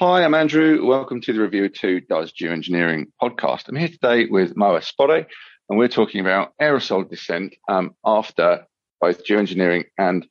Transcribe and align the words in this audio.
Hi, 0.00 0.24
I'm 0.24 0.34
Andrew. 0.34 0.86
Welcome 0.86 1.20
to 1.22 1.32
the 1.32 1.40
Review 1.40 1.68
2 1.68 2.02
Does 2.02 2.32
Geoengineering 2.32 3.06
podcast. 3.20 3.66
I'm 3.66 3.74
here 3.74 3.88
today 3.88 4.26
with 4.26 4.56
Moa 4.56 4.80
Sporre, 4.80 5.26
and 5.68 5.76
we're 5.76 5.88
talking 5.88 6.20
about 6.20 6.52
aerosol 6.62 7.10
descent 7.10 7.56
um, 7.68 7.96
after 8.04 8.64
both 9.00 9.24
geoengineering 9.24 9.86
and 9.98 10.24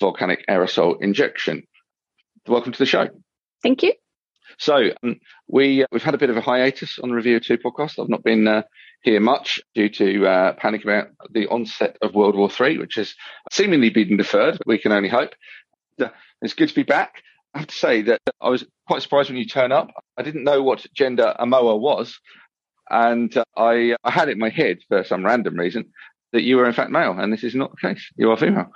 volcanic 0.00 0.46
aerosol 0.48 1.02
injection. 1.02 1.64
Welcome 2.46 2.72
to 2.72 2.78
the 2.78 2.86
show. 2.86 3.10
Thank 3.62 3.82
you. 3.82 3.92
So 4.58 4.88
um, 5.02 5.20
we 5.48 5.82
uh, 5.82 5.86
we've 5.92 6.02
had 6.02 6.14
a 6.14 6.18
bit 6.18 6.30
of 6.30 6.38
a 6.38 6.40
hiatus 6.40 6.98
on 6.98 7.10
the 7.10 7.14
Review 7.14 7.40
Two 7.40 7.58
podcast. 7.58 8.02
I've 8.02 8.08
not 8.08 8.24
been 8.24 8.48
uh, 8.48 8.62
here 9.02 9.20
much 9.20 9.60
due 9.74 9.90
to 9.90 10.26
uh, 10.26 10.52
panic 10.54 10.82
about 10.82 11.08
the 11.30 11.46
onset 11.48 11.98
of 12.00 12.14
World 12.14 12.36
War 12.36 12.48
Three, 12.48 12.78
which 12.78 12.94
has 12.94 13.14
seemingly 13.52 13.90
been 13.90 14.16
deferred. 14.16 14.56
But 14.56 14.66
we 14.66 14.78
can 14.78 14.92
only 14.92 15.10
hope. 15.10 15.34
Uh, 16.00 16.08
it's 16.40 16.54
good 16.54 16.70
to 16.70 16.74
be 16.74 16.84
back. 16.84 17.22
I 17.54 17.58
have 17.58 17.68
to 17.68 17.74
say 17.74 18.02
that 18.02 18.20
I 18.40 18.48
was 18.48 18.64
quite 18.86 19.02
surprised 19.02 19.28
when 19.28 19.38
you 19.38 19.46
turn 19.46 19.72
up. 19.72 19.90
I 20.16 20.22
didn't 20.22 20.44
know 20.44 20.62
what 20.62 20.86
gender 20.94 21.34
Amoa 21.38 21.78
was, 21.78 22.18
and 22.88 23.36
uh, 23.36 23.44
I, 23.56 23.96
I 24.04 24.10
had 24.10 24.28
it 24.28 24.32
in 24.32 24.38
my 24.38 24.50
head 24.50 24.78
for 24.88 25.04
some 25.04 25.24
random 25.24 25.56
reason 25.56 25.92
that 26.32 26.42
you 26.42 26.56
were 26.56 26.66
in 26.66 26.72
fact 26.72 26.90
male, 26.90 27.18
and 27.18 27.32
this 27.32 27.44
is 27.44 27.54
not 27.54 27.72
the 27.72 27.88
case. 27.88 28.08
You 28.16 28.30
are 28.30 28.36
female, 28.36 28.70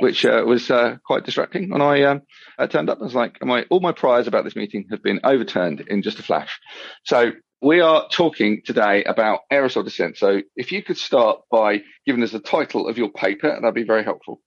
which 0.00 0.24
uh, 0.24 0.42
was 0.44 0.70
uh, 0.70 0.96
quite 1.06 1.24
distracting. 1.24 1.70
When 1.70 1.80
I, 1.80 2.02
um, 2.02 2.22
I 2.58 2.66
turned 2.66 2.90
up, 2.90 2.98
I 3.00 3.04
was 3.04 3.14
like, 3.14 3.44
my, 3.44 3.64
all 3.70 3.80
my 3.80 3.92
priors 3.92 4.26
about 4.26 4.44
this 4.44 4.56
meeting 4.56 4.86
have 4.90 5.02
been 5.02 5.20
overturned 5.22 5.82
in 5.82 6.02
just 6.02 6.18
a 6.18 6.24
flash. 6.24 6.58
So 7.04 7.30
we 7.62 7.80
are 7.80 8.08
talking 8.08 8.62
today 8.64 9.04
about 9.04 9.40
aerosol 9.52 9.84
descent. 9.84 10.16
So 10.16 10.40
if 10.56 10.72
you 10.72 10.82
could 10.82 10.98
start 10.98 11.40
by 11.50 11.82
giving 12.04 12.22
us 12.22 12.32
the 12.32 12.40
title 12.40 12.88
of 12.88 12.98
your 12.98 13.10
paper, 13.10 13.48
that'd 13.48 13.74
be 13.74 13.84
very 13.84 14.04
helpful. 14.04 14.40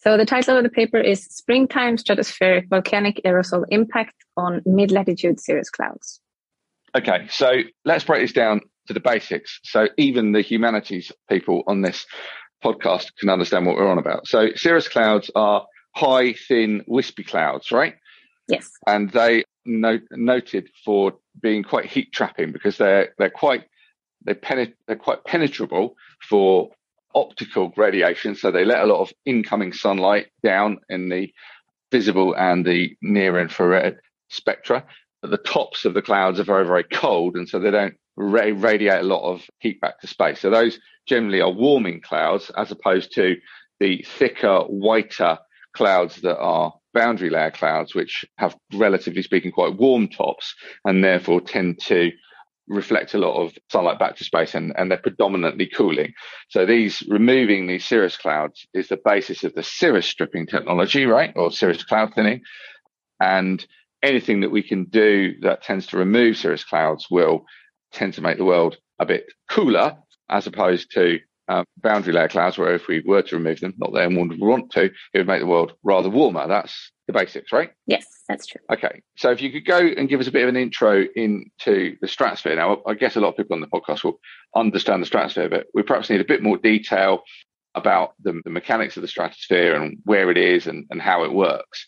So 0.00 0.16
the 0.16 0.24
title 0.24 0.56
of 0.56 0.62
the 0.62 0.70
paper 0.70 0.98
is 0.98 1.24
Springtime 1.24 1.96
Stratospheric 1.96 2.68
Volcanic 2.68 3.20
Aerosol 3.24 3.64
Impact 3.70 4.14
on 4.36 4.62
Mid-Latitude 4.64 5.40
Cirrus 5.40 5.70
Clouds. 5.70 6.20
Okay, 6.96 7.26
so 7.30 7.62
let's 7.84 8.04
break 8.04 8.22
this 8.22 8.32
down 8.32 8.60
to 8.86 8.92
the 8.92 9.00
basics. 9.00 9.58
So 9.64 9.88
even 9.98 10.32
the 10.32 10.40
humanities 10.40 11.10
people 11.28 11.64
on 11.66 11.82
this 11.82 12.06
podcast 12.64 13.08
can 13.18 13.28
understand 13.28 13.66
what 13.66 13.76
we're 13.76 13.90
on 13.90 13.98
about. 13.98 14.26
So 14.26 14.50
cirrus 14.54 14.88
clouds 14.88 15.30
are 15.34 15.66
high, 15.94 16.32
thin, 16.32 16.84
wispy 16.86 17.24
clouds, 17.24 17.72
right? 17.72 17.94
Yes. 18.48 18.70
And 18.86 19.10
they 19.10 19.44
no, 19.66 19.98
noted 20.12 20.68
for 20.84 21.14
being 21.40 21.62
quite 21.62 21.86
heat 21.86 22.12
trapping 22.12 22.52
because 22.52 22.78
they're 22.78 23.14
they're 23.18 23.30
quite 23.30 23.64
they 24.24 24.34
penet- 24.34 24.74
they're 24.86 24.96
quite 24.96 25.24
penetrable 25.24 25.94
for 26.28 26.70
optical 27.18 27.72
radiation. 27.76 28.34
So 28.34 28.50
they 28.50 28.64
let 28.64 28.82
a 28.82 28.86
lot 28.86 29.00
of 29.00 29.12
incoming 29.24 29.72
sunlight 29.72 30.28
down 30.42 30.78
in 30.88 31.08
the 31.08 31.32
visible 31.90 32.34
and 32.34 32.64
the 32.64 32.96
near 33.02 33.38
infrared 33.38 33.98
spectra. 34.28 34.84
But 35.22 35.30
the 35.30 35.38
tops 35.38 35.84
of 35.84 35.94
the 35.94 36.02
clouds 36.02 36.38
are 36.38 36.44
very, 36.44 36.66
very 36.66 36.84
cold. 36.84 37.36
And 37.36 37.48
so 37.48 37.58
they 37.58 37.70
don't 37.70 37.94
ra- 38.16 38.52
radiate 38.54 39.00
a 39.00 39.06
lot 39.06 39.28
of 39.28 39.42
heat 39.58 39.80
back 39.80 40.00
to 40.00 40.06
space. 40.06 40.40
So 40.40 40.50
those 40.50 40.78
generally 41.06 41.40
are 41.40 41.50
warming 41.50 42.00
clouds 42.00 42.50
as 42.56 42.70
opposed 42.70 43.14
to 43.14 43.36
the 43.80 44.04
thicker, 44.06 44.60
whiter 44.60 45.38
clouds 45.74 46.16
that 46.22 46.38
are 46.38 46.74
boundary 46.94 47.30
layer 47.30 47.50
clouds, 47.50 47.94
which 47.94 48.24
have 48.36 48.56
relatively 48.74 49.22
speaking 49.22 49.52
quite 49.52 49.76
warm 49.76 50.08
tops 50.08 50.54
and 50.84 51.02
therefore 51.02 51.40
tend 51.40 51.80
to 51.80 52.10
reflect 52.68 53.14
a 53.14 53.18
lot 53.18 53.42
of 53.42 53.56
sunlight 53.70 53.98
back 53.98 54.16
to 54.16 54.24
space 54.24 54.54
and, 54.54 54.72
and 54.76 54.90
they're 54.90 54.98
predominantly 54.98 55.66
cooling. 55.66 56.12
So 56.48 56.66
these 56.66 57.02
removing 57.08 57.66
these 57.66 57.86
cirrus 57.86 58.16
clouds 58.16 58.66
is 58.74 58.88
the 58.88 59.00
basis 59.04 59.44
of 59.44 59.54
the 59.54 59.62
cirrus 59.62 60.06
stripping 60.06 60.46
technology, 60.46 61.06
right? 61.06 61.32
Or 61.36 61.50
cirrus 61.50 61.84
cloud 61.84 62.14
thinning. 62.14 62.42
And 63.20 63.64
anything 64.02 64.40
that 64.40 64.50
we 64.50 64.62
can 64.62 64.84
do 64.84 65.34
that 65.40 65.62
tends 65.62 65.86
to 65.88 65.98
remove 65.98 66.36
cirrus 66.36 66.64
clouds 66.64 67.06
will 67.10 67.44
tend 67.92 68.14
to 68.14 68.22
make 68.22 68.38
the 68.38 68.44
world 68.44 68.76
a 68.98 69.06
bit 69.06 69.26
cooler 69.50 69.96
as 70.30 70.46
opposed 70.46 70.90
to 70.92 71.18
uh, 71.48 71.64
boundary 71.78 72.12
layer 72.12 72.28
clouds, 72.28 72.58
where 72.58 72.74
if 72.74 72.88
we 72.88 73.00
were 73.00 73.22
to 73.22 73.36
remove 73.36 73.60
them, 73.60 73.74
not 73.78 73.92
that 73.92 74.02
anyone 74.02 74.28
would 74.28 74.40
want 74.40 74.70
to, 74.72 74.84
it 74.84 75.18
would 75.18 75.26
make 75.26 75.40
the 75.40 75.46
world 75.46 75.72
rather 75.82 76.10
warmer. 76.10 76.46
That's 76.46 76.92
the 77.06 77.12
basics, 77.12 77.52
right? 77.52 77.70
Yes, 77.86 78.06
that's 78.28 78.46
true. 78.46 78.60
Okay. 78.70 79.02
So 79.16 79.30
if 79.30 79.40
you 79.40 79.50
could 79.50 79.64
go 79.64 79.78
and 79.78 80.08
give 80.08 80.20
us 80.20 80.26
a 80.26 80.32
bit 80.32 80.42
of 80.42 80.48
an 80.48 80.56
intro 80.56 81.04
into 81.16 81.96
the 82.00 82.08
stratosphere. 82.08 82.56
Now, 82.56 82.82
I 82.86 82.94
guess 82.94 83.16
a 83.16 83.20
lot 83.20 83.30
of 83.30 83.36
people 83.36 83.54
on 83.54 83.60
the 83.60 83.66
podcast 83.66 84.04
will 84.04 84.20
understand 84.54 85.02
the 85.02 85.06
stratosphere, 85.06 85.48
but 85.48 85.66
we 85.74 85.82
perhaps 85.82 86.10
need 86.10 86.20
a 86.20 86.24
bit 86.24 86.42
more 86.42 86.58
detail 86.58 87.22
about 87.74 88.14
the, 88.22 88.40
the 88.44 88.50
mechanics 88.50 88.96
of 88.96 89.02
the 89.02 89.08
stratosphere 89.08 89.74
and 89.74 89.98
where 90.04 90.30
it 90.30 90.36
is 90.36 90.66
and, 90.66 90.86
and 90.90 91.00
how 91.00 91.24
it 91.24 91.32
works. 91.32 91.86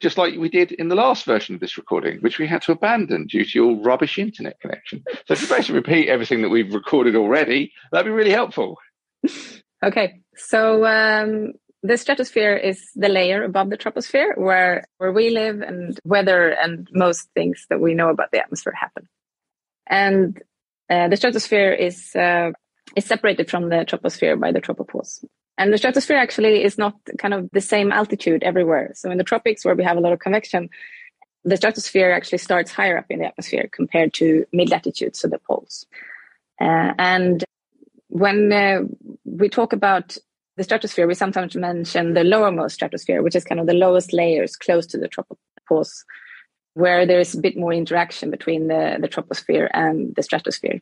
Just 0.00 0.18
like 0.18 0.34
we 0.36 0.48
did 0.48 0.72
in 0.72 0.88
the 0.88 0.94
last 0.94 1.24
version 1.24 1.54
of 1.54 1.60
this 1.60 1.78
recording, 1.78 2.18
which 2.18 2.38
we 2.38 2.46
had 2.46 2.62
to 2.62 2.72
abandon 2.72 3.26
due 3.26 3.44
to 3.44 3.58
your 3.58 3.76
rubbish 3.76 4.18
internet 4.18 4.60
connection. 4.60 5.02
So 5.26 5.32
if 5.32 5.40
you 5.40 5.48
basically 5.48 5.76
repeat 5.76 6.08
everything 6.08 6.42
that 6.42 6.50
we've 6.50 6.74
recorded 6.74 7.16
already, 7.16 7.72
that'd 7.90 8.04
be 8.04 8.10
really 8.10 8.30
helpful. 8.30 8.78
Okay. 9.84 10.20
So 10.34 10.86
um, 10.86 11.52
the 11.82 11.96
stratosphere 11.96 12.56
is 12.56 12.90
the 12.94 13.08
layer 13.08 13.44
above 13.44 13.70
the 13.70 13.76
troposphere 13.76 14.36
where 14.36 14.84
where 14.98 15.12
we 15.12 15.30
live 15.30 15.60
and 15.60 15.98
weather 16.04 16.48
and 16.48 16.88
most 16.92 17.28
things 17.34 17.66
that 17.70 17.80
we 17.80 17.94
know 17.94 18.08
about 18.08 18.30
the 18.32 18.40
atmosphere 18.40 18.72
happen 18.72 19.08
and 19.86 20.42
uh, 20.90 21.08
the 21.08 21.16
stratosphere 21.16 21.72
is 21.72 22.14
uh, 22.16 22.50
is 22.96 23.04
separated 23.04 23.50
from 23.50 23.68
the 23.68 23.84
troposphere 23.84 24.38
by 24.38 24.52
the 24.52 24.60
tropopause 24.60 25.24
and 25.58 25.72
the 25.72 25.78
stratosphere 25.78 26.18
actually 26.18 26.62
is 26.62 26.76
not 26.76 26.94
kind 27.18 27.34
of 27.34 27.48
the 27.52 27.60
same 27.60 27.92
altitude 27.92 28.42
everywhere 28.42 28.92
so 28.94 29.10
in 29.10 29.18
the 29.18 29.24
tropics 29.24 29.64
where 29.64 29.74
we 29.74 29.84
have 29.84 29.96
a 29.96 30.00
lot 30.00 30.12
of 30.12 30.18
convection 30.18 30.68
the 31.44 31.56
stratosphere 31.56 32.10
actually 32.10 32.38
starts 32.38 32.72
higher 32.72 32.98
up 32.98 33.06
in 33.08 33.20
the 33.20 33.26
atmosphere 33.26 33.68
compared 33.70 34.12
to 34.12 34.44
mid 34.52 34.68
latitudes, 34.68 35.20
so 35.20 35.28
the 35.28 35.38
poles 35.38 35.86
uh, 36.60 36.92
and 36.98 37.44
when 38.08 38.52
uh, 38.52 38.80
we 39.24 39.48
talk 39.48 39.72
about 39.72 40.16
the 40.56 40.64
stratosphere, 40.64 41.06
we 41.06 41.14
sometimes 41.14 41.54
mention 41.54 42.14
the 42.14 42.20
lowermost 42.20 42.72
stratosphere, 42.72 43.22
which 43.22 43.36
is 43.36 43.44
kind 43.44 43.60
of 43.60 43.66
the 43.66 43.74
lowest 43.74 44.12
layers 44.12 44.56
close 44.56 44.86
to 44.86 44.98
the 44.98 45.08
tropopause, 45.08 46.04
where 46.74 47.06
there 47.06 47.20
is 47.20 47.34
a 47.34 47.40
bit 47.40 47.56
more 47.56 47.72
interaction 47.72 48.30
between 48.30 48.68
the, 48.68 48.96
the 49.00 49.08
troposphere 49.08 49.68
and 49.74 50.14
the 50.16 50.22
stratosphere. 50.22 50.80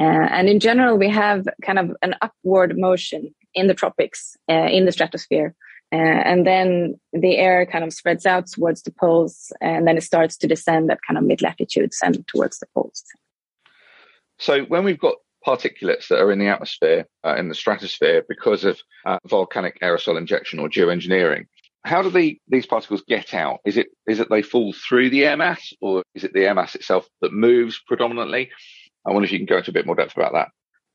Uh, 0.00 0.28
and 0.30 0.48
in 0.48 0.60
general, 0.60 0.96
we 0.96 1.10
have 1.10 1.46
kind 1.62 1.78
of 1.78 1.94
an 2.00 2.14
upward 2.22 2.78
motion 2.78 3.34
in 3.54 3.66
the 3.66 3.74
tropics, 3.74 4.36
uh, 4.48 4.68
in 4.70 4.84
the 4.84 4.92
stratosphere. 4.92 5.54
Uh, 5.92 6.22
and 6.24 6.46
then 6.46 6.98
the 7.12 7.36
air 7.36 7.66
kind 7.66 7.84
of 7.84 7.92
spreads 7.92 8.24
out 8.24 8.46
towards 8.46 8.82
the 8.82 8.92
poles, 8.92 9.52
and 9.60 9.86
then 9.86 9.98
it 9.98 10.02
starts 10.02 10.38
to 10.38 10.46
descend 10.46 10.90
at 10.90 10.98
kind 11.06 11.18
of 11.18 11.24
mid 11.24 11.42
latitudes 11.42 11.98
and 12.02 12.26
towards 12.28 12.58
the 12.58 12.66
poles. 12.74 13.04
So 14.38 14.62
when 14.62 14.84
we've 14.84 14.98
got 14.98 15.16
particulates 15.46 16.08
that 16.08 16.20
are 16.20 16.32
in 16.32 16.38
the 16.38 16.48
atmosphere, 16.48 17.06
uh, 17.24 17.36
in 17.36 17.48
the 17.48 17.54
stratosphere, 17.54 18.24
because 18.28 18.64
of 18.64 18.80
uh, 19.04 19.18
volcanic 19.26 19.80
aerosol 19.80 20.16
injection 20.16 20.58
or 20.58 20.68
geoengineering. 20.68 21.46
How 21.84 22.00
do 22.00 22.10
the, 22.10 22.38
these 22.48 22.66
particles 22.66 23.02
get 23.08 23.34
out? 23.34 23.58
Is 23.64 23.76
it 23.76 23.88
is 24.06 24.20
it 24.20 24.28
they 24.30 24.42
fall 24.42 24.72
through 24.72 25.10
the 25.10 25.24
air 25.24 25.36
mass, 25.36 25.72
or 25.80 26.04
is 26.14 26.22
it 26.22 26.32
the 26.32 26.44
air 26.44 26.54
mass 26.54 26.76
itself 26.76 27.08
that 27.22 27.32
moves 27.32 27.80
predominantly? 27.86 28.50
I 29.04 29.10
wonder 29.10 29.26
if 29.26 29.32
you 29.32 29.38
can 29.38 29.46
go 29.46 29.58
into 29.58 29.70
a 29.70 29.74
bit 29.74 29.86
more 29.86 29.96
depth 29.96 30.16
about 30.16 30.32
that. 30.34 30.48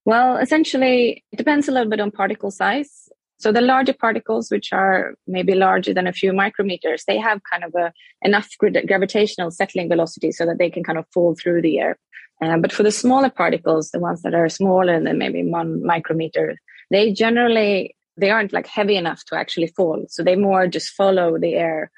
Well, 0.08 0.38
essentially, 0.38 1.26
it 1.34 1.36
depends 1.36 1.68
a 1.68 1.74
little 1.74 1.90
bit 1.90 2.00
on 2.00 2.12
particle 2.12 2.50
size. 2.50 3.10
So 3.40 3.52
the 3.52 3.60
larger 3.60 3.92
particles, 3.92 4.50
which 4.50 4.72
are 4.72 5.16
maybe 5.28 5.54
larger 5.54 5.94
than 5.94 6.08
a 6.08 6.14
few 6.14 6.32
micrometers, 6.32 7.04
they 7.06 7.18
have 7.18 7.42
kind 7.52 7.66
of 7.66 7.76
a 7.76 7.92
enough 8.22 8.48
gravitational 8.58 9.52
settling 9.52 9.90
velocity 9.90 10.32
so 10.32 10.46
that 10.46 10.60
they 10.60 10.70
can 10.70 10.86
kind 10.86 10.98
of 10.98 11.06
fall 11.14 11.36
through 11.36 11.62
the 11.62 11.80
air. 11.80 11.98
Uh, 12.42 12.56
but 12.58 12.72
for 12.72 12.84
the 12.84 12.92
smaller 12.92 13.30
particles, 13.30 13.92
the 13.92 14.00
ones 14.00 14.22
that 14.22 14.34
are 14.34 14.48
smaller 14.48 14.98
than 15.04 15.18
maybe 15.18 15.44
one 15.44 15.86
micrometer, 15.86 16.56
they 16.90 17.12
generally 17.12 17.94
they 18.16 18.30
aren't 18.30 18.54
like 18.54 18.66
heavy 18.66 18.96
enough 18.96 19.26
to 19.26 19.36
actually 19.36 19.68
fall. 19.76 20.06
So 20.08 20.24
they 20.24 20.38
more 20.38 20.68
just 20.68 20.92
follow 20.92 21.38
the 21.38 21.56
air 21.56 21.92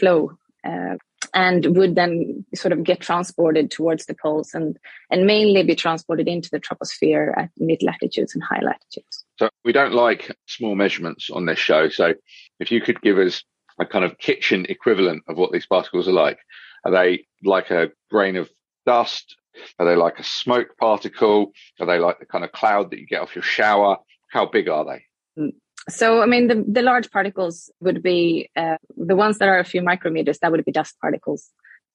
flow 0.00 0.32
uh, 0.66 0.96
and 1.34 1.76
would 1.76 1.94
then 1.94 2.44
sort 2.54 2.72
of 2.72 2.84
get 2.84 3.00
transported 3.00 3.70
towards 3.70 4.06
the 4.06 4.14
poles 4.14 4.54
and 4.54 4.78
and 5.10 5.26
mainly 5.26 5.62
be 5.62 5.74
transported 5.74 6.28
into 6.28 6.50
the 6.50 6.60
troposphere 6.60 7.36
at 7.36 7.50
mid 7.58 7.82
latitudes 7.82 8.34
and 8.34 8.42
high 8.42 8.60
latitudes. 8.62 9.24
So 9.38 9.48
we 9.64 9.72
don't 9.72 9.94
like 9.94 10.34
small 10.46 10.74
measurements 10.74 11.30
on 11.30 11.46
this 11.46 11.58
show. 11.58 11.88
So 11.88 12.14
if 12.60 12.70
you 12.70 12.80
could 12.80 13.00
give 13.00 13.18
us 13.18 13.42
a 13.78 13.86
kind 13.86 14.04
of 14.04 14.18
kitchen 14.18 14.66
equivalent 14.68 15.24
of 15.28 15.36
what 15.36 15.52
these 15.52 15.66
particles 15.66 16.08
are 16.08 16.12
like, 16.12 16.38
are 16.84 16.92
they 16.92 17.26
like 17.42 17.70
a 17.70 17.90
grain 18.10 18.36
of 18.36 18.50
dust? 18.86 19.36
Are 19.78 19.86
they 19.86 19.96
like 19.96 20.18
a 20.18 20.24
smoke 20.24 20.76
particle? 20.78 21.52
Are 21.80 21.86
they 21.86 21.98
like 21.98 22.18
the 22.18 22.26
kind 22.26 22.44
of 22.44 22.52
cloud 22.52 22.90
that 22.90 22.98
you 22.98 23.06
get 23.06 23.22
off 23.22 23.34
your 23.34 23.42
shower? 23.42 23.98
How 24.30 24.46
big 24.46 24.68
are 24.68 24.84
they? 24.84 25.04
Mm, 25.40 25.52
So, 25.88 26.22
I 26.22 26.26
mean, 26.26 26.48
the, 26.48 26.64
the 26.66 26.82
large 26.82 27.10
particles 27.10 27.70
would 27.80 28.02
be 28.02 28.50
uh, 28.56 28.76
the 28.96 29.16
ones 29.16 29.38
that 29.38 29.48
are 29.48 29.58
a 29.58 29.64
few 29.64 29.82
micrometers, 29.82 30.38
that 30.38 30.50
would 30.50 30.64
be 30.64 30.72
dust 30.72 30.96
particles. 31.00 31.50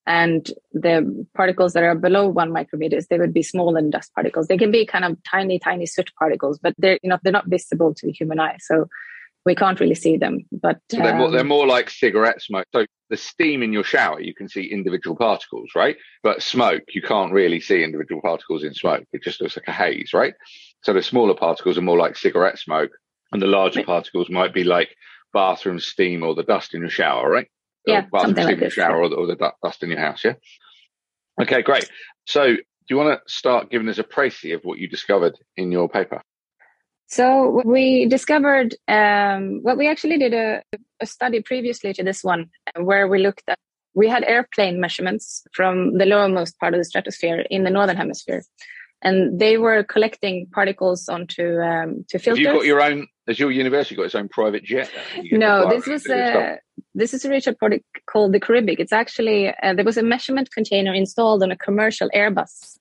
And 0.06 0.50
the 0.74 1.26
particles 1.36 1.74
that 1.74 1.84
are 1.84 1.96
below 1.96 2.28
one 2.28 2.52
micrometers, 2.52 3.08
they 3.08 3.20
would 3.20 3.34
be 3.34 3.44
smaller 3.44 3.74
than 3.74 3.90
dust 3.90 4.14
particles. 4.14 4.48
They 4.48 4.58
can 4.58 4.72
be 4.72 4.86
kind 4.86 5.06
of 5.06 5.18
tiny, 5.24 5.60
tiny 5.60 5.86
soot 5.86 6.12
particles, 6.18 6.60
but 6.60 6.74
they're, 6.78 7.00
you 7.04 7.10
know, 7.10 7.20
they're 7.22 7.32
not 7.34 7.48
visible 7.48 7.94
to 7.94 8.08
the 8.08 8.12
human 8.12 8.40
eye. 8.40 8.58
So 8.60 8.88
we 9.46 9.56
can't 9.56 9.80
really 9.80 9.96
see 9.96 10.18
them. 10.18 10.46
But 10.52 10.80
so 10.90 10.98
they're, 10.98 11.16
more, 11.16 11.32
they're 11.32 11.42
um, 11.42 11.48
more 11.48 11.68
like 11.68 11.90
cigarette 11.90 12.42
smoke. 12.42 12.66
So 12.74 12.86
the 13.10 13.18
steam 13.18 13.64
in 13.64 13.74
your 13.74 13.84
shower, 13.84 14.20
you 14.20 14.34
can 14.34 14.50
see 14.50 14.64
individual 14.64 15.16
particles, 15.16 15.70
right? 15.76 15.98
But 16.24 16.44
smoke, 16.44 16.84
you 16.94 17.02
can't 17.02 17.32
really 17.32 17.60
see 17.60 17.84
individual 17.84 18.22
particles 18.22 18.64
in 18.64 18.74
smoke. 18.74 19.06
It 19.14 19.24
just 19.24 19.42
looks 19.42 19.58
like 19.58 19.68
a 19.68 19.72
haze, 19.72 20.12
right? 20.14 20.34
So 20.84 20.94
the 20.94 21.02
smaller 21.02 21.36
particles 21.36 21.78
are 21.78 21.82
more 21.82 21.98
like 21.98 22.18
cigarette 22.18 22.60
smoke, 22.60 22.92
and 23.32 23.42
the 23.42 23.48
larger 23.48 23.84
particles 23.84 24.30
might 24.30 24.54
be 24.54 24.64
like 24.64 24.96
bathroom 25.34 25.80
steam 25.80 26.24
or 26.24 26.36
the 26.36 26.44
dust 26.44 26.74
in 26.74 26.82
your 26.82 26.90
shower, 26.90 27.30
right? 27.30 27.48
Yeah, 27.86 28.06
or 28.12 28.22
something 28.22 28.44
like 28.44 28.56
in 28.56 28.62
your 28.62 28.70
shower 28.70 29.02
or 29.02 29.10
the, 29.10 29.16
or 29.16 29.28
the 29.28 29.54
dust 29.64 29.84
in 29.84 29.90
your 29.90 30.00
house. 30.00 30.24
Yeah. 30.24 30.34
Okay, 31.42 31.62
great. 31.62 31.90
So 32.26 32.56
do 32.90 32.96
you 32.96 32.98
want 32.98 33.20
to 33.20 33.34
start 33.34 33.70
giving 33.70 33.88
us 33.88 34.00
a 34.00 34.04
précis 34.04 34.56
of 34.56 34.62
what 34.64 34.80
you 34.80 34.88
discovered 34.88 35.38
in 35.56 35.72
your 35.72 35.88
paper? 35.88 36.22
So 37.08 37.62
we 37.66 38.06
discovered, 38.06 38.76
um, 38.88 39.62
well, 39.64 39.76
we 39.76 39.88
actually 39.88 40.18
did 40.18 40.34
a, 40.34 40.62
a, 41.00 41.06
study 41.08 41.42
previously 41.42 41.92
to 41.94 42.04
this 42.04 42.24
one 42.24 42.50
where 42.80 43.08
we 43.08 43.20
looked 43.20 43.44
at, 43.48 43.58
we 43.96 44.08
had 44.08 44.24
airplane 44.24 44.80
measurements 44.80 45.44
from 45.54 45.98
the 45.98 46.06
lowermost 46.06 46.58
part 46.60 46.76
of 46.76 46.80
the 46.80 46.86
stratosphere 46.86 47.46
in 47.50 47.64
the 47.64 47.72
northern 47.72 47.98
hemisphere. 47.98 48.44
And 49.02 49.40
they 49.40 49.58
were 49.58 49.84
collecting 49.84 50.48
particles 50.54 51.10
onto 51.10 51.60
um, 51.62 52.06
to 52.10 52.20
filters. 52.20 52.46
Have 52.46 52.54
you 52.54 52.60
got 52.60 52.66
your 52.66 52.82
own? 52.82 53.08
Has 53.30 53.40
your 53.40 53.52
university 53.52 53.96
got 53.96 54.08
its 54.08 54.16
own 54.16 54.28
private 54.28 54.64
jet? 54.66 54.92
No, 55.32 55.70
this 55.70 55.88
was 55.88 56.06
a 56.08 56.60
this 56.94 57.14
is 57.14 57.24
a 57.24 57.30
research 57.30 57.58
project 57.58 57.86
called 58.12 58.34
the 58.34 58.40
Caribic. 58.40 58.76
It's 58.80 58.92
actually 58.92 59.48
uh, 59.48 59.74
there 59.76 59.86
was 59.86 59.98
a 59.98 60.04
measurement 60.04 60.52
container 60.52 60.94
installed 60.94 61.44
on 61.44 61.52
a 61.52 61.58
commercial 61.58 62.10
Airbus 62.14 62.80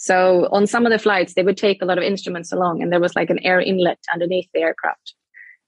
so 0.00 0.48
on 0.50 0.66
some 0.66 0.86
of 0.86 0.92
the 0.92 0.98
flights, 0.98 1.34
they 1.34 1.42
would 1.42 1.58
take 1.58 1.82
a 1.82 1.84
lot 1.84 1.98
of 1.98 2.04
instruments 2.04 2.52
along, 2.52 2.82
and 2.82 2.90
there 2.90 3.00
was 3.00 3.14
like 3.14 3.28
an 3.28 3.38
air 3.40 3.60
inlet 3.60 3.98
underneath 4.10 4.48
the 4.54 4.60
aircraft. 4.60 5.14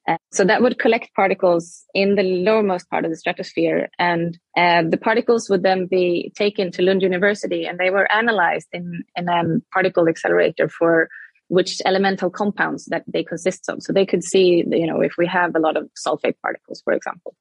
Uh, 0.09 0.17
so 0.33 0.43
that 0.43 0.63
would 0.63 0.79
collect 0.79 1.15
particles 1.15 1.85
in 1.93 2.15
the 2.15 2.23
lowermost 2.23 2.89
part 2.89 3.05
of 3.05 3.11
the 3.11 3.17
stratosphere, 3.17 3.91
and 3.99 4.39
uh, 4.57 4.85
the 4.89 4.97
particles 4.97 5.51
would 5.51 5.63
then 5.63 5.87
be 5.87 6.33
taken 6.35 6.73
to 6.73 6.81
Lund 6.81 7.03
University, 7.03 7.67
and 7.67 7.79
they 7.79 7.91
were 7.91 8.11
analyzed 8.11 8.69
in 8.73 9.05
in 9.17 9.29
a 9.29 9.61
particle 9.71 10.09
accelerator 10.09 10.67
for 10.67 11.11
which 11.53 11.83
elemental 11.85 12.31
compounds 12.31 12.87
that 12.87 13.05
they 13.07 13.23
consist 13.23 13.69
of. 13.69 13.83
So 13.83 13.93
they 13.93 14.07
could 14.07 14.25
see, 14.25 14.65
you 14.67 14.87
know, 14.87 15.03
if 15.03 15.19
we 15.19 15.27
have 15.27 15.55
a 15.55 15.59
lot 15.59 15.77
of 15.77 15.85
sulfate 15.95 16.37
particles, 16.41 16.81
for 16.83 16.95
example, 16.95 17.35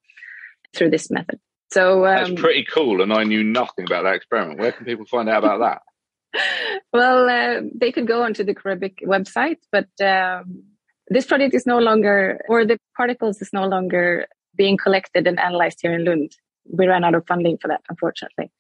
through 0.76 0.90
this 0.90 1.10
method. 1.10 1.40
So 1.72 2.06
um, 2.06 2.16
that's 2.16 2.42
pretty 2.42 2.66
cool, 2.66 3.02
and 3.02 3.14
I 3.14 3.24
knew 3.24 3.42
nothing 3.42 3.86
about 3.86 4.04
that 4.04 4.16
experiment. 4.16 4.60
Where 4.60 4.74
can 4.74 4.86
people 4.86 5.06
find 5.06 5.30
out 5.30 5.46
about 5.46 5.60
that? 5.62 5.82
well, 6.94 7.30
uh, 7.30 7.62
they 7.74 7.94
could 7.94 8.06
go 8.06 8.24
onto 8.24 8.44
the 8.44 8.54
Caribic 8.54 8.96
website, 9.06 9.60
but 9.72 9.88
um, 10.06 10.64
this 11.08 11.26
project 11.26 11.56
is 11.56 11.66
no 11.66 11.80
longer, 11.80 12.42
or 12.50 12.66
the 12.66 12.78
particles 12.98 13.42
is 13.42 13.52
no 13.54 13.66
longer 13.66 14.26
being 14.58 14.76
collected 14.76 15.26
and 15.26 15.40
analyzed 15.40 15.80
here 15.82 15.94
in 15.94 16.04
Lund. 16.04 16.36
We 16.66 16.86
ran 16.86 17.06
out 17.06 17.16
of 17.16 17.26
funding 17.28 17.58
for 17.62 17.70
that, 17.70 17.82
unfortunately. 17.90 18.52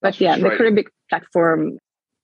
But 0.00 0.16
That's 0.18 0.20
yeah, 0.20 0.36
the 0.38 0.50
Caribic 0.50 0.86
platform, 1.08 1.78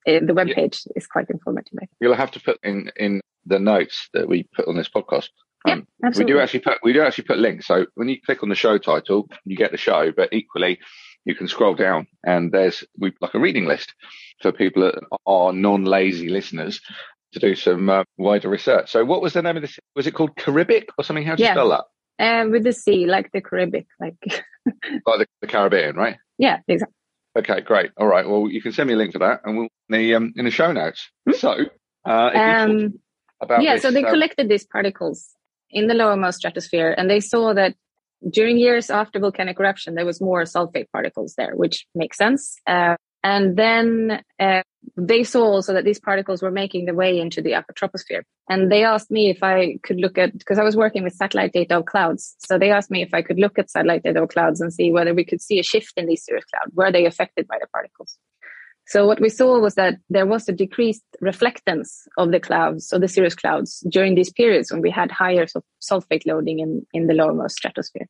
the 0.06 0.34
web 0.34 0.48
page 0.48 0.82
yeah. 0.86 0.92
is 0.96 1.06
quite 1.06 1.28
informative. 1.30 1.88
You'll 2.00 2.14
have 2.14 2.30
to 2.32 2.40
put 2.40 2.58
in 2.62 2.90
in 2.96 3.20
the 3.44 3.58
notes 3.58 4.08
that 4.12 4.28
we 4.28 4.44
put 4.54 4.68
on 4.68 4.76
this 4.76 4.88
podcast. 4.88 5.28
Um, 5.68 5.86
yeah, 6.00 6.06
absolutely. 6.06 6.34
We 6.34 6.38
do 6.38 6.42
actually 6.42 6.60
put 6.60 6.78
we 6.82 6.92
do 6.92 7.02
actually 7.02 7.24
put 7.24 7.38
links. 7.38 7.66
So 7.66 7.86
when 7.94 8.08
you 8.08 8.20
click 8.20 8.42
on 8.42 8.48
the 8.48 8.54
show 8.54 8.78
title, 8.78 9.28
you 9.44 9.56
get 9.56 9.72
the 9.72 9.76
show. 9.76 10.12
But 10.12 10.32
equally, 10.32 10.78
you 11.24 11.34
can 11.34 11.48
scroll 11.48 11.74
down 11.74 12.06
and 12.24 12.52
there's 12.52 12.84
we 12.98 13.12
like 13.20 13.34
a 13.34 13.40
reading 13.40 13.66
list 13.66 13.94
for 14.40 14.52
people 14.52 14.82
that 14.82 14.94
are 15.26 15.52
non-lazy 15.52 16.28
listeners 16.28 16.80
to 17.32 17.40
do 17.40 17.54
some 17.54 17.88
uh, 17.88 18.04
wider 18.16 18.48
research. 18.48 18.90
So, 18.90 19.04
what 19.04 19.20
was 19.20 19.32
the 19.32 19.42
name 19.42 19.56
of 19.56 19.62
this? 19.62 19.78
Was 19.94 20.06
it 20.06 20.14
called 20.14 20.36
Caribic 20.36 20.86
or 20.96 21.04
something? 21.04 21.24
How 21.24 21.34
do 21.34 21.42
you 21.42 21.48
yeah. 21.48 21.54
spell 21.54 21.70
that? 21.70 21.84
Uh, 22.18 22.48
with 22.48 22.64
the 22.64 22.72
C, 22.72 23.06
like 23.06 23.30
the 23.32 23.42
Caribic, 23.42 23.86
like 24.00 24.16
like 24.64 25.18
the, 25.18 25.26
the, 25.42 25.46
Caribbean, 25.46 25.96
right? 25.96 26.16
Yeah, 26.38 26.60
exactly. 26.66 26.94
Okay, 27.36 27.60
great. 27.60 27.90
All 27.98 28.06
right. 28.06 28.26
Well, 28.26 28.48
you 28.48 28.62
can 28.62 28.72
send 28.72 28.88
me 28.88 28.94
a 28.94 28.96
link 28.96 29.12
for 29.12 29.18
that, 29.18 29.42
and 29.44 29.56
we'll 29.56 29.68
in 29.90 29.98
the 29.98 30.14
um, 30.14 30.32
in 30.36 30.44
the 30.44 30.50
show 30.50 30.72
notes. 30.72 31.08
Mm-hmm. 31.28 31.38
So, 31.38 31.56
uh, 32.06 32.30
um, 32.34 32.98
about 33.40 33.62
yeah, 33.62 33.74
this, 33.74 33.82
so 33.82 33.90
they 33.90 34.04
um, 34.04 34.10
collected 34.10 34.48
these 34.48 34.64
particles 34.64 35.28
in 35.70 35.86
the 35.86 35.94
lowermost 35.94 36.34
stratosphere, 36.34 36.94
and 36.96 37.10
they 37.10 37.20
saw 37.20 37.52
that 37.52 37.74
during 38.30 38.56
years 38.56 38.88
after 38.88 39.18
volcanic 39.18 39.60
eruption, 39.60 39.94
there 39.94 40.06
was 40.06 40.20
more 40.20 40.42
sulfate 40.42 40.90
particles 40.92 41.34
there, 41.36 41.54
which 41.54 41.86
makes 41.94 42.16
sense. 42.16 42.56
Uh, 42.66 42.96
and 43.26 43.56
then 43.56 44.22
uh, 44.38 44.62
they 44.96 45.24
saw 45.24 45.42
also 45.42 45.72
that 45.74 45.84
these 45.84 45.98
particles 45.98 46.42
were 46.42 46.52
making 46.52 46.84
their 46.84 46.94
way 46.94 47.18
into 47.18 47.42
the 47.42 47.56
upper 47.56 47.72
troposphere. 47.72 48.22
And 48.48 48.70
they 48.70 48.84
asked 48.84 49.10
me 49.10 49.30
if 49.30 49.42
I 49.42 49.78
could 49.82 49.96
look 49.96 50.16
at, 50.16 50.38
because 50.38 50.60
I 50.60 50.62
was 50.62 50.76
working 50.76 51.02
with 51.02 51.12
satellite 51.12 51.52
data 51.52 51.78
of 51.78 51.86
clouds. 51.86 52.36
So 52.38 52.56
they 52.56 52.70
asked 52.70 52.88
me 52.88 53.02
if 53.02 53.12
I 53.12 53.22
could 53.22 53.40
look 53.40 53.58
at 53.58 53.68
satellite 53.68 54.04
data 54.04 54.22
of 54.22 54.28
clouds 54.28 54.60
and 54.60 54.72
see 54.72 54.92
whether 54.92 55.12
we 55.12 55.24
could 55.24 55.42
see 55.42 55.58
a 55.58 55.64
shift 55.64 55.94
in 55.96 56.06
these 56.06 56.24
cirrus 56.24 56.44
clouds. 56.44 56.72
Were 56.72 56.92
they 56.92 57.04
affected 57.04 57.48
by 57.48 57.56
the 57.60 57.66
particles? 57.66 58.16
So 58.86 59.08
what 59.08 59.20
we 59.20 59.28
saw 59.28 59.58
was 59.58 59.74
that 59.74 59.94
there 60.08 60.26
was 60.26 60.48
a 60.48 60.52
decreased 60.52 61.02
reflectance 61.20 61.88
of 62.16 62.30
the 62.30 62.38
clouds, 62.38 62.92
of 62.92 63.00
the 63.00 63.08
cirrus 63.08 63.34
clouds 63.34 63.84
during 63.90 64.14
these 64.14 64.32
periods 64.32 64.70
when 64.70 64.82
we 64.82 64.92
had 64.92 65.10
higher 65.10 65.46
sulfate 65.82 66.26
loading 66.26 66.60
in, 66.60 66.86
in 66.92 67.08
the 67.08 67.14
lowermost 67.14 67.56
stratosphere. 67.58 68.06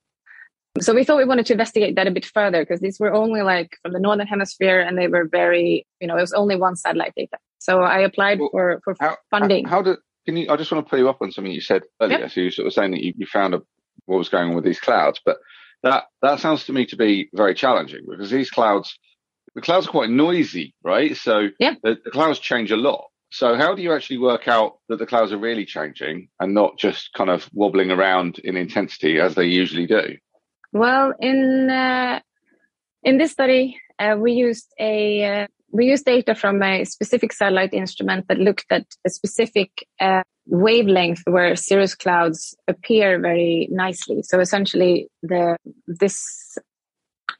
So 0.80 0.94
we 0.94 1.04
thought 1.04 1.16
we 1.16 1.24
wanted 1.24 1.46
to 1.46 1.52
investigate 1.52 1.96
that 1.96 2.06
a 2.06 2.10
bit 2.10 2.24
further 2.24 2.62
because 2.62 2.80
these 2.80 2.98
were 2.98 3.12
only 3.12 3.42
like 3.42 3.76
from 3.82 3.92
the 3.92 4.00
northern 4.00 4.26
hemisphere 4.26 4.80
and 4.80 4.98
they 4.98 5.08
were 5.08 5.26
very, 5.26 5.86
you 6.00 6.06
know, 6.06 6.16
it 6.16 6.20
was 6.20 6.32
only 6.32 6.56
one 6.56 6.76
satellite 6.76 7.12
data. 7.16 7.38
So 7.58 7.82
I 7.82 8.00
applied 8.00 8.38
well, 8.38 8.50
for 8.50 8.80
for 8.84 8.94
how, 9.00 9.16
funding. 9.30 9.64
How, 9.64 9.76
how 9.76 9.82
did 9.82 9.98
can 10.26 10.36
you? 10.36 10.50
I 10.50 10.56
just 10.56 10.70
want 10.70 10.84
to 10.84 10.90
pull 10.90 10.98
you 10.98 11.08
up 11.08 11.22
on 11.22 11.32
something 11.32 11.52
you 11.52 11.60
said 11.60 11.82
earlier. 12.00 12.20
Yep. 12.20 12.30
So 12.32 12.40
you 12.40 12.50
sort 12.50 12.66
of 12.66 12.72
saying 12.72 12.90
that 12.92 13.02
you, 13.02 13.14
you 13.16 13.26
found 13.26 13.54
a, 13.54 13.62
what 14.06 14.18
was 14.18 14.28
going 14.28 14.50
on 14.50 14.54
with 14.54 14.64
these 14.64 14.80
clouds, 14.80 15.20
but 15.24 15.38
that 15.82 16.04
that 16.22 16.40
sounds 16.40 16.64
to 16.66 16.72
me 16.72 16.86
to 16.86 16.96
be 16.96 17.28
very 17.34 17.54
challenging 17.54 18.04
because 18.08 18.30
these 18.30 18.50
clouds, 18.50 18.98
the 19.54 19.60
clouds 19.62 19.86
are 19.86 19.90
quite 19.90 20.10
noisy, 20.10 20.74
right? 20.82 21.16
So 21.16 21.48
yeah. 21.58 21.74
the, 21.82 21.96
the 22.04 22.10
clouds 22.10 22.38
change 22.38 22.70
a 22.70 22.76
lot. 22.76 23.06
So 23.30 23.56
how 23.56 23.74
do 23.74 23.82
you 23.82 23.92
actually 23.92 24.18
work 24.18 24.48
out 24.48 24.78
that 24.88 24.98
the 24.98 25.06
clouds 25.06 25.32
are 25.32 25.38
really 25.38 25.64
changing 25.64 26.28
and 26.40 26.54
not 26.54 26.78
just 26.78 27.12
kind 27.12 27.28
of 27.28 27.48
wobbling 27.52 27.90
around 27.90 28.38
in 28.40 28.56
intensity 28.56 29.20
as 29.20 29.34
they 29.34 29.46
usually 29.46 29.86
do? 29.86 30.16
Well, 30.76 31.14
in 31.20 31.70
uh, 31.70 32.20
in 33.02 33.16
this 33.16 33.32
study, 33.32 33.80
uh, 33.98 34.16
we 34.18 34.32
used 34.32 34.66
a 34.78 35.24
uh, 35.24 35.46
we 35.72 35.86
used 35.86 36.04
data 36.04 36.34
from 36.34 36.62
a 36.62 36.84
specific 36.84 37.32
satellite 37.32 37.72
instrument 37.72 38.26
that 38.28 38.38
looked 38.38 38.66
at 38.70 38.84
a 39.06 39.08
specific 39.08 39.70
uh, 40.00 40.22
wavelength 40.44 41.22
where 41.24 41.56
cirrus 41.56 41.94
clouds 41.94 42.54
appear 42.68 43.18
very 43.18 43.68
nicely. 43.70 44.22
So 44.22 44.38
essentially, 44.38 45.08
the 45.22 45.56
this 45.86 46.58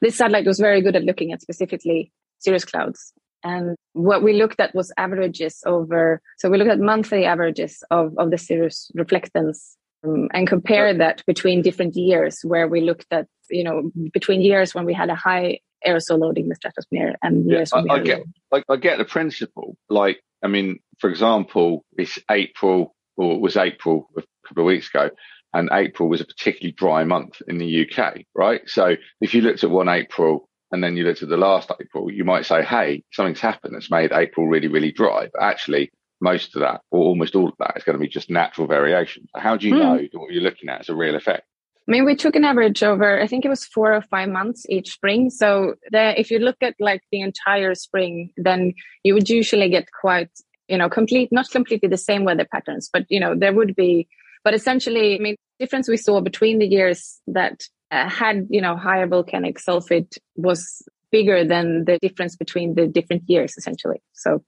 this 0.01 0.15
satellite 0.15 0.47
was 0.47 0.59
very 0.59 0.81
good 0.81 0.95
at 0.95 1.03
looking 1.03 1.31
at 1.31 1.43
specifically 1.43 2.11
cirrus 2.39 2.65
clouds. 2.65 3.13
And 3.43 3.75
what 3.93 4.23
we 4.23 4.33
looked 4.33 4.59
at 4.59 4.73
was 4.73 4.91
averages 4.97 5.61
over. 5.67 6.21
So 6.39 6.49
we 6.49 6.57
looked 6.57 6.71
at 6.71 6.79
monthly 6.79 7.25
averages 7.25 7.83
of 7.91 8.17
of 8.17 8.31
the 8.31 8.39
cirrus 8.39 8.89
reflectance 8.97 9.75
um, 10.03 10.29
and 10.33 10.47
compare 10.47 10.93
that 10.93 11.23
between 11.25 11.61
different 11.61 11.95
years 11.95 12.39
where 12.43 12.67
we 12.67 12.81
looked 12.81 13.07
at, 13.11 13.27
you 13.49 13.63
know, 13.63 13.91
between 14.13 14.41
years 14.41 14.75
when 14.75 14.85
we 14.85 14.93
had 14.93 15.09
a 15.09 15.15
high 15.15 15.59
aerosol 15.85 16.19
loading 16.19 16.45
in 16.45 16.49
the 16.49 16.55
stratosphere 16.55 17.15
and 17.21 17.45
years 17.49 17.71
yeah, 17.73 17.83
I, 17.89 17.95
I 17.95 17.99
get, 17.99 18.23
I, 18.53 18.63
I 18.69 18.75
get 18.77 18.97
the 18.97 19.05
principle. 19.05 19.77
Like, 19.89 20.19
I 20.43 20.47
mean, 20.47 20.79
for 20.99 21.09
example, 21.09 21.85
it's 21.97 22.19
April 22.29 22.95
or 23.15 23.33
it 23.33 23.41
was 23.41 23.57
April 23.57 24.09
a 24.17 24.23
couple 24.47 24.63
of 24.63 24.67
weeks 24.67 24.89
ago, 24.89 25.09
and 25.53 25.69
April 25.71 26.09
was 26.09 26.21
a 26.21 26.25
particularly 26.25 26.73
dry 26.73 27.03
month 27.03 27.41
in 27.47 27.57
the 27.57 27.87
UK, 27.89 28.21
right? 28.35 28.61
So 28.67 28.95
if 29.21 29.33
you 29.33 29.41
looked 29.41 29.63
at 29.63 29.69
one 29.69 29.89
April 29.89 30.47
and 30.71 30.83
then 30.83 30.97
you 30.97 31.03
looked 31.03 31.23
at 31.23 31.29
the 31.29 31.37
last 31.37 31.71
April, 31.81 32.11
you 32.11 32.23
might 32.23 32.45
say, 32.45 32.63
hey, 32.63 33.03
something's 33.11 33.39
happened 33.39 33.73
that's 33.73 33.89
made 33.89 34.11
April 34.11 34.47
really, 34.47 34.67
really 34.67 34.91
dry. 34.91 35.29
But 35.33 35.41
actually, 35.41 35.91
most 36.19 36.55
of 36.55 36.61
that, 36.61 36.81
or 36.91 36.99
almost 37.05 37.35
all 37.35 37.49
of 37.49 37.55
that, 37.59 37.77
is 37.77 37.83
going 37.83 37.97
to 37.97 37.99
be 37.99 38.07
just 38.07 38.29
natural 38.29 38.67
variation. 38.67 39.27
How 39.35 39.57
do 39.57 39.67
you 39.67 39.75
mm. 39.75 39.79
know 39.79 39.97
that 39.97 40.19
what 40.19 40.31
you're 40.31 40.43
looking 40.43 40.69
at 40.69 40.81
is 40.81 40.89
a 40.89 40.95
real 40.95 41.15
effect? 41.15 41.45
I 41.87 41.91
mean, 41.91 42.03
we 42.03 42.15
took 42.15 42.35
an 42.35 42.43
average 42.43 42.83
over, 42.83 43.21
I 43.21 43.27
think 43.27 43.45
it 43.45 43.49
was 43.49 43.63
four 43.63 43.93
or 43.93 44.01
five 44.01 44.27
months 44.27 44.65
each 44.67 44.91
spring. 44.91 45.29
So 45.29 45.75
the, 45.89 46.19
if 46.19 46.31
you 46.31 46.39
look 46.39 46.57
at 46.61 46.75
like 46.79 47.01
the 47.13 47.21
entire 47.21 47.75
spring, 47.75 48.31
then 48.35 48.73
you 49.03 49.13
would 49.13 49.29
usually 49.29 49.69
get 49.69 49.87
quite, 50.01 50.29
you 50.67 50.77
know, 50.77 50.89
complete, 50.89 51.29
not 51.31 51.49
completely 51.49 51.87
the 51.87 51.97
same 51.97 52.25
weather 52.25 52.45
patterns, 52.51 52.89
but, 52.91 53.05
you 53.07 53.21
know, 53.21 53.35
there 53.35 53.53
would 53.53 53.73
be, 53.73 54.09
but 54.43 54.53
essentially, 54.53 55.15
I 55.15 55.19
mean, 55.19 55.37
the 55.59 55.65
difference 55.65 55.87
we 55.87 55.95
saw 55.95 56.19
between 56.19 56.59
the 56.59 56.67
years 56.67 57.21
that 57.27 57.61
uh, 57.89 58.09
had, 58.09 58.47
you 58.49 58.59
know, 58.59 58.75
higher 58.75 59.07
volcanic 59.07 59.57
sulfate 59.57 60.17
was 60.35 60.81
bigger 61.09 61.45
than 61.45 61.85
the 61.85 61.97
difference 62.01 62.35
between 62.35 62.75
the 62.75 62.85
different 62.85 63.23
years, 63.27 63.55
essentially. 63.57 64.01
So 64.11 64.43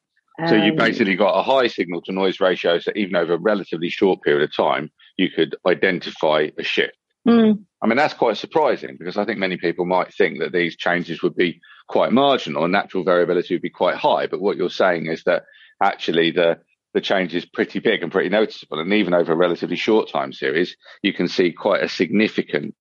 so 0.48 0.56
you 0.56 0.72
um, 0.72 0.78
basically 0.78 1.16
got 1.16 1.38
a 1.38 1.44
high 1.44 1.68
signal 1.68 2.02
to 2.04 2.12
noise 2.12 2.40
ratio, 2.40 2.80
so 2.80 2.92
even 2.96 3.16
over 3.16 3.34
a 3.34 3.40
relatively 3.40 3.90
short 3.90 4.22
period 4.22 4.44
of 4.44 4.56
time, 4.56 4.92
you 5.18 5.30
could 5.30 5.56
identify 5.66 6.48
a 6.58 6.64
shift. 6.64 6.96
Mm. 7.28 7.64
I 7.82 7.88
mean, 7.88 7.98
that's 7.98 8.14
quite 8.14 8.38
surprising 8.38 8.96
because 8.98 9.18
I 9.18 9.26
think 9.26 9.40
many 9.40 9.58
people 9.58 9.86
might 9.86 10.14
think 10.14 10.40
that 10.40 10.52
these 10.52 10.76
changes 10.76 11.22
would 11.22 11.36
be 11.36 11.60
quite 11.88 12.12
marginal 12.12 12.64
and 12.64 12.72
natural 12.72 13.04
variability 13.04 13.56
would 13.56 13.62
be 13.62 13.70
quite 13.70 13.96
high. 13.96 14.28
But 14.28 14.42
what 14.42 14.58
you're 14.58 14.70
saying 14.70 15.08
is 15.08 15.24
that 15.24 15.44
actually 15.82 16.32
the 16.32 16.60
the 16.94 17.02
change 17.02 17.36
is 17.36 17.46
pretty 17.46 17.80
big 17.80 18.02
and 18.02 18.12
pretty 18.12 18.30
noticeable. 18.30 18.80
And 18.80 18.92
even 18.94 19.14
over 19.14 19.32
a 19.32 19.38
relatively 19.38 19.76
short 19.76 20.10
time 20.10 20.34
series, 20.34 20.76
you 21.04 21.14
can 21.14 21.28
see 21.28 21.52
quite 21.52 21.84
a 21.84 21.90
significant 21.90 22.74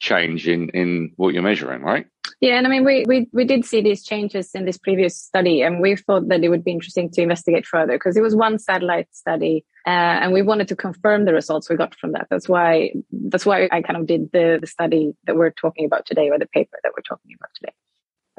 change 0.00 0.48
in, 0.48 0.70
in 0.70 1.12
what 1.16 1.34
you're 1.34 1.42
measuring, 1.42 1.82
right? 1.82 2.06
Yeah, 2.40 2.56
and 2.56 2.66
I 2.66 2.70
mean, 2.70 2.84
we, 2.84 3.04
we, 3.06 3.28
we 3.32 3.44
did 3.44 3.64
see 3.64 3.82
these 3.82 4.02
changes 4.02 4.50
in 4.54 4.64
this 4.64 4.78
previous 4.78 5.14
study, 5.14 5.60
and 5.62 5.80
we 5.80 5.94
thought 5.94 6.28
that 6.28 6.42
it 6.42 6.48
would 6.48 6.64
be 6.64 6.72
interesting 6.72 7.10
to 7.10 7.22
investigate 7.22 7.66
further 7.66 7.92
because 7.92 8.16
it 8.16 8.22
was 8.22 8.34
one 8.34 8.58
satellite 8.58 9.08
study, 9.12 9.64
uh, 9.86 9.90
and 9.90 10.32
we 10.32 10.40
wanted 10.40 10.68
to 10.68 10.76
confirm 10.76 11.26
the 11.26 11.34
results 11.34 11.68
we 11.68 11.76
got 11.76 11.94
from 11.94 12.12
that. 12.12 12.28
That's 12.30 12.48
why 12.48 12.92
that's 13.12 13.44
why 13.44 13.68
I 13.70 13.82
kind 13.82 13.98
of 13.98 14.06
did 14.06 14.30
the, 14.32 14.58
the 14.60 14.66
study 14.66 15.12
that 15.26 15.36
we're 15.36 15.50
talking 15.50 15.84
about 15.84 16.06
today, 16.06 16.30
or 16.30 16.38
the 16.38 16.46
paper 16.46 16.78
that 16.82 16.92
we're 16.96 17.02
talking 17.02 17.36
about 17.38 17.50
today. 17.54 17.72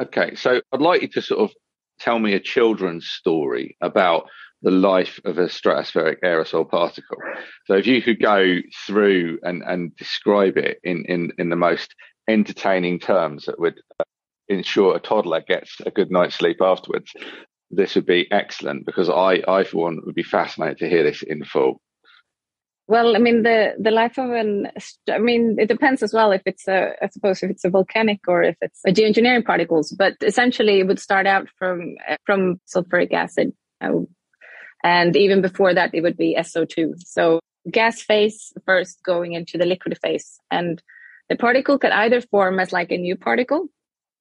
Okay, 0.02 0.36
so 0.36 0.62
I'd 0.72 0.82
like 0.82 1.04
you 1.04 1.08
to 1.10 1.22
sort 1.22 1.42
of 1.42 1.56
tell 2.02 2.20
me 2.20 2.34
a 2.34 2.40
children's 2.40 3.08
story 3.08 3.78
about 3.82 4.28
the 4.62 4.72
life 4.72 5.20
of 5.26 5.38
a 5.38 5.46
stratospheric 5.46 6.18
aerosol 6.24 6.70
particle. 6.70 7.18
So 7.66 7.76
if 7.76 7.88
you 7.88 8.02
could 8.02 8.22
go 8.22 8.58
through 8.86 9.40
and, 9.44 9.64
and 9.64 9.96
describe 9.96 10.58
it 10.58 10.80
in, 10.84 11.06
in, 11.06 11.32
in 11.38 11.50
the 11.50 11.56
most 11.56 11.96
entertaining 12.28 13.00
terms 13.00 13.46
that 13.46 13.60
would 13.60 13.80
uh, 14.00 14.04
ensure 14.50 14.96
a 14.96 15.00
toddler 15.00 15.42
gets 15.42 15.78
a 15.86 15.92
good 15.92 16.12
night's 16.12 16.36
sleep 16.36 16.62
afterwards, 16.62 17.12
this 17.72 17.96
would 17.96 18.06
be 18.06 18.32
excellent 18.32 18.86
because 18.86 19.10
I, 19.10 19.42
I 19.48 19.64
for 19.64 19.78
one, 19.78 20.00
would 20.06 20.16
be 20.16 20.24
fascinated 20.24 20.78
to 20.80 20.90
hear 20.90 21.04
this 21.04 21.24
in 21.24 21.44
full. 21.44 21.82
Well, 22.92 23.16
I 23.16 23.20
mean, 23.20 23.44
the, 23.44 23.74
the 23.80 23.90
life 23.90 24.18
of 24.18 24.32
an, 24.32 24.70
I 25.10 25.18
mean, 25.18 25.56
it 25.58 25.70
depends 25.70 26.04
as 26.04 26.14
well 26.14 26.34
if 26.34 26.42
it's 26.46 26.68
a, 26.68 26.92
I 27.02 27.08
suppose 27.08 27.42
if 27.42 27.50
it's 27.50 27.64
a 27.64 27.70
volcanic 27.70 28.20
or 28.28 28.44
if 28.44 28.58
it's 28.60 28.82
a 28.86 28.92
geoengineering 28.92 29.46
particles, 29.46 29.96
but 29.98 30.18
essentially 30.22 30.82
it 30.82 30.88
would 30.88 31.00
start 31.00 31.26
out 31.26 31.48
from, 31.58 31.96
from 32.26 32.60
sulfuric 32.68 33.14
acid. 33.14 33.54
Uh, 33.80 34.02
and 34.84 35.16
even 35.16 35.42
before 35.42 35.74
that, 35.74 35.96
it 35.96 36.02
would 36.02 36.18
be 36.18 36.36
SO2. 36.38 36.96
So 37.06 37.40
gas 37.72 38.02
phase 38.02 38.52
first 38.66 39.02
going 39.06 39.32
into 39.32 39.58
the 39.58 39.66
liquid 39.66 39.98
phase. 40.04 40.38
And 40.52 40.84
the 41.30 41.38
particle 41.38 41.80
could 41.80 41.92
either 41.92 42.20
form 42.20 42.60
as 42.60 42.74
like 42.74 42.92
a 42.92 42.98
new 42.98 43.16
particle, 43.16 43.70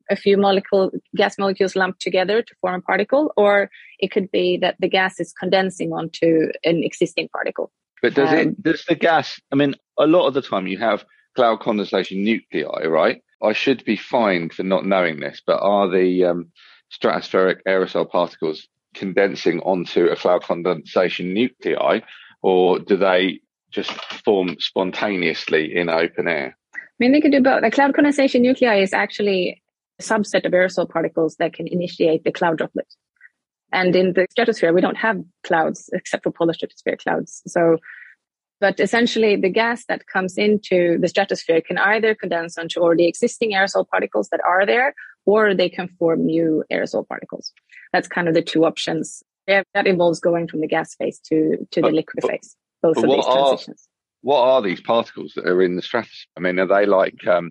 a 0.09 0.15
few 0.15 0.37
molecule 0.37 0.93
gas 1.17 1.39
molecules 1.39 1.75
lumped 1.75 2.03
together 2.03 2.41
to 2.41 2.55
form 2.61 2.77
a 2.77 2.83
particle, 2.83 3.33
or 3.37 3.69
it 3.99 4.13
could 4.13 4.31
be 4.31 4.59
that 4.59 4.77
the 4.79 4.89
gas 4.89 5.19
is 5.19 5.33
condensing 5.33 5.93
onto 5.93 6.51
an 6.63 6.85
existing 6.85 7.29
particle. 7.33 7.73
But 8.03 8.15
does 8.15 8.31
um, 8.31 8.39
it 8.39 8.63
does 8.63 8.85
the 8.87 8.95
gas 8.95 9.41
I 9.53 9.57
mean 9.57 9.75
a 9.99 10.07
lot 10.07 10.27
of 10.27 10.35
the 10.35 10.43
time 10.43 10.67
you 10.67 10.79
have 10.79 11.05
cloud 11.35 11.61
condensation 11.61 12.23
nuclei, 12.25 12.87
right? 12.87 13.23
I 13.43 13.53
should 13.53 13.85
be 13.85 13.97
fined 13.97 14.53
for 14.53 14.63
not 14.63 14.87
knowing 14.87 15.21
this, 15.21 15.41
but 15.47 15.61
are 15.61 15.89
the 15.89 16.25
um, 16.25 16.51
stratospheric 16.93 17.61
aerosol 17.67 18.09
particles 18.09 18.69
condensing 18.95 19.61
onto 19.61 20.07
a 20.07 20.17
cloud 20.17 20.43
condensation 20.43 21.33
nuclei, 21.33 22.01
or 22.43 22.79
do 22.79 22.97
they 22.97 23.41
just 23.71 23.93
form 24.25 24.57
spontaneously 24.59 25.75
in 25.75 25.89
open 25.89 26.29
air? 26.29 26.57
I 26.75 26.79
mean, 26.99 27.13
they 27.13 27.21
could 27.21 27.33
do 27.33 27.41
both. 27.41 27.63
The 27.63 27.71
cloud 27.71 27.95
condensation 27.95 28.43
nuclei 28.43 28.83
is 28.83 28.93
actually 28.93 29.63
a 29.99 30.03
subset 30.03 30.45
of 30.45 30.53
aerosol 30.53 30.89
particles 30.89 31.37
that 31.37 31.53
can 31.55 31.67
initiate 31.69 32.25
the 32.25 32.33
cloud 32.33 32.59
droplet. 32.59 32.93
And 33.73 33.95
in 33.95 34.15
the 34.15 34.27
stratosphere, 34.31 34.73
we 34.73 34.81
don't 34.81 34.97
have 34.97 35.23
clouds 35.45 35.91
except 35.93 36.25
for 36.25 36.33
polar 36.33 36.55
stratosphere 36.55 36.97
clouds. 36.97 37.43
So, 37.47 37.79
but 38.61 38.81
essentially 38.81 39.37
the 39.37 39.49
gas 39.49 39.85
that 39.87 40.07
comes 40.07 40.37
into 40.37 40.99
the 40.99 41.09
stratosphere 41.09 41.61
can 41.61 41.79
either 41.79 42.15
condense 42.15 42.59
onto 42.59 42.81
already 42.81 43.07
existing 43.07 43.53
aerosol 43.53 43.89
particles 43.89 44.29
that 44.31 44.41
are 44.47 44.67
there, 44.67 44.95
or 45.25 45.55
they 45.55 45.69
can 45.69 45.89
form 45.99 46.27
new 46.27 46.65
aerosol 46.73 47.07
particles. 47.07 47.53
That's 47.93 48.09
kind 48.09 48.29
of 48.29 48.35
the 48.35 48.43
two 48.43 48.65
options. 48.65 49.23
Yeah, 49.47 49.63
that 49.75 49.87
involves 49.87 50.21
going 50.21 50.49
from 50.49 50.61
the 50.61 50.69
gas 50.69 50.95
phase 50.95 51.19
to, 51.27 51.57
to 51.71 51.81
the 51.81 51.89
but, 51.89 51.95
liquid 51.95 52.23
but, 52.23 52.31
phase, 52.31 52.57
both 52.83 52.99
of 52.99 53.05
these 53.05 53.25
transitions. 53.25 53.89
Are, 53.89 54.29
what 54.29 54.41
are 54.41 54.63
these 54.63 54.81
particles 54.81 55.33
that 55.35 55.47
are 55.47 55.63
in 55.63 55.77
the 55.77 55.83
stratosphere? 55.83 56.27
I 56.37 56.41
mean, 56.41 56.59
are 56.59 56.67
they 56.67 56.87
like, 56.87 57.27
um, 57.27 57.51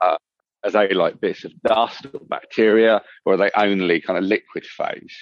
uh, 0.00 0.16
are 0.64 0.70
they 0.70 0.92
like 0.92 1.20
bits 1.20 1.44
of 1.44 1.52
dust 1.62 2.06
or 2.12 2.20
bacteria, 2.28 3.00
or 3.24 3.34
are 3.34 3.36
they 3.36 3.50
only 3.56 4.00
kind 4.00 4.18
of 4.18 4.24
liquid 4.24 4.66
phase? 4.66 5.16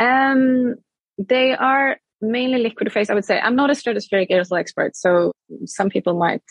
Um, 0.00 0.74
they 1.18 1.54
are 1.54 1.98
mainly 2.20 2.58
liquid 2.58 2.92
phase, 2.92 3.10
I 3.10 3.14
would 3.14 3.24
say. 3.24 3.38
I'm 3.38 3.56
not 3.56 3.70
a 3.70 3.74
stratospheric 3.74 4.30
aerosol 4.30 4.58
expert, 4.58 4.96
so 4.96 5.32
some 5.66 5.90
people 5.90 6.14
might 6.14 6.42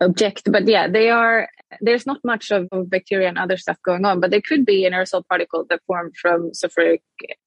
object, 0.00 0.50
but 0.50 0.66
yeah, 0.66 0.88
they 0.88 1.10
are. 1.10 1.48
There's 1.80 2.06
not 2.06 2.18
much 2.24 2.50
of, 2.50 2.68
bacteria 2.88 3.28
and 3.28 3.38
other 3.38 3.56
stuff 3.56 3.78
going 3.84 4.04
on, 4.04 4.20
but 4.20 4.30
there 4.30 4.42
could 4.46 4.66
be 4.66 4.84
an 4.84 4.92
aerosol 4.92 5.22
particle 5.26 5.64
that 5.70 5.80
formed 5.86 6.14
from 6.20 6.50
sulfuric 6.50 7.00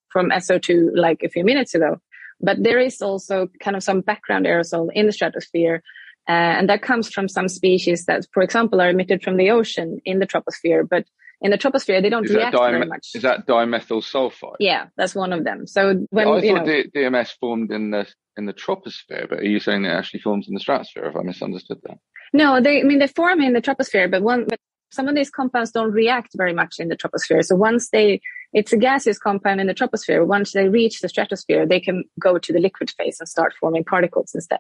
from 0.09 0.29
SO2 0.29 0.91
like 0.95 1.21
a 1.23 1.29
few 1.29 1.43
minutes 1.43 1.75
ago. 1.75 1.97
But 2.41 2.63
there 2.63 2.79
is 2.79 3.01
also 3.01 3.47
kind 3.59 3.75
of 3.75 3.83
some 3.83 4.01
background 4.01 4.45
aerosol 4.45 4.89
in 4.93 5.05
the 5.05 5.11
stratosphere 5.11 5.83
uh, 6.27 6.57
and 6.57 6.69
that 6.69 6.81
comes 6.81 7.11
from 7.11 7.27
some 7.29 7.47
species 7.47 8.05
that, 8.05 8.25
for 8.33 8.41
example, 8.41 8.81
are 8.81 8.89
emitted 8.89 9.23
from 9.23 9.37
the 9.37 9.51
ocean 9.51 9.99
in 10.05 10.19
the 10.19 10.25
troposphere. 10.25 10.87
But 10.87 11.05
in 11.45 11.51
the 11.51 11.57
troposphere, 11.59 12.01
they 12.01 12.09
don't 12.09 12.25
is 12.25 12.33
react 12.33 12.57
very 12.57 12.85
much. 12.87 13.09
Is 13.13 13.21
that 13.21 13.45
dimethyl 13.45 14.01
sulfide? 14.03 14.55
Yeah, 14.59 14.87
that's 14.97 15.13
one 15.13 15.31
of 15.31 15.43
them. 15.43 15.67
So 15.67 16.05
when 16.09 16.27
I 16.27 16.41
thought 16.41 16.65
know, 16.65 16.83
DMS 16.95 17.35
formed 17.39 17.71
in 17.71 17.91
the 17.91 18.07
in 18.35 18.47
the 18.47 18.53
troposphere, 18.53 19.29
but 19.29 19.39
are 19.39 19.45
you 19.45 19.59
saying 19.59 19.85
it 19.85 19.89
actually 19.89 20.21
forms 20.21 20.47
in 20.47 20.55
the 20.55 20.59
stratosphere? 20.59 21.05
If 21.05 21.15
I 21.15 21.21
misunderstood 21.21 21.77
that? 21.83 21.99
No, 22.33 22.59
they. 22.59 22.81
I 22.81 22.83
mean, 22.83 22.97
they 22.97 23.07
form 23.07 23.41
in 23.41 23.53
the 23.53 23.61
troposphere, 23.61 24.09
but 24.09 24.23
one. 24.23 24.45
But 24.47 24.59
some 24.91 25.07
of 25.07 25.13
these 25.13 25.29
compounds 25.29 25.71
don't 25.71 25.91
react 25.91 26.31
very 26.35 26.53
much 26.53 26.79
in 26.79 26.87
the 26.87 26.97
troposphere. 26.97 27.43
So 27.45 27.55
once 27.55 27.89
they, 27.89 28.21
it's 28.53 28.73
a 28.73 28.77
gaseous 28.77 29.19
compound 29.19 29.59
in 29.61 29.67
the 29.67 29.75
troposphere. 29.75 30.25
Once 30.25 30.53
they 30.53 30.67
reach 30.67 31.01
the 31.01 31.09
stratosphere, 31.09 31.67
they 31.67 31.79
can 31.79 32.05
go 32.19 32.39
to 32.39 32.53
the 32.53 32.59
liquid 32.59 32.89
phase 32.97 33.19
and 33.19 33.29
start 33.29 33.53
forming 33.59 33.83
particles 33.83 34.33
instead 34.33 34.59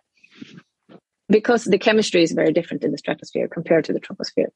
because 1.29 1.63
the 1.63 1.79
chemistry 1.79 2.21
is 2.21 2.31
very 2.31 2.53
different 2.53 2.83
in 2.83 2.91
the 2.91 2.97
stratosphere 2.97 3.47
compared 3.47 3.85
to 3.85 3.93
the 3.93 3.99
troposphere. 3.99 4.49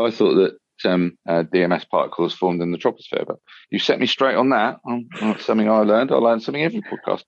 I 0.00 0.10
thought 0.10 0.34
that 0.34 0.58
um, 0.84 1.16
uh, 1.28 1.44
DMS 1.44 1.88
particles 1.88 2.34
formed 2.34 2.62
in 2.62 2.72
the 2.72 2.78
troposphere, 2.78 3.26
but 3.26 3.36
you 3.70 3.78
set 3.78 4.00
me 4.00 4.06
straight 4.06 4.36
on 4.36 4.50
that. 4.50 4.80
Um, 4.88 5.08
that's 5.20 5.44
something 5.44 5.68
I 5.68 5.78
learned. 5.78 6.10
I 6.10 6.16
learned 6.16 6.42
something 6.42 6.62
every 6.62 6.82
podcast. 6.82 7.24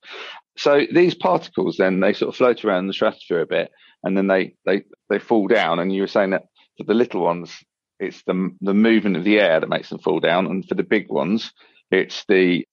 So 0.57 0.85
these 0.91 1.15
particles 1.15 1.77
then 1.77 1.99
they 1.99 2.13
sort 2.13 2.29
of 2.29 2.35
float 2.35 2.65
around 2.65 2.87
the 2.87 2.93
stratosphere 2.93 3.41
a 3.41 3.47
bit, 3.47 3.71
and 4.03 4.17
then 4.17 4.27
they 4.27 4.55
they 4.65 4.83
they 5.09 5.19
fall 5.19 5.47
down. 5.47 5.79
And 5.79 5.93
you 5.93 6.01
were 6.01 6.07
saying 6.07 6.31
that 6.31 6.45
for 6.77 6.83
the 6.83 6.93
little 6.93 7.21
ones, 7.21 7.53
it's 7.99 8.23
the 8.23 8.51
the 8.61 8.73
movement 8.73 9.17
of 9.17 9.23
the 9.23 9.39
air 9.39 9.59
that 9.59 9.69
makes 9.69 9.89
them 9.89 9.99
fall 9.99 10.19
down, 10.19 10.47
and 10.47 10.67
for 10.67 10.75
the 10.75 10.83
big 10.83 11.09
ones, 11.09 11.51
it's 11.91 12.25
the 12.27 12.65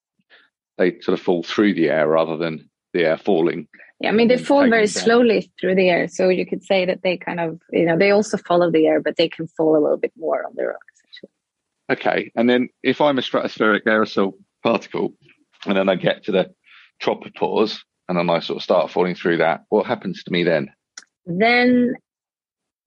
they 0.77 0.99
sort 0.99 1.17
of 1.17 1.23
fall 1.23 1.43
through 1.43 1.73
the 1.73 1.89
air 1.89 2.07
rather 2.07 2.37
than 2.37 2.69
the 2.95 3.05
air 3.05 3.17
falling 3.17 3.67
yeah, 3.99 4.09
I 4.09 4.11
mean, 4.11 4.27
they 4.27 4.37
fall 4.37 4.69
very 4.69 4.87
slowly 4.87 5.51
through 5.59 5.75
the 5.75 5.89
air. 5.89 6.07
So 6.07 6.27
you 6.27 6.45
could 6.45 6.63
say 6.63 6.85
that 6.85 7.01
they 7.01 7.15
kind 7.15 7.39
of, 7.39 7.61
you 7.71 7.85
know, 7.85 7.97
they 7.97 8.11
also 8.11 8.37
follow 8.37 8.69
the 8.69 8.87
air, 8.87 9.01
but 9.01 9.15
they 9.15 9.29
can 9.29 9.47
fall 9.47 9.77
a 9.77 9.81
little 9.81 9.97
bit 9.97 10.11
more 10.17 10.45
on 10.45 10.51
their 10.55 10.71
own, 10.71 10.79
essentially. 10.93 11.31
Okay. 11.89 12.31
And 12.35 12.49
then 12.49 12.69
if 12.83 12.99
I'm 12.99 13.17
a 13.17 13.21
stratospheric 13.21 13.83
aerosol 13.83 14.33
particle 14.63 15.13
and 15.65 15.77
then 15.77 15.87
I 15.87 15.95
get 15.95 16.25
to 16.25 16.33
the 16.33 16.53
tropopause 17.01 17.79
and 18.09 18.17
then 18.17 18.29
I 18.29 18.39
sort 18.39 18.57
of 18.57 18.63
start 18.63 18.91
falling 18.91 19.15
through 19.15 19.37
that, 19.37 19.63
what 19.69 19.85
happens 19.85 20.23
to 20.23 20.31
me 20.31 20.43
then? 20.43 20.71
Then, 21.25 21.93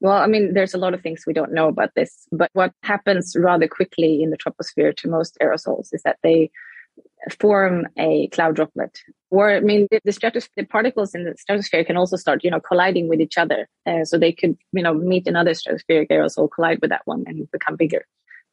well, 0.00 0.18
I 0.18 0.26
mean, 0.26 0.52
there's 0.52 0.74
a 0.74 0.78
lot 0.78 0.92
of 0.92 1.00
things 1.00 1.24
we 1.26 1.32
don't 1.32 1.54
know 1.54 1.68
about 1.68 1.94
this, 1.96 2.28
but 2.32 2.50
what 2.52 2.72
happens 2.82 3.34
rather 3.36 3.66
quickly 3.66 4.22
in 4.22 4.28
the 4.28 4.36
troposphere 4.36 4.94
to 4.98 5.08
most 5.08 5.38
aerosols 5.42 5.88
is 5.92 6.02
that 6.02 6.18
they 6.22 6.50
form 7.40 7.86
a 7.98 8.28
cloud 8.28 8.56
droplet. 8.56 8.98
Or, 9.30 9.50
I 9.50 9.60
mean, 9.60 9.86
the, 9.90 10.00
the, 10.04 10.48
the 10.56 10.64
particles 10.64 11.14
in 11.14 11.24
the 11.24 11.36
stratosphere 11.36 11.84
can 11.84 11.96
also 11.96 12.16
start, 12.16 12.44
you 12.44 12.50
know, 12.50 12.60
colliding 12.60 13.08
with 13.08 13.20
each 13.20 13.36
other. 13.36 13.68
Uh, 13.86 14.04
so 14.04 14.18
they 14.18 14.32
could, 14.32 14.56
you 14.72 14.82
know, 14.82 14.94
meet 14.94 15.26
another 15.26 15.52
stratospheric 15.52 16.08
aerosol, 16.10 16.48
collide 16.50 16.78
with 16.80 16.90
that 16.90 17.02
one 17.04 17.24
and 17.26 17.50
become 17.50 17.76
bigger. 17.76 18.06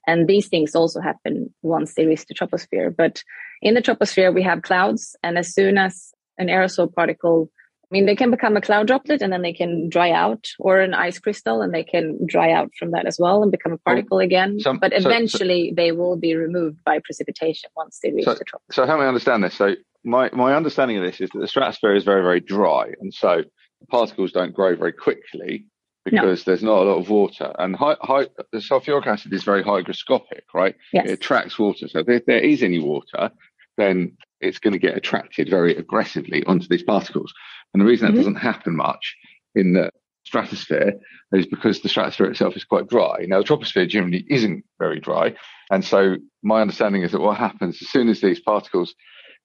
And 0.08 0.28
these 0.28 0.48
things 0.48 0.76
also 0.76 1.00
happen 1.00 1.54
once 1.62 1.96
they 1.96 2.06
reach 2.06 2.26
the 2.26 2.36
troposphere. 2.36 2.96
But 2.96 3.24
in 3.62 3.74
the 3.74 3.82
troposphere, 3.82 4.34
we 4.34 4.44
have 4.44 4.62
clouds. 4.62 5.16
And 5.24 5.38
as 5.38 5.54
soon 5.54 5.78
as 5.78 6.14
an 6.38 6.48
aerosol 6.48 6.94
particle 6.94 7.50
I 7.86 7.88
mean, 7.92 8.06
they 8.06 8.16
can 8.16 8.32
become 8.32 8.58
a 8.58 8.62
cloud 8.62 8.88
droplet 8.88 9.22
and 9.22 9.32
then 9.32 9.44
they 9.44 9.54
can 9.54 9.90
dry 9.90 10.12
out, 10.12 10.48
or 10.60 10.80
an 10.80 10.94
ice 10.94 11.20
crystal 11.20 11.62
and 11.62 11.74
they 11.74 11.84
can 11.84 12.20
dry 12.26 12.52
out 12.52 12.72
from 12.78 12.92
that 12.92 13.06
as 13.06 13.20
well 13.20 13.44
and 13.44 13.52
become 13.52 13.74
a 13.74 13.76
oh, 13.76 13.82
particle 13.86 14.18
oh, 14.18 14.22
again. 14.22 14.60
So, 14.60 14.74
but 14.74 14.92
eventually, 14.94 15.68
so, 15.68 15.72
so, 15.72 15.76
they 15.76 15.92
will 15.92 16.18
be 16.18 16.36
removed 16.36 16.84
by 16.84 17.00
precipitation 17.00 17.70
once 17.76 18.00
they 18.02 18.12
reach 18.12 18.26
the 18.26 18.34
troposphere. 18.34 18.74
So, 18.74 18.86
help 18.86 19.00
me 19.00 19.06
understand 19.06 19.44
this. 19.44 19.54
So, 19.54 19.76
my 20.04 20.30
my 20.34 20.56
understanding 20.56 20.98
of 20.98 21.04
this 21.04 21.22
is 21.22 21.30
that 21.32 21.40
the 21.40 21.48
stratosphere 21.48 21.96
is 21.96 22.04
very 22.04 22.22
very 22.22 22.40
dry, 22.40 22.92
and 23.00 23.14
so 23.14 23.44
particles 23.90 24.32
don't 24.32 24.54
grow 24.54 24.76
very 24.76 24.94
quickly 24.94 25.66
because 26.06 26.46
no. 26.46 26.52
there's 26.52 26.64
not 26.64 26.84
a 26.84 26.86
lot 26.90 27.00
of 27.00 27.10
water. 27.10 27.52
And 27.58 27.76
high, 27.76 27.98
high, 28.02 28.28
the 28.52 28.60
sulfuric 28.60 29.08
acid 29.08 29.34
is 29.34 29.44
very 29.44 29.64
hygroscopic, 29.64 30.44
right? 30.54 30.76
Yes. 30.94 31.10
It 31.10 31.14
attracts 31.14 31.58
water. 31.58 31.88
So 31.88 32.04
if 32.08 32.26
there 32.26 32.40
is 32.40 32.62
any 32.62 32.80
water, 32.80 33.32
then 33.78 34.16
it's 34.40 34.60
going 34.60 34.74
to 34.74 34.80
get 34.80 34.96
attracted 34.96 35.50
very 35.50 35.76
aggressively 35.76 36.44
onto 36.46 36.68
these 36.68 36.84
particles. 36.84 37.34
And 37.76 37.82
the 37.82 37.86
reason 37.86 38.06
that 38.06 38.12
mm-hmm. 38.14 38.20
doesn't 38.20 38.36
happen 38.36 38.74
much 38.74 39.18
in 39.54 39.74
the 39.74 39.90
stratosphere 40.24 40.94
is 41.34 41.46
because 41.46 41.82
the 41.82 41.90
stratosphere 41.90 42.28
itself 42.28 42.56
is 42.56 42.64
quite 42.64 42.88
dry. 42.88 43.26
Now, 43.28 43.40
the 43.40 43.44
troposphere 43.44 43.86
generally 43.86 44.26
isn't 44.30 44.64
very 44.80 45.02
dry. 45.02 45.36
And 45.70 45.84
so 45.84 46.16
my 46.42 46.62
understanding 46.62 47.02
is 47.02 47.12
that 47.12 47.20
what 47.20 47.36
happens 47.36 47.82
as 47.82 47.90
soon 47.90 48.08
as 48.08 48.22
these 48.22 48.40
particles 48.40 48.96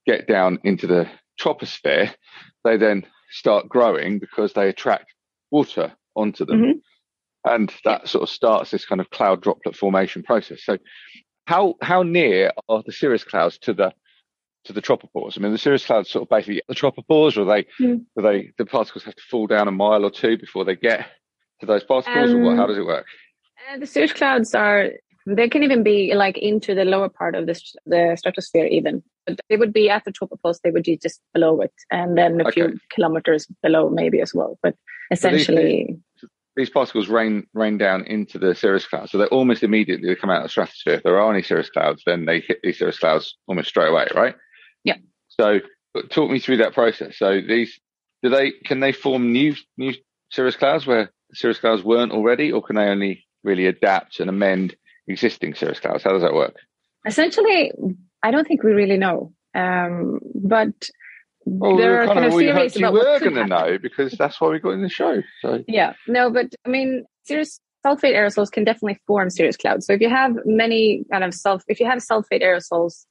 get 0.07 0.29
down 0.29 0.61
into 0.63 0.87
the 0.87 1.11
troposphere, 1.41 2.15
they 2.63 2.77
then 2.77 3.05
start 3.33 3.69
growing 3.69 4.21
because 4.21 4.53
they 4.53 4.69
attract 4.69 5.13
water 5.51 5.93
onto 6.15 6.45
them. 6.45 6.63
Mm-hmm. 6.63 7.53
And 7.53 7.75
that 7.85 8.09
sort 8.09 8.23
of 8.23 8.31
starts 8.31 8.71
this 8.71 8.87
kind 8.87 9.01
of 9.01 9.11
cloud 9.11 9.43
droplet 9.43 9.75
formation 9.75 10.23
process. 10.23 10.63
So 10.63 10.79
how 11.47 11.75
how 11.83 12.05
near 12.05 12.53
are 12.69 12.85
the 12.87 12.93
cirrus 12.93 13.25
clouds 13.25 13.59
to 13.63 13.73
the 13.73 13.93
to 14.65 14.73
the 14.73 14.83
tropopause? 14.83 15.39
I 15.39 15.41
mean, 15.41 15.53
the 15.53 15.59
cirrus 15.59 15.85
clouds 15.85 16.11
sort 16.11 16.23
of 16.23 16.29
basically 16.29 16.63
the 16.69 16.75
tropopause, 16.75 17.37
or 17.37 17.45
they 17.45 17.67
mm. 17.81 18.05
they 18.17 18.53
the 18.59 18.67
particles 18.67 19.05
have 19.05 19.17
to 19.17 19.23
fall 19.31 19.47
down 19.47 19.69
a 19.69 19.73
mile 19.73 20.05
or 20.05 20.11
two 20.11 20.37
before 20.37 20.65
they 20.65 20.77
get 20.77 21.07
to 21.61 21.67
those 21.67 21.85
particles, 21.85 22.31
um, 22.31 22.37
or 22.37 22.45
what? 22.45 22.57
How 22.57 22.65
um, 22.65 22.69
does 22.69 22.79
it 22.79 22.87
work? 22.87 23.07
Uh, 23.71 23.79
the 23.79 23.87
cirrus 23.87 24.13
clouds 24.13 24.55
are 24.55 24.91
they 25.27 25.49
can 25.49 25.63
even 25.63 25.83
be 25.83 26.15
like 26.15 26.39
into 26.39 26.75
the 26.75 26.85
lower 26.85 27.09
part 27.09 27.35
of 27.35 27.47
the 27.47 27.61
the 27.87 28.17
stratosphere 28.19 28.67
even. 28.67 29.03
But 29.27 29.41
they 29.49 29.57
would 29.57 29.73
be 29.73 29.91
at 29.91 30.05
the 30.05 30.13
tropopause. 30.13 30.61
They 30.63 30.71
would 30.71 30.85
be 30.85 30.97
just 30.97 31.21
below 31.35 31.61
it, 31.61 31.73
and 31.91 32.17
then 32.17 32.41
a 32.41 32.49
okay. 32.49 32.53
few 32.53 32.81
kilometers 32.93 33.47
below 33.63 33.91
maybe 33.91 34.21
as 34.21 34.35
well. 34.35 34.59
But 34.63 34.75
essentially. 35.11 35.99
So 36.17 36.27
these, 36.27 36.31
these, 36.57 36.71
particles 36.71 37.09
rain 37.09 37.47
rain 37.53 37.79
down 37.79 38.05
into 38.05 38.39
the 38.39 38.55
cirrus 38.55 38.87
clouds, 38.87 39.13
so 39.13 39.19
they 39.19 39.27
almost 39.27 39.63
immediately 39.63 40.09
they 40.09 40.17
come 40.17 40.31
out 40.31 40.39
of 40.39 40.45
the 40.45 40.49
stratosphere. 40.49 40.95
If 40.95 41.03
there 41.03 41.21
are 41.21 41.33
any 41.33 41.43
cirrus 41.43 41.71
clouds, 41.71 42.03
then 42.07 42.25
they 42.25 42.41
hit 42.41 42.61
these 42.63 42.79
cirrus 42.79 42.99
clouds 42.99 43.37
almost 43.47 43.69
straight 43.69 43.89
away, 43.89 44.07
right? 44.15 44.35
So, 45.31 45.61
talk 46.11 46.31
me 46.31 46.39
through 46.39 46.59
that 46.59 46.75
process. 46.75 47.19
So, 47.19 47.41
these 47.41 47.79
do 48.23 48.29
they 48.29 48.53
can 48.65 48.81
they 48.81 48.93
form 48.93 49.33
new 49.33 49.55
new 49.77 49.95
cirrus 50.31 50.57
clouds 50.57 50.87
where 50.87 51.11
cirrus 51.33 51.59
clouds 51.59 51.83
weren't 51.83 52.13
already, 52.13 52.53
or 52.53 52.63
can 52.63 52.77
they 52.77 52.85
only 52.85 53.27
really 53.43 53.67
adapt 53.67 54.21
and 54.21 54.29
amend 54.29 54.77
existing 55.09 55.55
cirrus 55.55 55.81
clouds? 55.81 56.05
How 56.05 56.13
does 56.13 56.23
that 56.23 56.35
work? 56.35 56.57
Essentially, 57.07 57.73
I 58.23 58.31
don't 58.31 58.47
think 58.47 58.63
we 58.63 58.73
really 58.73 58.99
know. 58.99 59.33
Um, 59.55 60.21
but 60.35 60.91
well, 61.45 61.77
there 61.77 62.03
are 62.03 62.07
kind 62.07 62.25
of, 62.27 62.33
theories 62.33 62.77
you 62.77 62.91
were 62.91 63.19
going 63.19 63.35
to 63.35 63.47
know 63.47 63.79
because 63.79 64.13
that's 64.13 64.41
why 64.41 64.49
we 64.49 64.59
got 64.59 64.71
in 64.71 64.83
the 64.83 64.89
show. 64.89 65.23
So 65.41 65.65
yeah, 65.67 65.95
no, 66.07 66.31
but 66.31 66.55
I 66.67 66.69
mean, 66.69 67.05
cirrus 67.25 67.61
sulfate 67.85 68.15
aerosols 68.15 68.51
can 68.51 68.65
definitely 68.65 69.01
form 69.07 69.31
cirrus 69.31 69.57
clouds. 69.57 69.87
So 69.87 69.95
if 69.95 70.01
you 70.01 70.11
have 70.11 70.33
many 70.45 71.05
kind 71.11 71.25
of 71.25 71.33
self, 71.33 71.65
if 71.67 71.81
you 71.81 71.87
have 71.87 71.99
sulfate 71.99 72.43
aerosols 72.43 73.07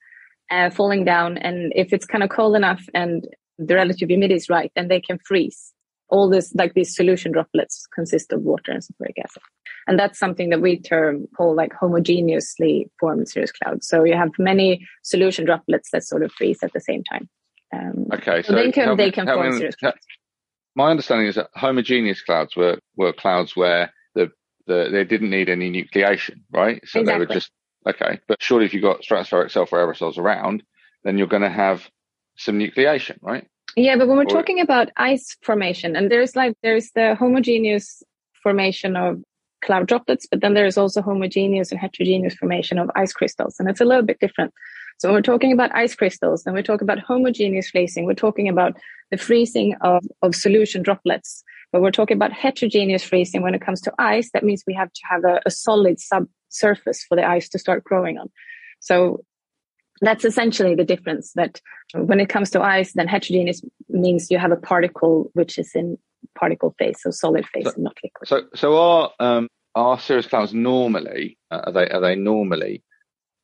uh, 0.51 0.69
falling 0.69 1.05
down, 1.05 1.37
and 1.37 1.71
if 1.75 1.93
it's 1.93 2.05
kind 2.05 2.23
of 2.23 2.29
cold 2.29 2.55
enough 2.55 2.83
and 2.93 3.27
the 3.59 3.75
relative 3.75 4.09
humidity 4.09 4.35
is 4.35 4.49
right, 4.49 4.71
then 4.75 4.87
they 4.87 5.01
can 5.01 5.19
freeze. 5.19 5.73
All 6.09 6.29
this 6.29 6.55
like 6.55 6.73
these 6.73 6.95
solution 6.95 7.31
droplets 7.31 7.85
consist 7.93 8.31
of 8.31 8.41
water 8.41 8.71
and 8.71 8.81
sulfuric 8.81 9.23
acid. 9.23 9.43
And 9.85 9.99
that's 9.99 10.17
something 10.17 10.49
that 10.49 10.61
we 10.61 10.79
term 10.79 11.27
call 11.37 11.55
like 11.55 11.71
homogeneously 11.73 12.89
formed 12.99 13.27
cirrus 13.27 13.51
clouds. 13.51 13.87
So 13.87 14.03
you 14.03 14.15
have 14.15 14.29
many 14.39 14.87
solution 15.03 15.45
droplets 15.45 15.91
that 15.91 16.03
sort 16.03 16.23
of 16.23 16.31
freeze 16.31 16.63
at 16.63 16.73
the 16.73 16.79
same 16.79 17.03
time. 17.03 17.29
Um, 17.71 18.07
okay 18.13 18.41
so, 18.41 18.49
so 18.49 18.55
they 18.55 18.71
can 18.71 18.97
they 18.97 19.11
can 19.11 19.27
form 19.27 19.55
cirrus 19.59 19.75
clouds. 19.75 19.97
my 20.75 20.89
understanding 20.89 21.27
is 21.27 21.35
that 21.35 21.49
homogeneous 21.53 22.23
clouds 22.23 22.55
were 22.55 22.79
were 22.95 23.13
clouds 23.13 23.55
where 23.55 23.93
the, 24.15 24.31
the 24.65 24.89
they 24.91 25.03
didn't 25.03 25.29
need 25.29 25.49
any 25.49 25.69
nucleation 25.69 26.41
right? 26.51 26.81
So 26.87 27.01
exactly. 27.01 27.13
they 27.13 27.19
were 27.19 27.33
just 27.33 27.51
okay 27.87 28.19
but 28.27 28.41
surely 28.41 28.65
if 28.65 28.73
you've 28.73 28.83
got 28.83 29.01
stratospheric 29.01 29.51
sulfur 29.51 29.77
aerosols 29.77 30.17
around 30.17 30.63
then 31.03 31.17
you're 31.17 31.27
going 31.27 31.41
to 31.41 31.49
have 31.49 31.89
some 32.37 32.57
nucleation 32.59 33.17
right 33.21 33.47
yeah, 33.75 33.95
but 33.97 34.07
when 34.07 34.17
we're 34.17 34.23
or, 34.23 34.25
talking 34.25 34.59
about 34.59 34.89
ice 34.97 35.37
formation, 35.41 35.95
and 35.95 36.11
there's 36.11 36.35
like 36.35 36.55
there's 36.63 36.91
the 36.95 37.15
homogeneous 37.15 38.01
formation 38.41 38.95
of 38.95 39.21
cloud 39.63 39.87
droplets, 39.87 40.27
but 40.29 40.41
then 40.41 40.53
there's 40.53 40.77
also 40.77 41.01
homogeneous 41.01 41.71
and 41.71 41.79
heterogeneous 41.79 42.35
formation 42.35 42.79
of 42.79 42.89
ice 42.95 43.13
crystals, 43.13 43.55
and 43.59 43.69
it's 43.69 43.81
a 43.81 43.85
little 43.85 44.03
bit 44.03 44.19
different. 44.19 44.53
So 44.97 45.07
when 45.07 45.15
we're 45.15 45.21
talking 45.21 45.53
about 45.53 45.73
ice 45.73 45.95
crystals, 45.95 46.43
then 46.43 46.53
we're 46.53 46.63
talking 46.63 46.85
about 46.85 46.99
homogeneous 46.99 47.69
freezing. 47.69 48.05
We're 48.05 48.13
talking 48.15 48.49
about 48.49 48.75
the 49.11 49.17
freezing 49.17 49.75
of, 49.81 50.03
of 50.21 50.35
solution 50.35 50.83
droplets. 50.83 51.43
But 51.71 51.81
we're 51.81 51.91
talking 51.91 52.17
about 52.17 52.33
heterogeneous 52.33 53.03
freezing 53.03 53.41
when 53.41 53.55
it 53.55 53.61
comes 53.61 53.79
to 53.81 53.93
ice. 53.97 54.31
That 54.33 54.43
means 54.43 54.63
we 54.67 54.73
have 54.73 54.91
to 54.91 55.01
have 55.09 55.23
a, 55.23 55.39
a 55.45 55.51
solid 55.51 56.01
subsurface 56.49 57.03
for 57.03 57.15
the 57.15 57.27
ice 57.27 57.49
to 57.49 57.59
start 57.59 57.83
growing 57.83 58.17
on. 58.17 58.29
So 58.79 59.23
that's 60.01 60.25
essentially 60.25 60.75
the 60.75 60.83
difference 60.83 61.33
that 61.33 61.61
when 61.93 62.19
it 62.19 62.29
comes 62.29 62.49
to 62.51 62.61
ice 62.61 62.93
then 62.93 63.07
heterogeneous 63.07 63.61
means 63.89 64.31
you 64.31 64.37
have 64.37 64.51
a 64.51 64.55
particle 64.55 65.29
which 65.33 65.57
is 65.57 65.71
in 65.75 65.97
particle 66.35 66.73
phase 66.77 66.99
so 67.01 67.11
solid 67.11 67.45
phase 67.47 67.65
so, 67.65 67.73
not 67.77 67.97
liquid. 68.03 68.27
so 68.27 68.41
so 68.55 68.77
are 68.77 69.11
um 69.19 69.47
are 69.75 69.99
cirrus 69.99 70.27
clouds 70.27 70.53
normally 70.53 71.37
uh, 71.51 71.61
are 71.65 71.71
they 71.73 71.89
are 71.89 72.01
they 72.01 72.15
normally 72.15 72.83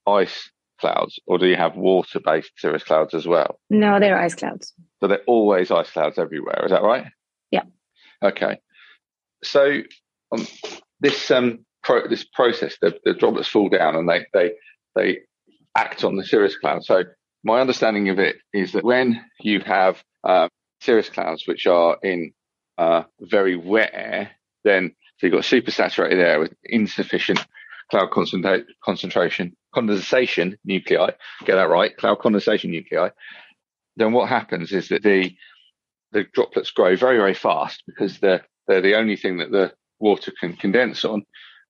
ice 0.08 0.50
clouds 0.80 1.20
or 1.26 1.38
do 1.38 1.48
you 1.48 1.56
have 1.56 1.76
water 1.76 2.20
based 2.20 2.52
cirrus 2.58 2.84
clouds 2.84 3.14
as 3.14 3.26
well? 3.26 3.60
No 3.70 4.00
they're 4.00 4.18
ice 4.18 4.36
clouds. 4.36 4.74
So 5.00 5.08
they're 5.08 5.24
always 5.28 5.72
ice 5.72 5.90
clouds 5.90 6.18
everywhere 6.18 6.64
is 6.66 6.72
that 6.72 6.84
right? 6.84 7.06
Yeah. 7.52 7.64
Okay. 8.24 8.60
So 9.44 9.82
um, 10.32 10.48
this 11.00 11.32
um 11.32 11.65
pro- 11.86 12.08
this 12.08 12.26
process 12.26 12.76
the, 12.82 12.98
the 13.06 13.14
droplets 13.14 13.48
fall 13.48 13.70
down 13.70 13.96
and 13.96 14.10
they 14.10 14.26
they 14.34 14.52
they 14.96 15.20
act 15.78 16.04
on 16.04 16.16
the 16.16 16.26
cirrus 16.26 16.58
cloud. 16.58 16.84
So 16.84 17.04
my 17.44 17.62
understanding 17.62 18.10
of 18.10 18.20
it 18.20 18.38
is 18.54 18.74
that 18.74 18.84
when 18.84 19.24
you 19.40 19.60
have 19.62 20.04
uh, 20.24 20.50
cirrus 20.82 21.10
clouds 21.10 21.44
which 21.48 21.68
are 21.68 21.98
in 22.02 22.34
uh, 22.78 23.04
very 23.22 23.56
wet 23.56 23.92
air, 23.94 24.32
then 24.64 24.96
so 25.18 25.28
you've 25.28 25.34
got 25.34 25.44
supersaturated 25.44 26.18
air 26.18 26.40
with 26.40 26.54
insufficient 26.64 27.40
cloud 27.92 28.10
concentra- 28.10 28.66
concentration, 28.84 29.56
condensation 29.74 30.58
nuclei, 30.66 31.12
get 31.46 31.56
that 31.56 31.70
right, 31.70 31.96
cloud 31.98 32.20
condensation 32.20 32.72
nuclei, 32.72 33.10
then 33.96 34.12
what 34.12 34.28
happens 34.28 34.72
is 34.72 34.90
that 34.90 35.04
the 35.04 35.36
the 36.12 36.26
droplets 36.34 36.72
grow 36.72 36.96
very, 36.96 37.18
very 37.18 37.34
fast 37.34 37.84
because 37.86 38.20
they're 38.20 38.46
they're 38.68 38.82
the 38.82 38.96
only 38.96 39.16
thing 39.16 39.38
that 39.38 39.52
the 39.52 39.74
water 40.00 40.32
can 40.40 40.56
condense 40.56 41.06
on 41.06 41.24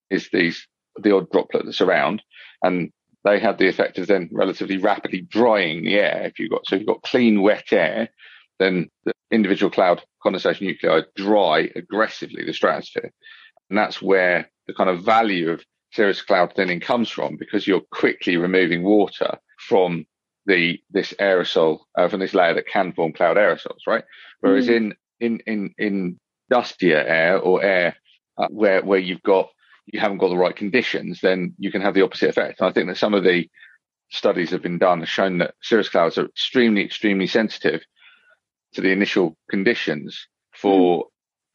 is 0.09 0.29
these 0.31 0.67
the 1.01 1.15
odd 1.15 1.29
droplet 1.31 1.65
that's 1.65 1.81
around. 1.81 2.21
And 2.63 2.91
they 3.23 3.39
have 3.39 3.57
the 3.57 3.67
effect 3.67 3.97
of 3.97 4.07
then 4.07 4.29
relatively 4.31 4.77
rapidly 4.77 5.21
drying 5.21 5.83
the 5.83 5.95
air. 5.95 6.23
If 6.25 6.39
you've 6.39 6.51
got 6.51 6.65
so 6.65 6.75
if 6.75 6.81
you've 6.81 6.87
got 6.87 7.01
clean, 7.01 7.41
wet 7.41 7.71
air, 7.71 8.09
then 8.59 8.89
the 9.03 9.13
individual 9.31 9.71
cloud 9.71 10.01
condensation 10.21 10.67
nuclei 10.67 11.01
dry 11.15 11.69
aggressively 11.75 12.45
the 12.45 12.53
stratosphere, 12.53 13.11
and 13.69 13.77
that's 13.77 14.01
where 14.01 14.49
the 14.67 14.73
kind 14.73 14.89
of 14.89 15.03
value 15.03 15.51
of 15.51 15.63
cirrus 15.91 16.21
cloud 16.21 16.53
thinning 16.55 16.79
comes 16.79 17.09
from 17.09 17.37
because 17.37 17.65
you're 17.65 17.81
quickly 17.91 18.37
removing 18.37 18.83
water 18.83 19.37
from 19.57 20.05
the 20.45 20.79
this 20.91 21.13
aerosol 21.19 21.79
uh, 21.97 22.07
from 22.07 22.19
this 22.19 22.33
layer 22.33 22.53
that 22.53 22.67
can 22.67 22.93
form 22.93 23.11
cloud 23.11 23.37
aerosols, 23.37 23.87
right? 23.87 24.03
Whereas 24.41 24.67
mm. 24.67 24.75
in 24.75 24.93
in 25.19 25.39
in 25.47 25.73
in 25.77 26.19
dustier 26.49 26.97
air 26.97 27.39
or 27.39 27.63
air 27.63 27.95
uh, 28.37 28.47
where 28.49 28.83
where 28.83 28.99
you've 28.99 29.23
got 29.23 29.49
you 29.85 29.99
haven't 29.99 30.17
got 30.17 30.29
the 30.29 30.37
right 30.37 30.55
conditions, 30.55 31.21
then 31.21 31.53
you 31.57 31.71
can 31.71 31.81
have 31.81 31.93
the 31.93 32.01
opposite 32.01 32.29
effect. 32.29 32.59
And 32.59 32.67
I 32.67 32.71
think 32.71 32.87
that 32.87 32.97
some 32.97 33.13
of 33.13 33.23
the 33.23 33.49
studies 34.11 34.51
have 34.51 34.61
been 34.61 34.77
done 34.77 34.99
have 34.99 35.09
shown 35.09 35.39
that 35.39 35.55
cirrus 35.61 35.89
clouds 35.89 36.17
are 36.17 36.25
extremely, 36.25 36.83
extremely 36.83 37.27
sensitive 37.27 37.83
to 38.73 38.81
the 38.81 38.91
initial 38.91 39.37
conditions 39.49 40.27
for 40.53 41.03
mm. 41.03 41.07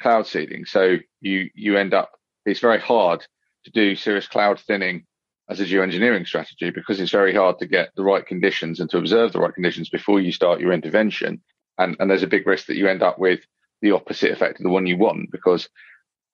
cloud 0.02 0.26
seeding. 0.26 0.64
So 0.64 0.98
you 1.20 1.50
you 1.54 1.76
end 1.76 1.94
up 1.94 2.10
it's 2.46 2.60
very 2.60 2.80
hard 2.80 3.24
to 3.64 3.70
do 3.70 3.94
cirrus 3.94 4.26
cloud 4.26 4.58
thinning 4.60 5.04
as 5.48 5.60
a 5.60 5.64
geoengineering 5.64 6.26
strategy 6.26 6.70
because 6.70 7.00
it's 7.00 7.10
very 7.10 7.34
hard 7.34 7.58
to 7.58 7.66
get 7.66 7.90
the 7.96 8.04
right 8.04 8.24
conditions 8.24 8.80
and 8.80 8.88
to 8.90 8.98
observe 8.98 9.32
the 9.32 9.40
right 9.40 9.52
conditions 9.52 9.90
before 9.90 10.20
you 10.20 10.32
start 10.32 10.60
your 10.60 10.72
intervention. 10.72 11.42
And, 11.76 11.96
and 11.98 12.08
there's 12.08 12.22
a 12.22 12.28
big 12.28 12.46
risk 12.46 12.66
that 12.66 12.76
you 12.76 12.88
end 12.88 13.02
up 13.02 13.18
with 13.18 13.40
the 13.82 13.90
opposite 13.90 14.30
effect 14.30 14.60
of 14.60 14.64
the 14.64 14.70
one 14.70 14.86
you 14.86 14.96
want 14.96 15.30
because 15.32 15.68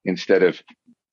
instead 0.05 0.43
of 0.43 0.63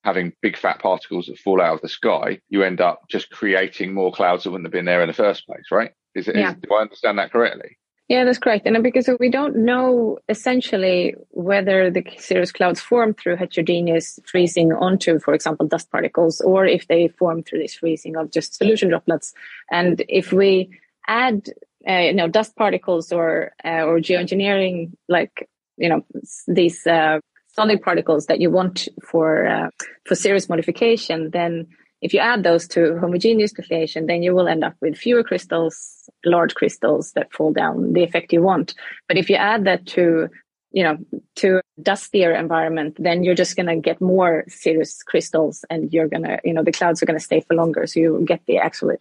having 0.03 0.33
big 0.41 0.57
fat 0.57 0.79
particles 0.79 1.27
that 1.27 1.39
fall 1.39 1.61
out 1.61 1.75
of 1.75 1.81
the 1.81 1.89
sky, 1.89 2.39
you 2.49 2.63
end 2.63 2.81
up 2.81 3.07
just 3.09 3.29
creating 3.29 3.93
more 3.93 4.11
clouds 4.11 4.43
that 4.43 4.51
wouldn't 4.51 4.65
have 4.65 4.71
been 4.71 4.85
there 4.85 5.01
in 5.01 5.07
the 5.07 5.13
first 5.13 5.45
place, 5.45 5.65
right? 5.71 5.91
Is, 6.15 6.27
it, 6.27 6.35
yeah. 6.35 6.51
is 6.51 6.57
do 6.57 6.73
I 6.75 6.81
understand 6.81 7.17
that 7.19 7.31
correctly? 7.31 7.77
Yeah, 8.09 8.25
that's 8.25 8.37
correct. 8.37 8.67
And 8.67 8.83
because 8.83 9.09
we 9.19 9.29
don't 9.29 9.55
know 9.55 10.19
essentially 10.27 11.15
whether 11.29 11.89
the 11.89 12.03
cirrus 12.19 12.51
clouds 12.51 12.81
form 12.81 13.13
through 13.13 13.37
heterogeneous 13.37 14.19
freezing 14.25 14.73
onto, 14.73 15.19
for 15.19 15.33
example, 15.33 15.67
dust 15.67 15.89
particles, 15.89 16.41
or 16.41 16.65
if 16.65 16.87
they 16.87 17.07
form 17.07 17.43
through 17.43 17.59
this 17.59 17.75
freezing 17.75 18.17
of 18.17 18.29
just 18.29 18.55
solution 18.55 18.89
droplets. 18.89 19.33
And 19.71 20.03
if 20.09 20.33
we 20.33 20.69
add, 21.07 21.49
uh, 21.87 21.93
you 21.93 22.13
know, 22.13 22.27
dust 22.27 22.55
particles 22.57 23.13
or 23.13 23.53
uh, 23.63 23.83
or 23.83 23.99
geoengineering, 23.99 24.91
like 25.07 25.49
you 25.77 25.87
know, 25.87 26.05
these 26.47 26.85
uh, 26.85 27.19
solid 27.55 27.81
particles 27.81 28.25
that 28.25 28.41
you 28.41 28.49
want 28.49 28.87
for 29.03 29.47
uh, 29.47 29.69
for 30.05 30.15
cirrus 30.15 30.49
modification, 30.49 31.29
then 31.31 31.67
if 32.01 32.13
you 32.13 32.19
add 32.19 32.43
those 32.43 32.67
to 32.67 32.99
homogeneous 32.99 33.53
nucleation, 33.53 34.07
then 34.07 34.21
you 34.21 34.35
will 34.35 34.49
end 34.49 34.63
up 34.63 34.75
with 34.81 34.97
fewer 34.97 35.23
crystals, 35.23 36.09
large 36.25 36.53
crystals 36.53 37.13
that 37.13 37.31
fall 37.31 37.53
down, 37.53 37.93
the 37.93 38.03
effect 38.03 38.33
you 38.33 38.41
want. 38.41 38.73
But 39.07 39.17
if 39.17 39.29
you 39.29 39.37
add 39.37 39.63
that 39.63 39.85
to 39.87 40.27
you 40.73 40.83
know 40.83 40.97
to 41.35 41.61
dustier 41.81 42.33
environment 42.33 42.97
then 42.99 43.23
you're 43.23 43.35
just 43.35 43.55
going 43.55 43.67
to 43.67 43.75
get 43.75 44.01
more 44.01 44.43
cirrus 44.47 45.01
crystals 45.03 45.63
and 45.69 45.93
you're 45.93 46.07
going 46.07 46.23
to 46.23 46.39
you 46.43 46.53
know 46.53 46.63
the 46.63 46.71
clouds 46.71 47.01
are 47.01 47.05
going 47.05 47.17
to 47.17 47.23
stay 47.23 47.39
for 47.39 47.55
longer. 47.55 47.87
So 47.87 47.99
you 47.99 48.23
get 48.27 48.41
the 48.47 48.57
actual 48.57 48.91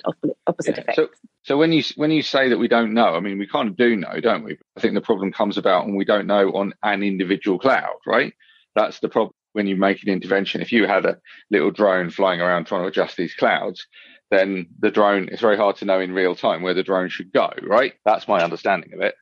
opposite 0.46 0.76
yeah. 0.76 0.82
effect. 0.82 0.96
So, 0.96 1.08
so 1.42 1.56
when 1.56 1.72
you 1.72 1.82
when 1.96 2.10
you 2.10 2.22
say 2.22 2.48
that 2.50 2.58
we 2.58 2.68
don't 2.68 2.94
know 2.94 3.14
i 3.16 3.20
mean 3.20 3.38
we 3.38 3.46
kind 3.48 3.68
of 3.68 3.76
do 3.76 3.96
know 3.96 4.20
don't 4.20 4.44
we? 4.44 4.58
I 4.76 4.80
think 4.80 4.94
the 4.94 5.00
problem 5.00 5.32
comes 5.32 5.58
about 5.58 5.86
when 5.86 5.96
we 5.96 6.04
don't 6.04 6.26
know 6.26 6.52
on 6.52 6.74
an 6.82 7.02
individual 7.02 7.58
cloud 7.58 7.96
right? 8.06 8.32
That's 8.74 9.00
the 9.00 9.08
problem 9.08 9.34
when 9.52 9.66
you 9.66 9.76
make 9.76 10.02
an 10.02 10.08
intervention. 10.08 10.62
If 10.62 10.72
you 10.72 10.86
had 10.86 11.04
a 11.04 11.18
little 11.50 11.70
drone 11.70 12.08
flying 12.08 12.40
around 12.40 12.66
trying 12.66 12.82
to 12.82 12.88
adjust 12.88 13.16
these 13.16 13.34
clouds 13.34 13.86
then 14.30 14.66
the 14.78 14.90
drone 14.90 15.28
it's 15.30 15.42
very 15.42 15.56
hard 15.56 15.76
to 15.76 15.84
know 15.84 16.00
in 16.00 16.12
real 16.12 16.34
time 16.34 16.62
where 16.62 16.74
the 16.74 16.82
drone 16.82 17.08
should 17.08 17.32
go 17.32 17.50
right? 17.62 17.94
That's 18.04 18.28
my 18.28 18.42
understanding 18.42 18.92
of 18.92 19.00
it 19.00 19.14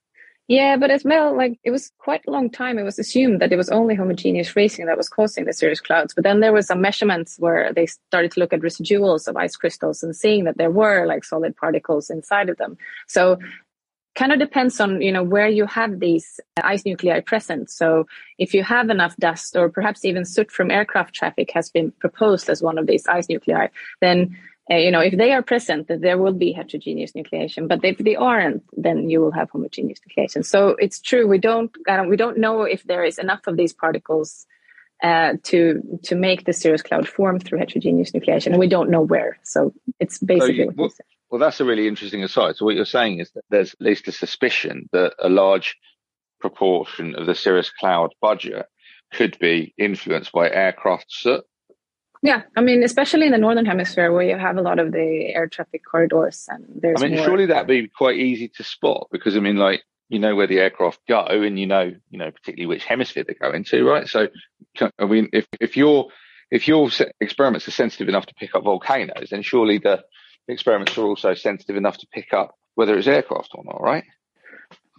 yeah, 0.51 0.77
but 0.77 0.91
as 0.91 1.05
well, 1.05 1.37
like 1.37 1.61
it 1.63 1.71
was 1.71 1.93
quite 1.99 2.23
a 2.27 2.31
long 2.33 2.51
time. 2.51 2.77
It 2.77 2.83
was 2.83 2.99
assumed 2.99 3.41
that 3.41 3.53
it 3.53 3.57
was 3.57 3.69
only 3.69 3.95
homogeneous 3.95 4.49
freezing 4.49 4.87
that 4.87 4.97
was 4.97 5.09
causing 5.09 5.45
the 5.45 5.53
cirrus 5.53 5.81
clouds. 5.81 6.13
But 6.13 6.25
then 6.25 6.41
there 6.41 6.53
were 6.53 6.63
some 6.63 6.81
measurements 6.81 7.37
where 7.39 7.73
they 7.73 7.87
started 7.87 8.33
to 8.33 8.41
look 8.41 8.53
at 8.53 8.59
residuals 8.59 9.29
of 9.29 9.37
ice 9.37 9.55
crystals 9.55 10.03
and 10.03 10.15
seeing 10.15 10.43
that 10.47 10.59
there 10.59 10.73
were 10.73 11.07
like 11.07 11.23
solid 11.23 11.57
particles 11.57 12.11
inside 12.11 12.49
of 12.49 12.57
them. 12.57 12.77
So 13.07 13.39
kind 14.17 14.33
of 14.33 14.41
depends 14.41 14.81
on 14.81 15.01
you 15.01 15.13
know 15.13 15.23
where 15.23 15.47
you 15.47 15.67
have 15.67 16.01
these 16.01 16.41
uh, 16.57 16.63
ice 16.65 16.85
nuclei 16.85 17.21
present 17.21 17.71
so 17.71 18.09
if 18.39 18.53
you 18.53 18.65
have 18.65 18.91
enough 18.91 19.17
dust 19.19 19.57
or 19.57 19.69
perhaps 19.69 20.05
even 20.05 20.25
soot 20.25 20.51
from 20.51 20.69
aircraft 20.69 21.15
traffic 21.15 21.53
has 21.53 21.71
been 21.71 21.93
proposed 22.01 22.51
as 22.51 22.61
one 22.61 22.77
of 22.77 22.89
these 22.89 23.07
ice 23.07 23.29
nuclei 23.29 23.69
then 24.01 24.37
uh, 24.71 24.77
you 24.77 24.91
know, 24.91 25.01
if 25.01 25.17
they 25.17 25.33
are 25.33 25.43
present, 25.43 25.89
there 25.89 26.17
will 26.17 26.33
be 26.33 26.53
heterogeneous 26.53 27.13
nucleation. 27.13 27.67
But 27.67 27.85
if 27.85 27.99
they 27.99 28.15
aren't, 28.15 28.63
then 28.77 29.11
you 29.11 29.21
will 29.21 29.33
have 29.33 29.51
homogeneous 29.51 29.99
nucleation. 30.07 30.45
So 30.45 30.77
it's 30.79 31.01
true. 31.01 31.27
We 31.27 31.39
don't 31.39 31.77
we 32.09 32.17
don't 32.17 32.39
know 32.39 32.63
if 32.63 32.85
there 32.85 33.05
is 33.05 33.19
enough 33.19 33.47
of 33.47 33.57
these 33.57 33.73
particles 33.73 34.47
uh, 35.03 35.35
to 35.45 35.83
to 36.05 36.15
make 36.15 36.45
the 36.45 36.53
cirrus 36.53 36.83
cloud 36.83 37.09
form 37.09 37.41
through 37.41 37.59
heterogeneous 37.59 38.13
nucleation, 38.13 38.49
and 38.49 38.59
we 38.59 38.69
don't 38.69 38.91
know 38.91 39.01
where. 39.01 39.39
So 39.43 39.73
it's 39.99 40.19
basically 40.19 40.57
so 40.57 40.63
you, 40.63 40.73
well, 40.77 40.93
well, 41.31 41.41
that's 41.41 41.61
a 41.61 41.65
really 41.65 41.89
interesting 41.89 42.23
aside. 42.23 42.57
So 42.57 42.65
what 42.65 42.77
you're 42.77 42.85
saying 42.85 43.19
is 43.19 43.31
that 43.33 43.45
there's 43.51 43.75
at 43.75 43.81
least 43.81 44.09
a 44.09 44.13
suspicion 44.13 44.89
that 44.93 45.15
a 45.19 45.29
large 45.29 45.77
proportion 46.41 47.17
of 47.17 47.27
the 47.27 47.35
cirrus 47.35 47.71
cloud 47.71 48.15
budget 48.21 48.67
could 49.13 49.37
be 49.41 49.75
influenced 49.77 50.33
by 50.33 50.49
aircraft 50.49 51.07
soot 51.09 51.45
yeah, 52.23 52.43
I 52.57 52.61
mean, 52.61 52.83
especially 52.83 53.27
in 53.27 53.33
the 53.33 53.39
northern 53.39 53.65
hemisphere 53.65 54.13
where 54.13 54.23
you 54.23 54.37
have 54.37 54.59
a 54.59 54.63
lot 54.63 54.79
of 54.79 54.93
the 54.93 55.33
air 55.35 55.49
traffic 55.49 55.83
corridors, 55.91 56.47
and 56.49 56.65
there's. 56.83 57.03
I 57.03 57.07
mean, 57.07 57.17
more... 57.17 57.25
surely 57.25 57.47
that'd 57.47 57.67
be 57.67 57.89
quite 57.89 58.17
easy 58.19 58.49
to 58.57 58.65
spot 58.65 59.09
because 59.11 59.37
I 59.37 59.41
mean, 59.41 59.57
like 59.57 59.83
you 60.11 60.19
know 60.19 60.35
where 60.35 60.47
the 60.47 60.59
aircraft 60.59 61.01
go, 61.09 61.25
and 61.25 61.59
you 61.59 61.67
know, 61.67 61.93
you 62.11 62.19
know, 62.19 62.31
particularly 62.31 62.67
which 62.67 62.85
hemisphere 62.85 63.25
they 63.27 63.35
go 63.35 63.53
into, 63.53 63.85
right? 63.85 64.07
So, 64.07 64.29
I 64.99 65.07
mean, 65.07 65.31
if 65.33 65.47
if 65.61 65.77
your 65.77 66.09
if 66.51 66.69
your 66.69 66.91
experiments 67.21 67.67
are 67.69 67.73
sensitive 67.73 68.09
enough 68.09 68.27
to 68.27 68.35
pick 68.35 68.55
up 68.55 68.65
volcanoes, 68.65 69.29
then 69.31 69.43
surely 69.43 69.79
the 69.79 70.03
experiments 70.47 70.99
are 70.99 71.05
also 71.05 71.35
sensitive 71.35 71.77
enough 71.77 71.97
to 71.99 72.07
pick 72.13 72.35
up 72.35 72.55
whether 72.75 72.99
it's 72.99 73.07
aircraft 73.07 73.51
or 73.55 73.65
not, 73.65 73.81
right? 73.81 74.05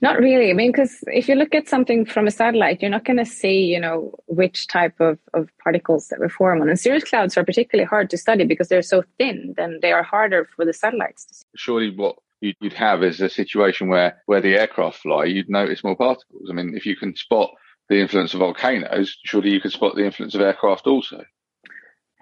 Not 0.01 0.17
really. 0.17 0.49
I 0.49 0.53
mean, 0.53 0.71
because 0.71 1.03
if 1.07 1.29
you 1.29 1.35
look 1.35 1.53
at 1.53 1.69
something 1.69 2.05
from 2.05 2.25
a 2.25 2.31
satellite, 2.31 2.81
you're 2.81 2.89
not 2.89 3.05
going 3.05 3.17
to 3.17 3.25
see, 3.25 3.65
you 3.65 3.79
know, 3.79 4.15
which 4.25 4.67
type 4.67 4.99
of, 4.99 5.19
of 5.35 5.49
particles 5.63 6.07
that 6.07 6.19
we 6.19 6.27
form 6.27 6.59
on. 6.61 6.69
And 6.69 6.79
cirrus 6.79 7.03
clouds 7.03 7.37
are 7.37 7.45
particularly 7.45 7.85
hard 7.85 8.09
to 8.09 8.17
study 8.17 8.45
because 8.45 8.67
they're 8.67 8.81
so 8.81 9.03
thin, 9.19 9.53
then 9.57 9.77
they 9.83 9.91
are 9.91 10.01
harder 10.01 10.49
for 10.55 10.65
the 10.65 10.73
satellites 10.73 11.25
to 11.25 11.33
see. 11.35 11.45
Surely 11.55 11.95
what 11.95 12.15
you'd 12.41 12.73
have 12.73 13.03
is 13.03 13.21
a 13.21 13.29
situation 13.29 13.89
where, 13.89 14.19
where 14.25 14.41
the 14.41 14.55
aircraft 14.55 14.97
fly, 14.97 15.25
you'd 15.25 15.49
notice 15.49 15.83
more 15.83 15.95
particles. 15.95 16.49
I 16.49 16.53
mean, 16.53 16.73
if 16.75 16.87
you 16.87 16.95
can 16.95 17.15
spot 17.15 17.51
the 17.87 18.01
influence 18.01 18.33
of 18.33 18.39
volcanoes, 18.39 19.15
surely 19.23 19.51
you 19.51 19.61
could 19.61 19.71
spot 19.71 19.95
the 19.95 20.05
influence 20.05 20.33
of 20.33 20.41
aircraft 20.41 20.87
also. 20.87 21.23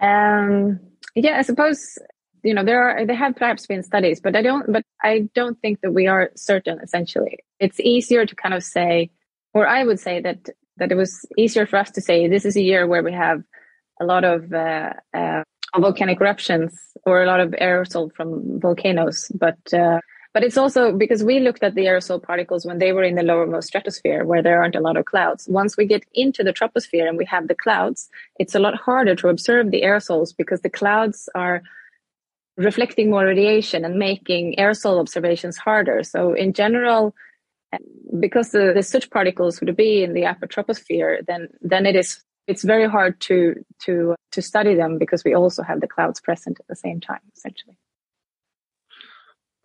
Um, 0.00 0.80
yeah, 1.14 1.38
I 1.38 1.42
suppose 1.42 1.98
you 2.42 2.54
know 2.54 2.64
there 2.64 2.82
are 2.82 3.06
there 3.06 3.16
have 3.16 3.36
perhaps 3.36 3.66
been 3.66 3.82
studies 3.82 4.20
but 4.20 4.36
i 4.36 4.42
don't 4.42 4.72
but 4.72 4.84
i 5.02 5.28
don't 5.34 5.58
think 5.60 5.80
that 5.80 5.92
we 5.92 6.06
are 6.06 6.30
certain 6.36 6.78
essentially 6.80 7.38
it's 7.58 7.80
easier 7.80 8.26
to 8.26 8.34
kind 8.34 8.54
of 8.54 8.62
say 8.62 9.10
or 9.54 9.66
i 9.66 9.84
would 9.84 10.00
say 10.00 10.20
that 10.20 10.48
that 10.76 10.92
it 10.92 10.96
was 10.96 11.26
easier 11.36 11.66
for 11.66 11.76
us 11.76 11.90
to 11.90 12.00
say 12.00 12.28
this 12.28 12.44
is 12.44 12.56
a 12.56 12.62
year 12.62 12.86
where 12.86 13.02
we 13.02 13.12
have 13.12 13.42
a 14.00 14.04
lot 14.04 14.24
of 14.24 14.50
uh, 14.52 14.92
uh, 15.12 15.42
volcanic 15.76 16.20
eruptions 16.20 16.72
or 17.04 17.22
a 17.22 17.26
lot 17.26 17.40
of 17.40 17.50
aerosol 17.50 18.10
from 18.14 18.58
volcanoes 18.60 19.30
but 19.34 19.58
uh, 19.74 20.00
but 20.32 20.44
it's 20.44 20.56
also 20.56 20.92
because 20.92 21.24
we 21.24 21.40
looked 21.40 21.64
at 21.64 21.74
the 21.74 21.86
aerosol 21.86 22.22
particles 22.22 22.64
when 22.64 22.78
they 22.78 22.92
were 22.92 23.02
in 23.02 23.16
the 23.16 23.22
lowermost 23.22 23.64
stratosphere 23.64 24.24
where 24.24 24.42
there 24.42 24.62
aren't 24.62 24.76
a 24.76 24.80
lot 24.80 24.96
of 24.96 25.04
clouds. 25.04 25.48
Once 25.48 25.76
we 25.76 25.86
get 25.86 26.04
into 26.14 26.44
the 26.44 26.52
troposphere 26.52 27.08
and 27.08 27.18
we 27.18 27.24
have 27.24 27.48
the 27.48 27.54
clouds, 27.54 28.08
it's 28.38 28.54
a 28.54 28.60
lot 28.60 28.76
harder 28.76 29.16
to 29.16 29.28
observe 29.28 29.70
the 29.70 29.82
aerosols 29.82 30.32
because 30.36 30.60
the 30.60 30.70
clouds 30.70 31.28
are 31.34 31.62
reflecting 32.60 33.10
more 33.10 33.24
radiation 33.24 33.84
and 33.84 33.96
making 33.96 34.54
aerosol 34.58 35.00
observations 35.00 35.56
harder. 35.56 36.02
So 36.02 36.34
in 36.34 36.52
general, 36.52 37.14
because 38.18 38.50
the, 38.50 38.72
the 38.74 38.82
soot 38.82 39.10
particles 39.10 39.60
would 39.60 39.76
be 39.76 40.02
in 40.02 40.12
the 40.12 40.26
upper 40.26 40.46
troposphere, 40.46 41.24
then 41.26 41.48
then 41.60 41.86
it 41.86 41.96
is 41.96 42.22
it's 42.46 42.64
very 42.64 42.88
hard 42.88 43.20
to 43.20 43.54
to 43.84 44.14
to 44.32 44.42
study 44.42 44.74
them 44.74 44.98
because 44.98 45.24
we 45.24 45.34
also 45.34 45.62
have 45.62 45.80
the 45.80 45.88
clouds 45.88 46.20
present 46.20 46.58
at 46.60 46.66
the 46.68 46.76
same 46.76 47.00
time, 47.00 47.20
essentially. 47.36 47.76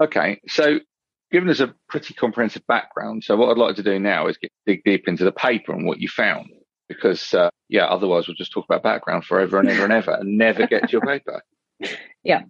Okay, 0.02 0.40
so 0.48 0.80
given 1.32 1.50
us 1.50 1.60
a 1.60 1.74
pretty 1.90 2.14
comprehensive 2.14 2.66
background, 2.68 3.24
so 3.24 3.36
what 3.36 3.50
I'd 3.50 3.58
like 3.58 3.76
to 3.78 3.84
do 3.84 3.98
now 4.00 4.28
is 4.28 4.38
get, 4.38 4.52
dig 4.66 4.84
deep 4.84 5.08
into 5.08 5.24
the 5.24 5.32
paper 5.32 5.74
and 5.74 5.86
what 5.86 6.00
you 6.00 6.08
found, 6.08 6.50
because 6.88 7.34
uh, 7.34 7.50
yeah, 7.70 7.86
otherwise 7.86 8.28
we'll 8.28 8.36
just 8.36 8.52
talk 8.52 8.66
about 8.66 8.84
background 8.84 9.26
forever 9.26 9.60
and 9.60 9.70
ever 9.70 9.84
and 9.84 9.94
ever 9.94 10.12
and 10.12 10.38
never 10.38 10.68
get 10.68 10.84
to 10.84 10.92
your 10.92 11.02
paper. 11.02 11.42
Yeah. 12.24 12.42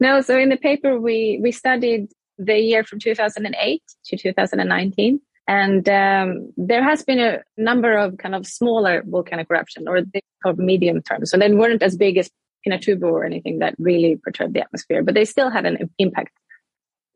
No, 0.00 0.20
so 0.20 0.38
in 0.38 0.48
the 0.48 0.56
paper 0.56 1.00
we 1.00 1.38
we 1.42 1.52
studied 1.52 2.08
the 2.38 2.58
year 2.58 2.84
from 2.84 2.98
2008 2.98 3.82
to 4.06 4.16
2019 4.16 5.20
and 5.46 5.88
um, 5.88 6.52
there 6.56 6.82
has 6.82 7.04
been 7.04 7.20
a 7.20 7.42
number 7.56 7.96
of 7.96 8.16
kind 8.18 8.34
of 8.34 8.46
smaller 8.46 9.02
volcanic 9.06 9.46
eruption 9.50 9.86
or 9.86 10.02
of 10.44 10.58
medium 10.58 11.02
term. 11.02 11.26
So 11.26 11.36
they 11.36 11.52
weren't 11.52 11.82
as 11.82 11.96
big 11.96 12.16
as 12.16 12.30
pinatubo 12.66 13.04
or 13.04 13.24
anything 13.24 13.58
that 13.58 13.74
really 13.78 14.16
perturbed 14.22 14.54
the 14.54 14.62
atmosphere 14.62 15.02
but 15.02 15.14
they 15.14 15.24
still 15.24 15.50
had 15.50 15.66
an 15.66 15.90
impact. 15.98 16.32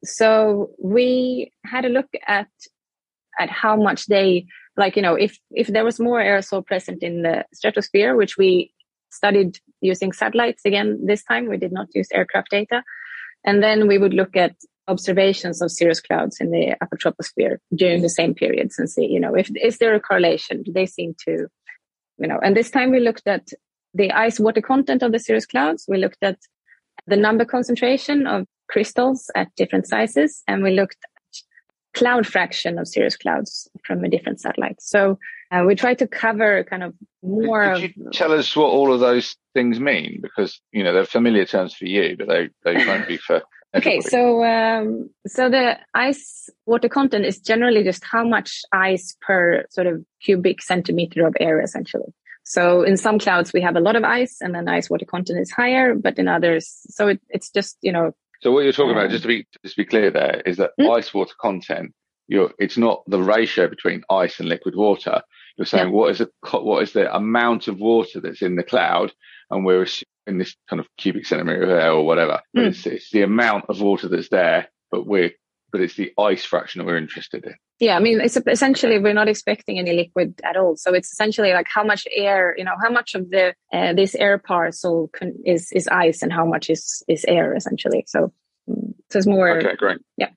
So 0.05 0.71
we 0.83 1.53
had 1.65 1.85
a 1.85 1.89
look 1.89 2.09
at 2.27 2.49
at 3.39 3.51
how 3.51 3.77
much 3.77 4.07
they 4.07 4.47
like 4.77 4.97
you 4.97 5.03
know 5.03 5.15
if 5.15 5.39
if 5.51 5.69
there 5.69 5.85
was 5.85 6.01
more 6.01 6.21
aerosol 6.21 6.65
present 6.65 7.03
in 7.03 7.23
the 7.23 7.45
stratosphere 7.53 8.17
which 8.17 8.37
we 8.37 8.73
studied 9.11 9.59
using 9.81 10.13
satellites 10.13 10.63
again 10.65 10.99
this 11.05 11.25
time. 11.25 11.49
We 11.49 11.57
did 11.57 11.73
not 11.73 11.89
use 11.95 12.09
aircraft 12.13 12.51
data. 12.51 12.83
And 13.45 13.63
then 13.63 13.87
we 13.87 13.99
would 13.99 14.15
look 14.15 14.37
at 14.37 14.57
observations 14.89 15.61
of 15.63 15.71
cirrus 15.71 16.01
clouds 16.01 16.39
in 16.41 16.51
the 16.51 16.75
upper 16.81 16.97
troposphere 16.97 17.59
during 17.75 18.03
the 18.03 18.09
same 18.09 18.35
periods 18.35 18.79
and 18.79 18.89
see, 18.89 19.07
you 19.07 19.21
know, 19.21 19.35
if 19.35 19.51
is 19.63 19.79
there 19.79 19.95
a 19.95 20.01
correlation? 20.01 20.63
Do 20.63 20.73
they 20.73 20.87
seem 20.87 21.15
to, 21.27 21.47
you 22.19 22.27
know, 22.27 22.39
and 22.43 22.57
this 22.57 22.71
time 22.71 22.91
we 22.91 23.01
looked 23.01 23.27
at 23.27 23.49
the 23.95 24.13
ice 24.13 24.39
water 24.39 24.61
content 24.61 25.03
of 25.03 25.13
the 25.13 25.19
cirrus 25.19 25.47
clouds. 25.47 25.85
We 25.89 25.99
looked 25.99 26.23
at 26.23 26.39
the 27.07 27.17
number 27.17 27.45
concentration 27.45 28.27
of 28.27 28.47
crystals 28.69 29.31
at 29.35 29.55
different 29.57 29.87
sizes, 29.87 30.43
and 30.47 30.63
we 30.63 30.71
looked 30.73 30.99
at 31.05 31.39
cloud 31.95 32.27
fraction 32.27 32.79
of 32.79 32.87
cirrus 32.89 33.17
clouds 33.17 33.69
from 33.85 34.05
a 34.05 34.09
different 34.09 34.41
satellite. 34.41 34.81
So 34.81 35.19
uh, 35.51 35.65
we 35.67 35.75
try 35.75 35.95
to 35.95 36.07
cover 36.07 36.65
kind 36.65 36.83
of 36.83 36.95
more. 37.23 37.75
Could, 37.75 37.95
you 37.97 38.11
tell 38.13 38.33
us 38.33 38.55
what 38.55 38.67
all 38.67 38.93
of 38.93 39.01
those 39.01 39.37
things 39.55 39.81
mean? 39.81 40.21
Because 40.23 40.61
you 40.73 40.85
know 40.85 40.93
they're 40.93 41.05
familiar 41.05 41.45
terms 41.45 41.75
for 41.75 41.87
you, 41.87 42.17
but 42.17 42.29
they 42.29 42.51
they 42.65 42.87
won't 42.87 43.09
be 43.09 43.17
for. 43.17 43.43
Everybody. 43.75 43.99
Okay, 43.99 44.09
so 44.09 44.43
um, 44.45 45.11
so 45.27 45.51
the 45.51 45.77
ice 45.93 46.49
water 46.65 46.89
content 46.89 47.27
is 47.27 47.39
generally 47.39 47.85
just 47.85 48.03
how 48.03 48.27
much 48.27 48.63
ice 48.73 49.15
per 49.21 49.67
sort 49.69 49.87
of 49.87 50.03
cubic 50.23 50.63
centimeter 50.63 51.27
of 51.27 51.37
air, 51.39 51.61
essentially. 51.61 52.15
So 52.45 52.83
in 52.83 52.97
some 52.97 53.19
clouds 53.19 53.53
we 53.53 53.61
have 53.61 53.77
a 53.77 53.81
lot 53.81 53.95
of 53.95 54.05
ice, 54.05 54.39
and 54.41 54.55
then 54.55 54.69
ice 54.69 54.89
water 54.89 55.05
content 55.05 55.39
is 55.39 55.51
higher, 55.51 55.95
but 55.95 56.19
in 56.19 56.29
others, 56.29 56.81
so 56.89 57.09
it, 57.09 57.21
it's 57.29 57.51
just 57.51 57.77
you 57.83 57.93
know. 57.93 58.13
So 58.41 58.53
what 58.53 58.65
you're 58.65 58.73
talking 58.73 58.93
um, 58.93 58.99
about, 58.99 59.11
just 59.11 59.23
to 59.23 59.29
be 59.29 59.47
just 59.63 59.75
to 59.75 59.83
be 59.83 59.87
clear, 59.87 60.11
there 60.11 60.41
is 60.47 60.57
that 60.57 60.71
mm-hmm. 60.81 60.91
ice 60.91 61.13
water 61.13 61.35
content. 61.39 61.93
You're, 62.27 62.53
it's 62.59 62.79
not 62.79 63.03
the 63.07 63.23
ratio 63.23 63.69
between 63.69 64.03
ice 64.11 64.41
and 64.41 64.49
liquid 64.49 64.77
water. 64.77 65.23
You're 65.59 65.67
saying 65.67 65.89
yeah. 65.89 65.95
what 65.95 66.11
is 66.13 66.19
the 66.19 66.31
what 66.53 66.83
is 66.83 66.93
the 66.93 67.15
amount 67.15 67.67
of 67.67 67.81
water 67.81 68.21
that's 68.21 68.43
in 68.43 68.55
the 68.55 68.63
cloud, 68.63 69.13
and 69.51 69.65
we're 69.65 69.87
in 70.27 70.39
this 70.39 70.55
kind 70.71 70.79
of 70.79 70.87
cubic 70.97 71.27
centimeter 71.27 71.65
of 71.65 71.71
air 71.71 71.91
or 71.91 72.07
whatever. 72.07 72.41
Mm. 72.57 72.69
it's, 72.69 72.87
it's 72.87 73.11
the 73.11 73.23
amount 73.23 73.65
of 73.69 73.81
water 73.81 74.09
that's 74.09 74.29
there, 74.29 74.69
but 74.91 75.07
we're 75.07 75.33
but 75.71 75.81
it's 75.81 75.97
the 75.97 76.13
ice 76.19 76.45
fraction 76.45 76.79
that 76.79 76.87
we're 76.87 76.97
interested 76.97 77.45
in. 77.45 77.55
Yeah, 77.81 77.97
I 77.97 78.01
mean, 78.01 78.21
it's 78.21 78.37
essentially 78.37 78.99
we're 78.99 79.13
not 79.13 79.29
expecting 79.29 79.79
any 79.79 79.93
liquid 79.93 80.41
at 80.45 80.57
all. 80.57 80.77
So 80.77 80.95
it's 80.95 81.13
essentially 81.13 81.53
like 81.53 81.67
how 81.73 81.85
much 81.85 82.07
air, 82.11 82.55
you 82.57 82.65
know, 82.65 82.75
how 82.83 82.91
much 82.91 83.15
of 83.15 83.31
the 83.31 83.55
uh, 83.73 83.93
this 83.95 84.15
air 84.15 84.39
parcel 84.39 85.11
can, 85.13 85.35
is 85.45 85.71
is 85.73 85.89
ice 85.89 86.23
and 86.23 86.33
how 86.33 86.45
much 86.45 86.71
is 86.71 87.03
is 87.09 87.25
air 87.27 87.55
essentially. 87.55 88.05
So, 88.07 88.33
mm, 88.69 88.95
so 89.11 89.19
it's 89.19 89.27
more. 89.27 89.59
Okay, 89.59 89.77
great. 89.77 89.99
Yeah. 90.17 90.31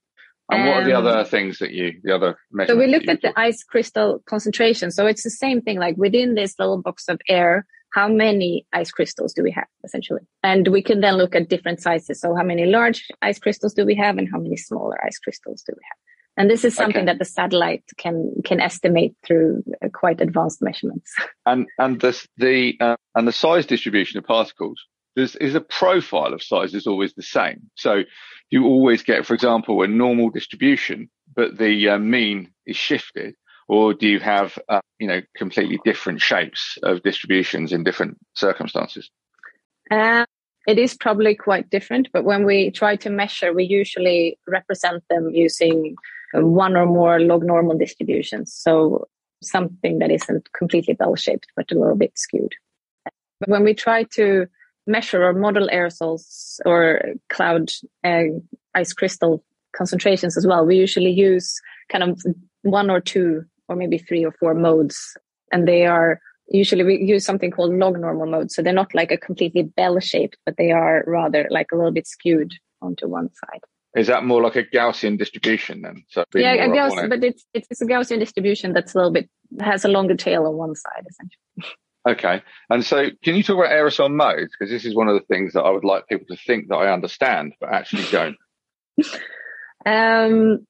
And 0.52 0.68
what 0.68 0.78
are 0.78 0.86
the 0.86 0.94
other 0.94 1.24
things 1.24 1.60
that 1.60 1.72
you, 1.72 1.94
the 2.04 2.14
other 2.14 2.38
So 2.68 2.76
we 2.76 2.88
looked 2.88 3.08
at 3.08 3.22
the 3.22 3.38
ice 3.40 3.64
crystal 3.64 4.22
concentration. 4.26 4.92
So 4.92 5.08
it's 5.08 5.24
the 5.24 5.30
same 5.30 5.62
thing, 5.62 5.80
like 5.80 5.96
within 5.98 6.36
this 6.36 6.56
little 6.60 6.82
box 6.82 7.08
of 7.08 7.22
air, 7.30 7.66
how 7.94 8.08
many 8.08 8.66
ice 8.74 8.92
crystals 8.92 9.34
do 9.34 9.44
we 9.44 9.52
have 9.52 9.68
essentially? 9.84 10.22
And 10.44 10.68
we 10.68 10.82
can 10.82 11.02
then 11.02 11.16
look 11.16 11.36
at 11.36 11.50
different 11.50 11.82
sizes. 11.82 12.20
So 12.22 12.36
how 12.36 12.44
many 12.44 12.66
large 12.66 13.08
ice 13.22 13.40
crystals 13.40 13.74
do 13.74 13.86
we 13.86 13.96
have 13.96 14.18
and 14.18 14.30
how 14.32 14.40
many 14.40 14.58
smaller 14.58 15.04
ice 15.06 15.20
crystals 15.20 15.64
do 15.66 15.74
we 15.76 15.82
have? 15.90 15.98
And 16.38 16.50
this 16.50 16.64
is 16.64 16.74
something 16.76 17.04
okay. 17.04 17.06
that 17.06 17.20
the 17.20 17.26
satellite 17.26 17.84
can 17.98 18.34
can 18.46 18.62
estimate 18.62 19.16
through 19.26 19.64
uh, 19.84 19.90
quite 19.94 20.22
advanced 20.22 20.62
measurements. 20.62 21.14
And 21.46 21.68
and 21.78 22.00
the 22.00 22.28
the 22.38 22.78
uh, 22.80 22.96
and 23.16 23.28
the 23.28 23.34
size 23.34 23.66
distribution 23.66 24.18
of 24.18 24.26
particles 24.26 24.80
there's 25.16 25.36
is 25.38 25.56
a 25.56 25.62
profile 25.62 26.34
of 26.34 26.44
size 26.44 26.74
is 26.74 26.88
always 26.88 27.14
the 27.14 27.24
same. 27.24 27.70
So 27.76 28.04
you 28.50 28.66
always 28.66 29.04
get, 29.04 29.26
for 29.26 29.34
example, 29.34 29.82
a 29.82 29.88
normal 29.88 30.30
distribution, 30.30 31.10
but 31.36 31.58
the 31.58 31.90
uh, 31.90 32.00
mean 32.00 32.52
is 32.66 32.76
shifted 32.76 33.36
or 33.72 33.94
do 33.94 34.08
you 34.08 34.20
have 34.20 34.60
uh, 34.68 34.82
you 35.00 35.08
know 35.08 35.22
completely 35.36 35.80
different 35.86 36.22
shapes 36.22 36.78
of 36.84 37.02
distributions 37.04 37.72
in 37.72 37.84
different 37.84 38.18
circumstances? 38.34 39.10
Uh, 39.90 40.26
it 40.68 40.78
is 40.78 40.96
probably 40.96 41.34
quite 41.36 41.70
different 41.70 42.10
but 42.14 42.26
when 42.26 42.46
we 42.46 42.70
try 42.72 42.96
to 42.96 43.10
measure 43.10 43.54
we 43.54 43.64
usually 43.64 44.38
represent 44.48 45.04
them 45.10 45.30
using 45.34 45.96
one 46.34 46.76
or 46.78 46.86
more 46.86 47.20
log 47.20 47.44
normal 47.44 47.78
distributions. 47.78 48.54
So 48.54 49.08
something 49.42 50.00
that 50.00 50.12
isn't 50.12 50.52
completely 50.54 50.94
bell 50.94 51.16
shaped 51.16 51.48
but 51.56 51.72
a 51.72 51.80
little 51.80 51.96
bit 51.96 52.18
skewed. 52.18 52.54
But 53.40 53.50
when 53.50 53.64
we 53.64 53.74
try 53.74 54.04
to 54.16 54.48
measure 54.88 55.24
or 55.24 55.34
model 55.34 55.70
aerosols 55.72 56.60
or 56.66 57.02
cloud 57.30 57.72
uh, 58.04 58.24
ice 58.74 58.94
crystal 58.94 59.44
concentrations 59.76 60.36
as 60.36 60.46
well 60.46 60.66
we 60.66 60.76
usually 60.76 61.12
use 61.12 61.62
kind 61.90 62.04
of 62.04 62.22
one 62.64 62.90
or 62.90 63.00
two 63.00 63.46
or 63.68 63.76
maybe 63.76 63.98
three 63.98 64.26
or 64.26 64.34
four 64.40 64.54
modes. 64.54 65.18
And 65.52 65.68
they 65.68 65.86
are 65.86 66.20
usually 66.48 66.84
we 66.84 66.98
use 66.98 67.26
something 67.26 67.52
called 67.52 67.74
log 67.74 68.00
normal 68.00 68.28
mode. 68.28 68.52
So 68.52 68.62
they're 68.62 68.74
not 68.74 68.94
like 68.94 69.12
a 69.12 69.18
completely 69.18 69.64
bell 69.64 70.00
shaped, 70.00 70.38
but 70.46 70.58
they 70.58 70.72
are 70.72 71.04
rather 71.08 71.48
like 71.50 71.68
a 71.72 71.76
little 71.76 71.92
bit 71.92 72.08
skewed 72.08 72.54
onto 72.82 73.08
one 73.08 73.30
side. 73.34 73.62
Is 73.96 74.08
that 74.08 74.24
more 74.24 74.42
like 74.42 74.56
a 74.56 74.64
Gaussian 74.64 75.18
distribution 75.18 75.82
then? 75.82 76.04
So 76.08 76.24
yeah, 76.34 76.54
a 76.54 76.70
Gauss, 76.70 76.96
but 77.10 77.24
it's 77.24 77.46
it's 77.54 77.82
a 77.82 77.86
Gaussian 77.86 78.20
distribution 78.20 78.72
that's 78.72 78.96
a 78.96 78.98
little 78.98 79.12
bit 79.12 79.30
has 79.60 79.84
a 79.84 79.90
longer 79.90 80.16
tail 80.16 80.46
on 80.46 80.56
one 80.56 80.76
side 80.76 81.06
essentially. 81.10 81.76
Okay, 82.08 82.42
and 82.70 82.84
so 82.84 83.10
can 83.24 83.36
you 83.36 83.44
talk 83.44 83.58
about 83.58 83.72
aerosol 83.72 84.12
modes 84.12 84.52
because 84.58 84.72
this 84.72 84.86
is 84.86 84.96
one 84.96 85.08
of 85.08 85.14
the 85.14 85.26
things 85.28 85.54
that 85.54 85.62
I 85.62 85.70
would 85.70 85.84
like 85.84 86.08
people 86.08 86.26
to 86.36 86.42
think 86.48 86.70
that 86.70 86.76
I 86.76 86.92
understand 86.92 87.54
but 87.60 87.72
actually 87.72 88.06
don't. 88.12 88.38
um, 89.86 90.66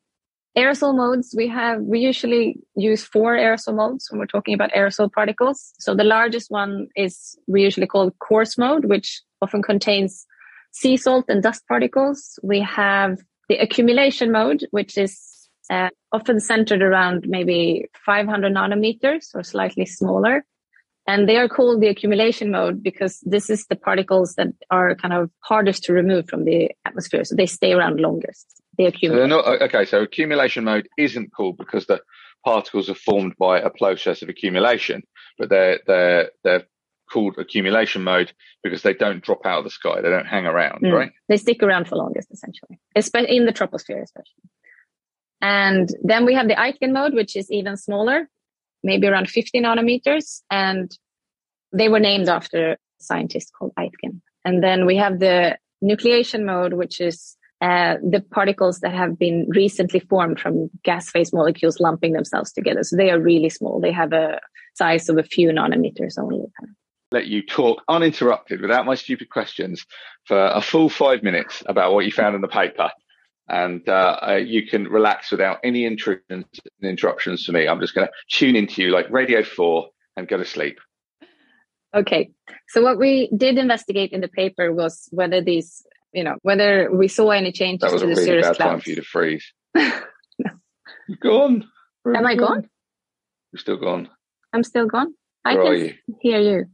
Aerosol 0.58 0.96
modes, 0.96 1.34
we 1.36 1.48
have, 1.48 1.82
we 1.82 2.00
usually 2.00 2.58
use 2.76 3.06
four 3.06 3.38
aerosol 3.38 3.76
modes 3.76 4.10
when 4.10 4.20
we're 4.20 4.26
talking 4.26 4.54
about 4.54 4.72
aerosol 4.74 5.10
particles. 5.10 5.74
So 5.80 5.96
the 5.96 6.04
largest 6.04 6.52
one 6.52 6.88
is 6.96 7.38
we 7.48 7.62
usually 7.62 7.88
call 7.88 8.12
coarse 8.20 8.58
mode, 8.58 8.86
which 8.86 9.22
often 9.42 9.62
contains 9.62 10.26
sea 10.72 10.98
salt 10.98 11.26
and 11.30 11.42
dust 11.42 11.66
particles. 11.70 12.38
We 12.44 12.60
have 12.62 13.20
the 13.48 13.60
accumulation 13.60 14.34
mode, 14.34 14.66
which 14.72 14.98
is 14.98 15.18
uh, 15.70 15.90
often 16.12 16.42
centered 16.42 16.82
around 16.82 17.26
maybe 17.30 17.88
500 18.06 18.54
nanometers 18.54 19.34
or 19.34 19.44
slightly 19.44 19.86
smaller. 19.86 20.44
And 21.08 21.28
they 21.28 21.38
are 21.38 21.50
called 21.50 21.82
the 21.82 21.88
accumulation 21.88 22.52
mode 22.52 22.84
because 22.84 23.20
this 23.24 23.50
is 23.50 23.66
the 23.68 23.76
particles 23.76 24.36
that 24.36 24.50
are 24.70 24.96
kind 24.96 25.14
of 25.14 25.32
hardest 25.40 25.84
to 25.84 25.94
remove 25.94 26.30
from 26.30 26.46
the 26.46 26.72
atmosphere. 26.86 27.24
So 27.24 27.36
they 27.36 27.48
stay 27.48 27.74
around 27.74 28.00
longest. 28.00 28.62
They 28.78 28.86
accumulate. 28.86 29.24
So 29.24 29.28
not, 29.28 29.62
okay, 29.64 29.86
so 29.86 30.02
accumulation 30.04 30.64
mode 30.64 30.88
isn't 30.98 31.34
called 31.34 31.58
because 31.58 31.88
the 31.88 32.02
particles 32.46 32.90
are 32.90 32.96
formed 32.96 33.34
by 33.40 33.60
a 33.60 33.70
process 33.70 34.22
of 34.22 34.30
accumulation, 34.30 35.04
but 35.38 35.50
they're, 35.50 35.80
they're, 35.88 36.32
they're 36.44 36.64
called 37.12 37.36
accumulation 37.38 38.04
mode 38.04 38.32
because 38.64 38.84
they 38.84 38.94
don't 38.94 39.24
drop 39.24 39.46
out 39.46 39.60
of 39.60 39.64
the 39.64 39.70
sky. 39.70 40.02
They 40.02 40.10
don't 40.10 40.28
hang 40.28 40.46
around, 40.46 40.84
mm. 40.84 40.94
right? 40.94 41.12
They 41.28 41.38
stick 41.38 41.62
around 41.64 41.88
for 41.88 41.96
longest, 41.96 42.32
essentially, 42.32 42.80
especially 42.96 43.36
in 43.36 43.46
the 43.46 43.54
troposphere, 43.54 44.02
especially. 44.02 44.50
And 45.42 45.90
then 46.04 46.26
we 46.26 46.36
have 46.36 46.48
the 46.48 46.60
Aitken 46.60 46.94
mode, 46.94 47.14
which 47.14 47.36
is 47.36 47.52
even 47.52 47.76
smaller 47.76 48.30
maybe 48.84 49.08
around 49.08 49.30
50 49.30 49.62
nanometers. 49.62 50.42
And 50.50 50.92
they 51.72 51.90
were 51.90 52.00
named 52.00 52.30
after 52.30 52.74
a 52.74 52.78
scientist 53.00 53.52
called 53.58 53.74
Aitken. 53.80 54.22
And 54.44 54.64
then 54.64 54.86
we 54.86 54.98
have 54.98 55.20
the 55.20 55.58
nucleation 55.84 56.46
mode, 56.46 56.74
which 56.74 57.00
is 57.00 57.38
uh, 57.62 57.98
the 58.02 58.22
particles 58.32 58.80
that 58.80 58.94
have 58.94 59.20
been 59.20 59.46
recently 59.50 60.00
formed 60.00 60.40
from 60.40 60.70
gas 60.84 61.10
phase 61.10 61.32
molecules 61.32 61.80
lumping 61.80 62.14
themselves 62.14 62.52
together. 62.52 62.84
So 62.84 62.96
they 62.96 63.12
are 63.12 63.20
really 63.20 63.50
small. 63.50 63.80
They 63.80 63.92
have 63.92 64.14
a 64.14 64.40
size 64.74 65.10
of 65.10 65.18
a 65.18 65.24
few 65.24 65.50
nanometers 65.50 66.18
only. 66.18 66.40
Let 67.12 67.28
you 67.28 67.46
talk 67.46 67.84
uninterrupted 67.88 68.62
without 68.62 68.86
my 68.86 68.96
stupid 68.96 69.30
questions 69.30 69.86
for 70.26 70.46
a 70.48 70.62
full 70.62 70.90
five 70.90 71.24
minutes 71.24 71.62
about 71.68 71.94
what 71.94 72.06
you 72.06 72.12
found 72.12 72.36
in 72.36 72.42
the 72.42 72.48
paper 72.48 72.90
and 73.52 73.88
uh, 73.90 74.18
uh, 74.26 74.36
you 74.36 74.66
can 74.66 74.86
relax 74.88 75.30
without 75.30 75.60
any 75.64 75.84
intrusions 75.86 76.46
interruptions 76.82 77.46
to 77.46 77.52
me. 77.52 77.68
I'm 77.68 77.82
just 77.82 77.94
going 77.94 78.08
to 78.08 78.14
tune 78.30 78.56
into 78.56 78.82
you 78.82 78.92
like 78.92 79.10
Radio 79.12 79.44
4 79.44 79.90
and 80.16 80.28
go 80.28 80.38
to 80.38 80.46
sleep. 80.46 80.80
Okay. 81.94 82.32
So 82.70 82.82
what 82.82 82.98
we 82.98 83.30
did 83.36 83.58
investigate 83.58 84.14
in 84.14 84.22
the 84.22 84.30
paper 84.30 84.74
was 84.74 85.10
whether 85.12 85.42
these, 85.42 85.86
you 86.14 86.24
know, 86.24 86.38
whether 86.44 86.90
we 86.92 87.10
saw 87.10 87.32
any 87.32 87.52
changes 87.52 87.82
that 87.82 87.92
was 87.92 88.02
to 88.02 88.08
the 88.08 88.14
really 88.14 88.26
cirrus 88.26 88.48
bad 88.48 88.56
clouds. 88.56 88.72
time 88.72 88.80
for 88.80 88.90
you 88.90 88.96
to 88.96 89.04
freeze. 89.04 89.54
no. 89.76 89.92
You're 91.10 91.18
gone. 91.22 91.66
Where 92.04 92.16
Am 92.16 92.26
I 92.26 92.36
gone? 92.36 92.70
You're 93.52 93.60
still 93.60 93.78
gone. 93.78 94.10
I'm 94.54 94.64
still 94.64 94.88
gone. 94.88 95.14
Where 95.44 95.62
I 95.62 95.66
can 95.66 95.86
you? 95.86 95.94
hear 96.22 96.40
you. 96.40 96.66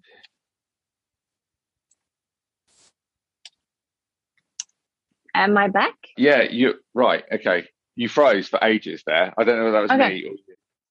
Am 5.37 5.55
I 5.55 5.67
back? 5.67 5.93
Yeah, 6.17 6.43
you 6.49 6.73
right. 6.95 7.23
Okay, 7.31 7.67
you 7.95 8.09
froze 8.09 8.47
for 8.47 8.59
ages 8.63 9.03
there. 9.05 9.33
I 9.37 9.43
don't 9.43 9.57
know 9.57 9.65
whether 9.65 9.73
that 9.73 9.81
was 9.81 9.91
okay. 9.91 10.09
me. 10.09 10.25
Or 10.25 10.33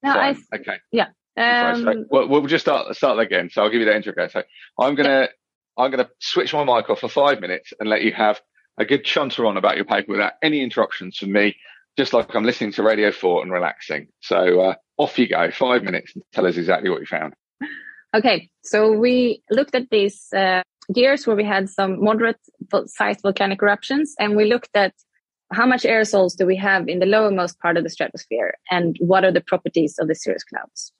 no, 0.04 0.20
I, 0.20 0.36
okay. 0.54 0.76
Yeah. 0.92 1.08
Um, 1.36 1.82
so, 1.82 2.04
well, 2.08 2.28
we'll 2.28 2.46
just 2.46 2.64
start 2.64 2.94
start 2.94 3.18
again. 3.18 3.50
So 3.50 3.62
I'll 3.62 3.70
give 3.70 3.80
you 3.80 3.86
the 3.86 3.96
intro 3.96 4.12
again. 4.12 4.30
So 4.30 4.42
I'm 4.78 4.94
gonna 4.94 5.28
yeah. 5.28 5.84
I'm 5.84 5.90
gonna 5.90 6.08
switch 6.20 6.54
my 6.54 6.62
mic 6.62 6.88
off 6.88 7.00
for 7.00 7.08
five 7.08 7.40
minutes 7.40 7.72
and 7.80 7.88
let 7.88 8.02
you 8.02 8.12
have 8.12 8.40
a 8.78 8.84
good 8.84 9.04
chunter 9.04 9.46
on 9.46 9.56
about 9.56 9.76
your 9.76 9.84
paper 9.84 10.12
without 10.12 10.34
any 10.42 10.62
interruptions 10.62 11.16
from 11.16 11.32
me, 11.32 11.56
just 11.98 12.12
like 12.12 12.34
I'm 12.34 12.44
listening 12.44 12.72
to 12.72 12.84
Radio 12.84 13.10
Four 13.10 13.42
and 13.42 13.50
relaxing. 13.50 14.06
So 14.20 14.60
uh, 14.60 14.74
off 14.96 15.18
you 15.18 15.28
go, 15.28 15.50
five 15.50 15.82
minutes, 15.82 16.12
and 16.14 16.22
tell 16.32 16.46
us 16.46 16.56
exactly 16.56 16.88
what 16.88 17.00
you 17.00 17.06
found. 17.06 17.34
Okay, 18.14 18.48
so 18.62 18.92
we 18.92 19.42
looked 19.50 19.74
at 19.74 19.90
this 19.90 20.32
uh, 20.32 20.62
years 20.94 21.26
where 21.26 21.36
we 21.36 21.44
had 21.44 21.68
some 21.68 22.02
moderate 22.02 22.38
sized 22.86 23.22
volcanic 23.22 23.62
eruptions 23.62 24.14
and 24.18 24.36
we 24.36 24.44
looked 24.44 24.70
at 24.74 24.94
how 25.52 25.66
much 25.66 25.82
aerosols 25.82 26.36
do 26.36 26.46
we 26.46 26.56
have 26.56 26.88
in 26.88 26.98
the 26.98 27.06
lowermost 27.06 27.58
part 27.60 27.76
of 27.76 27.84
the 27.84 27.90
stratosphere 27.90 28.54
and 28.70 28.96
what 29.00 29.24
are 29.24 29.32
the 29.32 29.40
properties 29.40 29.96
of 29.98 30.08
the 30.08 30.14
cirrus 30.14 30.44
clouds. 30.44 30.92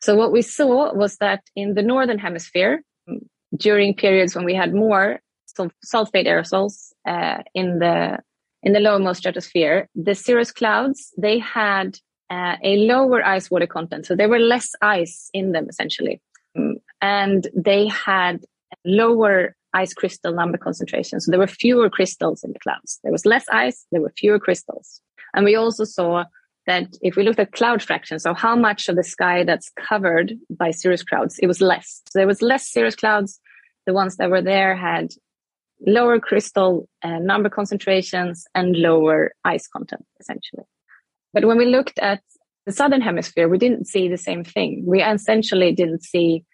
So 0.00 0.14
what 0.14 0.32
we 0.32 0.42
saw 0.42 0.94
was 0.94 1.16
that 1.18 1.42
in 1.54 1.74
the 1.74 1.82
northern 1.82 2.18
hemisphere, 2.18 2.82
during 3.56 3.94
periods 3.94 4.34
when 4.34 4.44
we 4.44 4.54
had 4.54 4.72
more 4.72 5.20
sulfate 5.58 6.26
aerosols 6.26 6.92
uh, 7.06 7.42
in 7.54 7.78
the 7.78 8.18
in 8.62 8.72
the 8.74 8.78
lowermost 8.78 9.16
stratosphere, 9.16 9.88
the 9.94 10.14
cirrus 10.14 10.52
clouds 10.52 11.12
they 11.18 11.38
had 11.38 11.98
uh, 12.30 12.56
a 12.62 12.76
lower 12.76 13.24
ice 13.24 13.50
water 13.50 13.66
content, 13.66 14.06
so 14.06 14.14
there 14.14 14.28
were 14.28 14.38
less 14.38 14.70
ice 14.80 15.28
in 15.32 15.52
them 15.52 15.66
essentially, 15.68 16.20
um, 16.56 16.76
and 17.02 17.48
they 17.54 17.88
had 17.88 18.44
lower 18.84 19.54
ice 19.72 19.94
crystal 19.94 20.34
number 20.34 20.58
concentration. 20.58 21.20
So 21.20 21.30
there 21.30 21.40
were 21.40 21.46
fewer 21.46 21.88
crystals 21.88 22.42
in 22.42 22.52
the 22.52 22.58
clouds. 22.58 22.98
There 23.02 23.12
was 23.12 23.26
less 23.26 23.46
ice, 23.48 23.86
there 23.92 24.00
were 24.00 24.12
fewer 24.16 24.38
crystals. 24.38 25.00
And 25.34 25.44
we 25.44 25.54
also 25.54 25.84
saw 25.84 26.24
that 26.66 26.88
if 27.02 27.16
we 27.16 27.22
looked 27.22 27.38
at 27.38 27.52
cloud 27.52 27.82
fraction, 27.82 28.18
so 28.18 28.34
how 28.34 28.56
much 28.56 28.88
of 28.88 28.96
the 28.96 29.04
sky 29.04 29.44
that's 29.44 29.70
covered 29.88 30.34
by 30.50 30.70
cirrus 30.70 31.02
clouds, 31.02 31.38
it 31.38 31.46
was 31.46 31.60
less. 31.60 32.02
So 32.10 32.18
there 32.18 32.26
was 32.26 32.42
less 32.42 32.68
cirrus 32.68 32.96
clouds. 32.96 33.40
The 33.86 33.94
ones 33.94 34.16
that 34.16 34.30
were 34.30 34.42
there 34.42 34.76
had 34.76 35.12
lower 35.86 36.20
crystal 36.20 36.88
uh, 37.02 37.18
number 37.18 37.48
concentrations 37.48 38.44
and 38.54 38.76
lower 38.76 39.32
ice 39.44 39.66
content, 39.66 40.04
essentially. 40.20 40.64
But 41.32 41.46
when 41.46 41.58
we 41.58 41.66
looked 41.66 41.98
at 42.00 42.20
the 42.66 42.72
southern 42.72 43.00
hemisphere, 43.00 43.48
we 43.48 43.58
didn't 43.58 43.86
see 43.86 44.08
the 44.08 44.18
same 44.18 44.44
thing. 44.44 44.84
We 44.86 45.02
essentially 45.02 45.72
didn't 45.72 46.02
see 46.02 46.44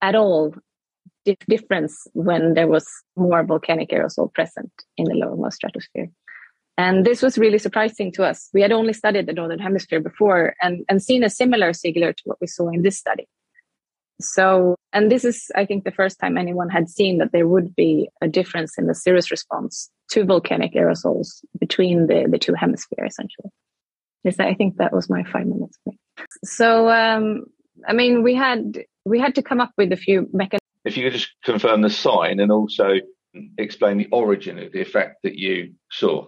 at 0.00 0.14
all 0.14 0.54
difference 1.48 2.06
when 2.12 2.54
there 2.54 2.68
was 2.68 2.86
more 3.16 3.44
volcanic 3.44 3.90
aerosol 3.90 4.32
present 4.32 4.72
in 4.96 5.04
the 5.04 5.14
lowermost 5.14 5.54
stratosphere. 5.54 6.08
And 6.78 7.04
this 7.04 7.22
was 7.22 7.38
really 7.38 7.58
surprising 7.58 8.12
to 8.12 8.24
us. 8.24 8.48
We 8.54 8.62
had 8.62 8.72
only 8.72 8.92
studied 8.92 9.26
the 9.26 9.32
northern 9.32 9.58
hemisphere 9.58 10.00
before 10.00 10.54
and, 10.62 10.84
and 10.88 11.02
seen 11.02 11.22
a 11.22 11.30
similar 11.30 11.72
sigillary 11.72 12.14
to 12.14 12.22
what 12.24 12.40
we 12.40 12.46
saw 12.46 12.68
in 12.70 12.82
this 12.82 12.98
study. 12.98 13.28
So, 14.20 14.76
and 14.92 15.10
this 15.10 15.24
is, 15.24 15.50
I 15.54 15.66
think, 15.66 15.84
the 15.84 15.90
first 15.90 16.18
time 16.18 16.38
anyone 16.38 16.70
had 16.70 16.88
seen 16.88 17.18
that 17.18 17.32
there 17.32 17.48
would 17.48 17.74
be 17.74 18.08
a 18.20 18.28
difference 18.28 18.78
in 18.78 18.86
the 18.86 18.94
cirrus 18.94 19.30
response 19.30 19.90
to 20.10 20.24
volcanic 20.24 20.74
aerosols 20.74 21.44
between 21.58 22.06
the, 22.06 22.26
the 22.30 22.38
two 22.38 22.54
hemispheres, 22.54 23.12
essentially. 23.12 23.50
Yes, 24.24 24.38
I 24.38 24.54
think 24.54 24.76
that 24.76 24.92
was 24.92 25.10
my 25.10 25.24
five 25.24 25.46
minutes. 25.46 25.76
So, 26.44 26.88
um, 26.88 27.44
I 27.86 27.92
mean, 27.92 28.22
we 28.22 28.34
had 28.34 28.84
we 29.04 29.18
had 29.18 29.34
to 29.34 29.42
come 29.42 29.60
up 29.60 29.72
with 29.76 29.92
a 29.92 29.96
few 29.96 30.28
mechanisms. 30.32 30.61
If 30.84 30.96
you 30.96 31.04
could 31.04 31.12
just 31.12 31.30
confirm 31.44 31.82
the 31.82 31.90
sign 31.90 32.40
and 32.40 32.50
also 32.50 32.94
explain 33.58 33.98
the 33.98 34.08
origin 34.12 34.58
of 34.58 34.72
the 34.72 34.80
effect 34.80 35.22
that 35.22 35.36
you 35.36 35.74
saw. 35.90 36.26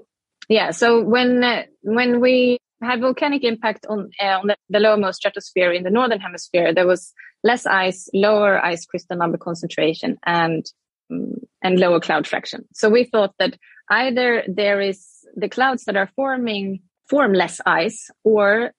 Yeah. 0.48 0.70
So 0.70 1.02
when 1.02 1.42
uh, 1.42 1.64
when 1.82 2.20
we 2.20 2.58
had 2.82 3.00
volcanic 3.00 3.44
impact 3.44 3.86
on 3.88 4.10
uh, 4.20 4.38
on 4.40 4.46
the, 4.48 4.56
the 4.68 4.78
lowermost 4.78 5.14
stratosphere 5.14 5.72
in 5.72 5.82
the 5.82 5.90
northern 5.90 6.20
hemisphere, 6.20 6.74
there 6.74 6.86
was 6.86 7.12
less 7.42 7.66
ice, 7.66 8.08
lower 8.14 8.62
ice 8.64 8.86
crystal 8.86 9.16
number 9.16 9.38
concentration, 9.38 10.18
and 10.24 10.64
um, 11.10 11.36
and 11.62 11.78
lower 11.78 12.00
cloud 12.00 12.26
fraction. 12.26 12.66
So 12.74 12.90
we 12.90 13.04
thought 13.04 13.34
that 13.38 13.56
either 13.90 14.44
there 14.46 14.80
is 14.80 15.06
the 15.34 15.48
clouds 15.48 15.84
that 15.84 15.96
are 15.96 16.10
forming 16.14 16.80
form 17.08 17.32
less 17.32 17.60
ice, 17.66 18.10
or 18.22 18.72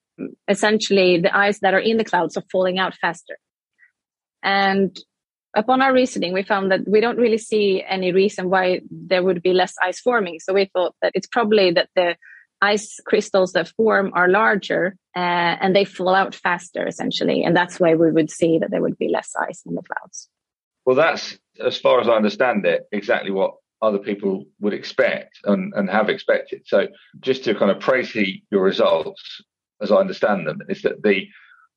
essentially 0.48 1.20
the 1.20 1.36
ice 1.36 1.60
that 1.60 1.74
are 1.74 1.80
in 1.80 1.96
the 1.96 2.04
clouds 2.04 2.36
are 2.36 2.44
falling 2.50 2.78
out 2.78 2.94
faster. 2.94 3.38
And 4.42 4.96
upon 5.56 5.82
our 5.82 5.92
reasoning, 5.92 6.32
we 6.32 6.42
found 6.42 6.70
that 6.70 6.86
we 6.86 7.00
don't 7.00 7.18
really 7.18 7.38
see 7.38 7.82
any 7.88 8.12
reason 8.12 8.50
why 8.50 8.82
there 8.90 9.22
would 9.22 9.42
be 9.42 9.52
less 9.52 9.74
ice 9.82 10.00
forming. 10.00 10.38
So 10.38 10.52
we 10.52 10.66
thought 10.66 10.94
that 11.02 11.12
it's 11.14 11.26
probably 11.26 11.72
that 11.72 11.88
the 11.96 12.16
ice 12.62 13.00
crystals 13.04 13.52
that 13.52 13.72
form 13.76 14.12
are 14.14 14.28
larger 14.28 14.96
uh, 15.16 15.56
and 15.60 15.74
they 15.74 15.84
fall 15.84 16.14
out 16.14 16.34
faster, 16.34 16.86
essentially. 16.86 17.42
And 17.44 17.56
that's 17.56 17.80
why 17.80 17.94
we 17.94 18.12
would 18.12 18.30
see 18.30 18.58
that 18.58 18.70
there 18.70 18.82
would 18.82 18.98
be 18.98 19.08
less 19.08 19.32
ice 19.48 19.62
in 19.66 19.74
the 19.74 19.82
clouds. 19.82 20.28
Well, 20.84 20.96
that's, 20.96 21.38
as 21.64 21.76
far 21.78 22.00
as 22.00 22.08
I 22.08 22.12
understand 22.12 22.64
it, 22.64 22.84
exactly 22.92 23.30
what 23.30 23.54
other 23.82 23.98
people 23.98 24.44
would 24.60 24.72
expect 24.72 25.38
and, 25.44 25.72
and 25.74 25.90
have 25.90 26.08
expected. 26.08 26.62
So 26.66 26.86
just 27.20 27.44
to 27.44 27.54
kind 27.54 27.70
of 27.70 27.80
praise 27.80 28.14
your 28.14 28.62
results, 28.62 29.42
as 29.82 29.92
I 29.92 29.96
understand 29.96 30.46
them, 30.46 30.60
is 30.68 30.82
that 30.82 31.02
the 31.02 31.26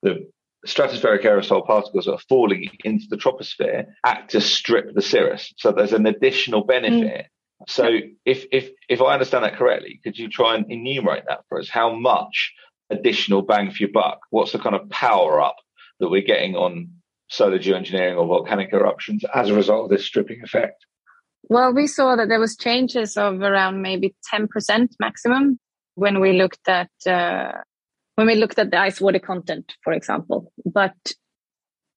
the 0.01 0.29
stratospheric 0.67 1.23
aerosol 1.23 1.65
particles 1.65 2.05
that 2.05 2.13
are 2.13 2.19
falling 2.27 2.69
into 2.83 3.05
the 3.09 3.17
troposphere 3.17 3.85
act 4.05 4.31
to 4.31 4.41
strip 4.41 4.93
the 4.93 5.01
cirrus. 5.01 5.53
So 5.57 5.71
there's 5.71 5.93
an 5.93 6.05
additional 6.05 6.63
benefit. 6.63 7.25
Mm. 7.25 7.67
So 7.67 7.89
if 8.25 8.45
if 8.51 8.69
if 8.87 9.01
I 9.01 9.13
understand 9.13 9.43
that 9.43 9.57
correctly, 9.57 9.99
could 10.03 10.17
you 10.17 10.29
try 10.29 10.55
and 10.55 10.69
enumerate 10.69 11.23
that 11.27 11.41
for 11.49 11.59
us? 11.59 11.69
How 11.69 11.93
much 11.93 12.53
additional 12.89 13.41
bang 13.41 13.71
for 13.71 13.83
your 13.83 13.91
buck? 13.91 14.19
What's 14.29 14.51
the 14.51 14.59
kind 14.59 14.75
of 14.75 14.89
power 14.89 15.41
up 15.41 15.57
that 15.99 16.09
we're 16.09 16.21
getting 16.21 16.55
on 16.55 16.89
solar 17.29 17.59
geoengineering 17.59 18.17
or 18.17 18.25
volcanic 18.25 18.73
eruptions 18.73 19.23
as 19.33 19.49
a 19.49 19.53
result 19.53 19.85
of 19.85 19.89
this 19.89 20.05
stripping 20.05 20.41
effect? 20.43 20.85
Well, 21.43 21.73
we 21.73 21.87
saw 21.87 22.15
that 22.15 22.27
there 22.27 22.39
was 22.39 22.55
changes 22.55 23.17
of 23.17 23.41
around 23.41 23.81
maybe 23.81 24.15
10% 24.33 24.89
maximum 24.99 25.59
when 25.95 26.19
we 26.19 26.33
looked 26.33 26.67
at 26.67 26.89
uh, 27.05 27.51
when 28.19 28.27
we 28.27 28.35
looked 28.35 28.59
at 28.59 28.69
the 28.69 28.77
ice 28.77 28.99
water 28.99 29.17
content, 29.17 29.75
for 29.81 29.93
example. 29.93 30.51
But 30.65 30.93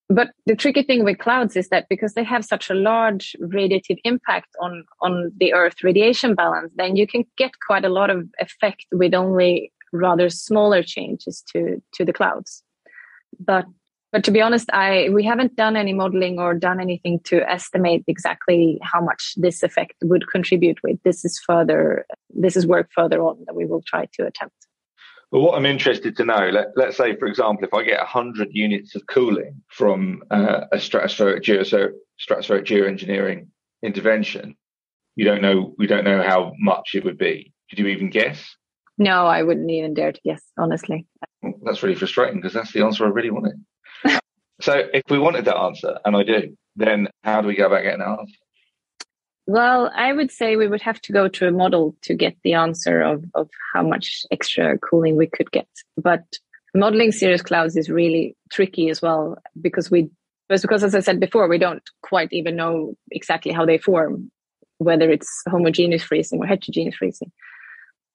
but 0.07 0.29
the 0.45 0.55
tricky 0.55 0.81
thing 0.83 1.03
with 1.03 1.17
clouds 1.17 1.57
is 1.57 1.67
that 1.67 1.87
because 1.89 2.13
they 2.13 2.23
have 2.23 2.45
such 2.45 2.69
a 2.69 2.73
large 2.73 3.35
radiative 3.41 3.97
impact 4.05 4.47
on 4.61 4.85
on 5.01 5.33
the 5.37 5.53
Earth 5.53 5.83
radiation 5.83 6.33
balance, 6.33 6.71
then 6.77 6.95
you 6.95 7.05
can 7.05 7.25
get 7.37 7.51
quite 7.67 7.83
a 7.83 7.89
lot 7.89 8.09
of 8.09 8.25
effect 8.39 8.85
with 8.93 9.13
only 9.13 9.73
rather 9.91 10.29
smaller 10.29 10.81
changes 10.81 11.43
to 11.51 11.81
to 11.95 12.05
the 12.05 12.13
clouds. 12.13 12.63
But 13.37 13.65
but 14.13 14.23
to 14.23 14.31
be 14.31 14.41
honest, 14.41 14.69
I 14.71 15.09
we 15.11 15.25
haven't 15.25 15.57
done 15.57 15.75
any 15.75 15.91
modeling 15.91 16.39
or 16.39 16.53
done 16.53 16.79
anything 16.79 17.19
to 17.25 17.37
estimate 17.51 18.05
exactly 18.07 18.79
how 18.81 19.01
much 19.01 19.33
this 19.35 19.61
effect 19.61 19.95
would 20.03 20.29
contribute 20.29 20.79
with. 20.83 21.03
This 21.03 21.25
is 21.25 21.37
further 21.37 22.05
this 22.29 22.55
is 22.55 22.65
work 22.65 22.87
further 22.95 23.21
on 23.21 23.43
that 23.45 23.57
we 23.57 23.65
will 23.65 23.81
try 23.81 24.07
to 24.13 24.25
attempt. 24.25 24.55
Well, 25.33 25.41
what 25.41 25.57
I'm 25.57 25.65
interested 25.65 26.15
to 26.17 26.25
know, 26.25 26.51
let, 26.51 26.89
us 26.89 26.97
say, 26.97 27.15
for 27.15 27.25
example, 27.25 27.65
if 27.65 27.73
I 27.73 27.83
get 27.83 27.97
100 27.97 28.49
units 28.51 28.93
of 28.93 29.07
cooling 29.07 29.63
from 29.67 30.21
uh, 30.29 30.65
a 30.71 30.77
stratospheric, 30.77 31.41
geospheric, 31.41 31.93
stratospheric 32.21 32.65
geoengineering 32.65 33.47
intervention, 33.81 34.55
you 35.15 35.25
don't 35.25 35.41
know, 35.41 35.73
we 35.79 35.87
don't 35.87 36.03
know 36.03 36.21
how 36.21 36.53
much 36.59 36.91
it 36.93 37.03
would 37.03 37.17
be. 37.17 37.51
Could 37.67 37.79
you 37.79 37.87
even 37.87 38.11
guess? 38.11 38.55
No, 38.99 39.25
I 39.25 39.41
wouldn't 39.41 39.71
even 39.71 39.95
dare 39.95 40.11
to 40.11 40.21
guess, 40.23 40.43
honestly. 40.55 41.07
Well, 41.41 41.55
that's 41.63 41.81
really 41.81 41.95
frustrating 41.95 42.35
because 42.35 42.53
that's 42.53 42.71
the 42.71 42.83
answer 42.83 43.03
I 43.03 43.09
really 43.09 43.31
wanted. 43.31 43.55
so 44.61 44.83
if 44.93 45.01
we 45.09 45.17
wanted 45.17 45.45
that 45.45 45.57
answer, 45.57 45.97
and 46.05 46.15
I 46.15 46.21
do, 46.21 46.55
then 46.75 47.07
how 47.23 47.41
do 47.41 47.47
we 47.47 47.55
go 47.55 47.65
about 47.65 47.81
getting 47.81 48.01
that 48.01 48.19
answer? 48.19 48.37
Well, 49.45 49.91
I 49.93 50.13
would 50.13 50.31
say 50.31 50.55
we 50.55 50.69
would 50.69 50.81
have 50.81 51.01
to 51.01 51.11
go 51.11 51.27
to 51.27 51.47
a 51.47 51.51
model 51.51 51.95
to 52.03 52.13
get 52.13 52.37
the 52.43 52.53
answer 52.53 53.01
of, 53.01 53.25
of 53.35 53.49
how 53.73 53.83
much 53.83 54.25
extra 54.31 54.77
cooling 54.77 55.17
we 55.17 55.27
could 55.27 55.51
get. 55.51 55.67
But 55.97 56.23
modeling 56.73 57.11
cirrus 57.11 57.41
clouds 57.41 57.75
is 57.75 57.89
really 57.89 58.35
tricky 58.51 58.89
as 58.89 59.01
well 59.01 59.37
because 59.59 59.91
we, 59.91 60.09
because 60.47 60.83
as 60.83 60.95
I 60.95 61.01
said 61.01 61.19
before, 61.19 61.47
we 61.49 61.57
don't 61.57 61.83
quite 62.01 62.29
even 62.31 62.55
know 62.55 62.93
exactly 63.11 63.51
how 63.51 63.65
they 63.65 63.77
form, 63.77 64.31
whether 64.77 65.09
it's 65.09 65.43
homogeneous 65.47 66.03
freezing 66.03 66.39
or 66.39 66.45
heterogeneous 66.45 66.95
freezing. 66.95 67.31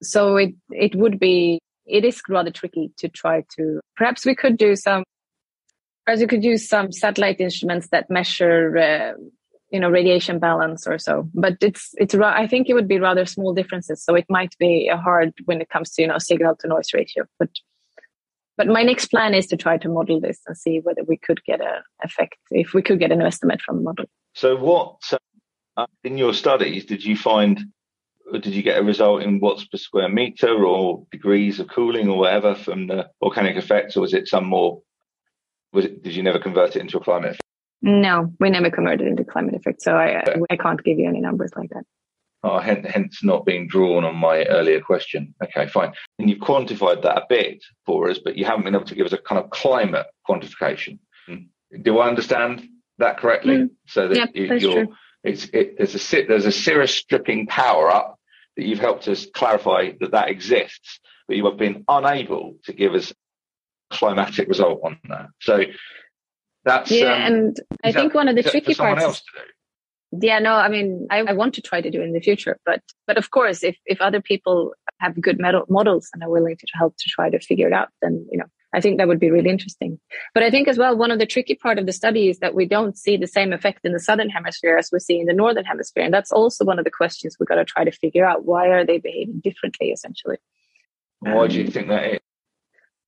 So 0.03 0.37
it, 0.37 0.55
it 0.71 0.95
would 0.95 1.19
be, 1.19 1.61
it 1.85 2.05
is 2.05 2.23
rather 2.29 2.51
tricky 2.51 2.93
to 2.99 3.09
try 3.09 3.45
to, 3.57 3.81
perhaps 3.97 4.25
we 4.25 4.35
could 4.35 4.57
do 4.57 4.77
some, 4.77 5.05
perhaps 6.07 6.21
we 6.21 6.27
could 6.27 6.45
use 6.45 6.69
some 6.69 6.91
satellite 6.91 7.41
instruments 7.41 7.89
that 7.89 8.09
measure 8.09 8.79
uh, 8.79 9.13
you 9.71 9.81
know 9.81 9.91
radiation 9.91 10.39
balance 10.39 10.87
or 10.87 10.99
so. 10.99 11.29
But 11.35 11.57
it's 11.61 11.95
it's 11.99 12.15
i 12.15 12.47
think 12.47 12.69
it 12.69 12.75
would 12.75 12.89
be 12.89 12.99
rather 12.99 13.27
small 13.27 13.55
differences. 13.55 14.03
So 14.03 14.15
it 14.15 14.27
might 14.29 14.57
be 14.59 14.91
hard 14.93 15.33
when 15.45 15.61
it 15.61 15.69
comes 15.69 15.91
to 15.93 16.03
you 16.03 16.09
know 16.09 16.19
signal 16.19 16.57
to 16.57 16.69
noise 16.69 16.93
ratio. 16.95 17.25
But 17.39 17.51
but 18.57 18.67
my 18.67 18.83
next 18.83 19.07
plan 19.07 19.35
is 19.35 19.47
to 19.49 19.57
try 19.57 19.79
to 19.79 19.89
model 19.89 20.21
this 20.21 20.41
and 20.47 20.57
see 20.57 20.81
whether 20.81 21.05
we 21.05 21.17
could 21.17 21.45
get 21.45 21.61
an 21.61 21.83
effect 22.03 22.37
if 22.51 22.75
we 22.75 22.83
could 22.83 22.99
get 22.99 23.13
an 23.13 23.23
estimate 23.23 23.63
from 23.63 23.77
the 23.77 23.83
model. 23.83 24.07
So 24.35 24.57
what 24.57 25.01
uh, 25.77 25.87
in 26.03 26.19
your 26.19 26.35
studies 26.35 26.85
did 26.85 27.05
you 27.05 27.17
find 27.17 27.61
or 28.33 28.39
did 28.39 28.53
you 28.53 28.63
get 28.63 28.79
a 28.79 28.83
result 28.83 29.23
in 29.23 29.41
watts 29.41 29.65
per 29.65 29.79
square 29.79 30.09
meter 30.09 30.65
or 30.65 31.07
degrees 31.11 31.61
of 31.61 31.69
cooling 31.69 32.09
or 32.09 32.19
whatever 32.19 32.55
from 32.55 32.87
the 32.87 33.09
volcanic 33.21 33.57
effects 33.57 33.97
or 33.97 34.01
was 34.01 34.13
it 34.13 34.29
some 34.29 34.45
more 34.45 34.83
was 35.73 35.85
it 35.85 36.03
did 36.03 36.15
you 36.15 36.23
never 36.23 36.39
convert 36.39 36.77
it 36.77 36.81
into 36.81 36.99
a 36.99 37.01
climate 37.01 37.31
effect 37.31 37.48
no, 37.83 38.33
we 38.41 38.51
never 38.51 38.71
converted 38.71 39.07
into 39.07 39.25
climate 39.25 39.55
effect, 39.55 39.83
so 39.83 39.95
I 39.95 40.23
I 40.51 40.57
can't 40.57 40.83
give 40.83 40.99
you 40.99 41.09
any 41.09 41.21
numbers 41.21 41.53
like 41.57 41.71
that. 41.71 41.85
Oh, 42.45 42.61
hence, 42.61 42.87
hence 42.89 43.25
not 43.25 43.45
being 43.45 43.67
drawn 43.67 44.05
on 44.05 44.15
my 44.15 44.45
earlier 44.45 44.81
question. 44.81 45.35
Okay, 45.43 45.67
fine. 45.67 45.93
And 46.19 46.31
you've 46.31 46.39
quantified 46.39 47.03
that 47.03 47.17
a 47.17 47.27
bit 47.29 47.65
for 47.85 48.09
us, 48.11 48.21
but 48.23 48.37
you 48.37 48.45
haven't 48.45 48.65
been 48.65 48.77
able 48.77 48.85
to 48.87 48.95
give 48.95 49.07
us 49.07 49.13
a 49.13 49.19
kind 49.19 49.43
of 49.43 49.51
climate 49.51 50.07
quantification. 50.29 51.01
Mm. 51.29 51.49
Do 51.83 51.99
I 51.99 52.09
understand 52.09 52.69
that 52.99 53.19
correctly? 53.19 53.57
Mm. 53.57 53.71
So 53.89 54.09
that 54.09 54.17
yep, 54.17 54.31
you, 54.35 54.61
true. 54.61 54.95
It's, 55.25 55.47
it, 55.53 55.79
there's 55.79 56.13
a 56.13 56.27
there's 56.27 56.47
a 56.47 56.53
cirrus 56.53 56.95
stripping 56.95 57.49
power 57.49 57.91
up 57.91 58.19
that 58.57 58.65
you've 58.65 58.79
helped 58.79 59.09
us 59.09 59.27
clarify 59.35 59.93
that 60.01 60.13
that 60.13 60.31
exists, 60.31 61.01
but 61.27 61.37
you 61.37 61.45
have 61.47 61.59
been 61.59 61.85
unable 61.89 62.57
to 62.65 62.73
give 62.73 62.95
us 62.95 63.13
climatic 63.91 64.49
result 64.49 64.81
on 64.85 64.99
that. 65.09 65.27
So 65.41 65.63
that's 66.69 66.91
yeah, 66.91 67.15
um, 67.15 67.33
and 67.33 67.61
I 67.83 67.93
think 67.93 68.15
one 68.15 68.29
of 68.29 68.37
the 68.37 68.43
tricky 68.43 68.75
parts. 68.75 69.23
Yeah, 70.11 70.39
no, 70.39 70.55
I 70.55 70.69
mean, 70.69 71.07
I, 71.11 71.19
I, 71.19 71.33
want 71.35 71.55
to 71.55 71.63
try 71.63 71.83
to 71.83 71.91
do 71.91 72.01
in 72.01 72.13
the 72.15 72.21
future, 72.21 72.59
but 72.65 72.81
but 73.07 73.19
of 73.19 73.31
course, 73.31 73.63
if 73.63 73.77
if 73.85 74.01
other 74.01 74.23
people 74.23 74.73
have 75.01 75.21
good 75.21 75.39
models 75.69 76.09
and 76.13 76.23
are 76.23 76.31
willing 76.31 76.57
to 76.57 76.67
help 76.75 76.97
to 76.97 77.11
try 77.11 77.29
to 77.29 77.39
figure 77.39 77.67
it 77.67 77.75
out, 77.75 77.89
then 78.01 78.27
you 78.31 78.39
know, 78.39 78.47
I 78.75 78.81
think 78.81 78.97
that 78.97 79.09
would 79.09 79.21
be 79.21 79.31
really 79.31 79.51
interesting. 79.51 79.99
But 80.33 80.43
I 80.43 80.51
think 80.51 80.67
as 80.67 80.79
well, 80.79 80.97
one 80.97 81.11
of 81.11 81.19
the 81.19 81.27
tricky 81.27 81.55
part 81.55 81.79
of 81.79 81.85
the 81.85 81.93
study 81.93 82.31
is 82.31 82.39
that 82.39 82.55
we 82.55 82.65
don't 82.65 82.97
see 82.97 83.19
the 83.19 83.27
same 83.27 83.53
effect 83.53 83.81
in 83.85 83.93
the 83.93 84.01
southern 84.01 84.31
hemisphere 84.31 84.79
as 84.79 84.89
we 84.91 84.99
see 84.99 85.21
in 85.21 85.27
the 85.27 85.35
northern 85.35 85.67
hemisphere, 85.67 86.05
and 86.05 86.15
that's 86.15 86.33
also 86.33 86.65
one 86.65 86.79
of 86.79 86.87
the 86.87 86.91
questions 86.91 87.37
we 87.39 87.45
got 87.45 87.57
to 87.57 87.67
try 87.67 87.85
to 87.85 87.93
figure 87.93 88.25
out. 88.25 88.47
Why 88.47 88.69
are 88.69 88.87
they 88.87 88.99
behaving 88.99 89.41
differently, 89.45 89.89
essentially? 89.89 90.39
Why 91.21 91.45
um, 91.45 91.49
do 91.49 91.57
you 91.57 91.67
um, 91.67 91.71
think 91.71 91.89
that 91.89 92.05
is? 92.15 92.21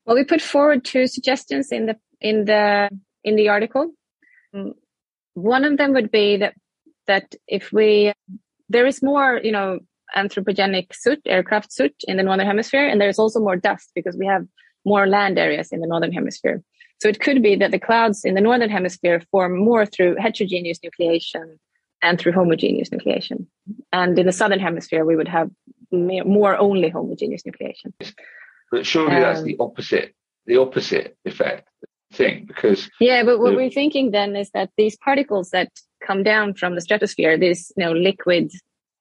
Well, 0.05 0.17
we 0.17 0.25
put 0.25 0.43
forward 0.43 0.85
two 0.85 1.07
suggestions 1.07 1.73
in 1.73 1.87
the 1.87 1.97
in 2.21 2.45
the 2.45 2.91
in 3.25 3.37
the 3.37 3.49
article. 3.49 3.93
One 5.35 5.65
of 5.65 5.77
them 5.79 5.93
would 5.93 6.11
be 6.11 6.37
that 6.39 6.55
that 7.07 7.35
if 7.47 7.73
we 7.73 8.13
there 8.69 8.87
is 8.87 9.03
more, 9.03 9.41
you 9.43 9.53
know, 9.53 9.81
anthropogenic 10.17 10.95
soot, 10.95 11.21
aircraft 11.27 11.73
soot 11.73 11.95
in 12.07 12.17
the 12.17 12.23
northern 12.23 12.47
hemisphere, 12.47 12.87
and 12.87 13.01
there's 13.01 13.19
also 13.19 13.41
more 13.41 13.57
dust 13.57 13.91
because 13.95 14.17
we 14.17 14.27
have 14.27 14.47
more 14.85 15.07
land 15.07 15.39
areas 15.39 15.73
in 15.73 15.81
the 15.81 15.87
northern 15.87 16.13
hemisphere. 16.13 16.63
So 17.01 17.09
it 17.09 17.21
could 17.21 17.43
be 17.43 17.57
that 17.57 17.71
the 17.71 17.79
clouds 17.79 18.25
in 18.25 18.35
the 18.35 18.41
northern 18.41 18.71
hemisphere 18.71 19.23
form 19.31 19.59
more 19.59 19.87
through 19.87 20.17
heterogeneous 20.17 20.79
nucleation 20.81 21.59
and 22.03 22.19
through 22.19 22.33
homogeneous 22.33 22.91
nucleation. 22.91 23.47
And 23.93 24.19
in 24.19 24.27
the 24.27 24.33
southern 24.33 24.61
hemisphere, 24.61 25.05
we 25.05 25.17
would 25.17 25.29
have 25.29 25.51
more 25.91 26.57
only 26.57 26.89
homogeneous 26.89 27.43
nucleation. 27.43 27.93
But 28.71 28.87
surely 28.87 29.17
um, 29.17 29.23
that's 29.23 29.43
the 29.43 29.57
opposite, 29.59 30.15
the 30.47 30.59
opposite 30.59 31.17
effect 31.25 31.69
thing 32.13 32.45
because 32.47 32.91
yeah 33.01 33.23
but 33.23 33.39
what 33.39 33.51
the, 33.51 33.57
we're 33.57 33.71
thinking 33.71 34.11
then 34.11 34.35
is 34.35 34.51
that 34.51 34.69
these 34.77 34.97
particles 34.97 35.51
that 35.51 35.71
come 36.05 36.23
down 36.25 36.53
from 36.55 36.75
the 36.75 36.81
stratosphere 36.81 37.39
these 37.39 37.73
you 37.77 37.85
know 37.85 37.93
liquid 37.93 38.51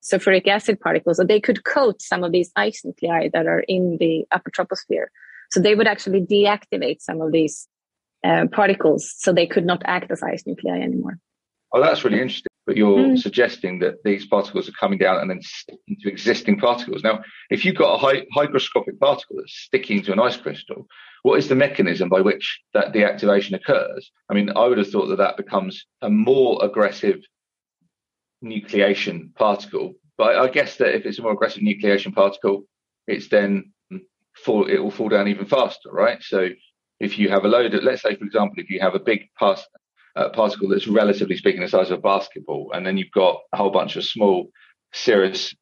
sulfuric 0.02 0.48
acid 0.48 0.80
particles. 0.80 1.18
So 1.18 1.24
they 1.24 1.40
could 1.40 1.64
coat 1.64 2.02
some 2.02 2.24
of 2.24 2.32
these 2.32 2.52
ice 2.56 2.84
nuclei 2.84 3.30
that 3.34 3.48
are 3.48 3.62
in 3.62 3.98
the 4.00 4.26
upper 4.32 4.52
troposphere. 4.52 5.08
So 5.52 5.60
they 5.60 5.76
would 5.76 5.88
actually 5.88 6.22
deactivate 6.22 7.02
some 7.02 7.22
of 7.22 7.32
these 7.32 7.68
uh, 8.24 8.46
particles 8.52 9.14
so 9.18 9.34
they 9.34 9.48
could 9.48 9.66
not 9.66 9.82
act 9.86 10.12
as 10.12 10.22
ice 10.22 10.44
nuclei 10.46 10.80
anymore. 10.80 11.18
Oh, 11.72 11.82
that's 11.82 12.04
really 12.04 12.22
interesting. 12.22 12.50
But 12.66 12.78
you're 12.78 12.98
mm. 13.00 13.18
suggesting 13.20 13.80
that 13.80 13.96
these 14.04 14.28
particles 14.28 14.70
are 14.70 14.74
coming 14.74 15.00
down 15.00 15.20
and 15.20 15.30
then 15.30 15.42
sticking 15.42 15.98
to 16.02 16.10
existing 16.10 16.60
particles. 16.60 17.04
Now, 17.04 17.22
if 17.50 17.66
you've 17.66 17.76
got 17.76 17.96
a 17.96 18.26
hygroscopic 18.36 19.00
particle 19.00 19.38
that's 19.38 19.56
sticking 19.66 20.04
to 20.04 20.14
an 20.14 20.20
ice 20.20 20.38
crystal, 20.38 20.86
what 21.24 21.40
is 21.40 21.48
the 21.48 21.56
mechanism 21.56 22.10
by 22.10 22.22
which 22.22 22.62
that 22.76 22.94
deactivation 22.94 23.54
occurs? 23.54 24.12
I 24.30 24.36
mean, 24.36 24.52
I 24.56 24.68
would 24.68 24.78
have 24.78 24.92
thought 24.92 25.08
that 25.08 25.18
that 25.18 25.38
becomes 25.38 25.86
a 26.02 26.10
more 26.12 26.64
aggressive 26.64 27.22
nucleation 28.44 29.34
particle. 29.36 29.96
But 30.18 30.38
I 30.38 30.48
guess 30.48 30.78
that 30.78 30.96
if 30.96 31.06
it's 31.06 31.20
a 31.20 31.22
more 31.22 31.32
aggressive 31.32 31.64
nucleation 31.64 32.14
particle, 32.14 32.66
it's 33.08 33.30
then 33.30 33.74
fall, 34.36 34.68
it 34.68 34.78
will 34.78 34.92
fall 34.92 35.10
down 35.10 35.28
even 35.28 35.46
faster, 35.46 35.90
right? 35.92 36.22
So 36.22 36.50
if 37.00 37.18
you 37.18 37.30
have 37.30 37.46
a 37.46 37.48
load 37.48 37.74
of, 37.74 37.84
let's 37.84 38.02
say, 38.02 38.16
for 38.16 38.26
example, 38.26 38.56
if 38.58 38.70
you 38.70 38.80
have 38.82 38.96
a 38.96 39.00
big 39.00 39.30
pass, 39.38 39.66
uh, 40.20 40.30
particle 40.30 40.68
that's 40.68 40.88
relatively 40.88 41.38
speaking 41.38 41.62
the 41.62 41.68
size 41.68 41.92
of 41.92 42.00
a 42.00 42.02
basketball, 42.02 42.72
and 42.74 42.86
then 42.86 42.98
you've 42.98 43.12
got 43.12 43.40
a 43.54 43.58
whole 43.58 43.72
bunch 43.72 43.96
of 43.96 44.04
small 44.04 44.50
cirrus 44.94 45.56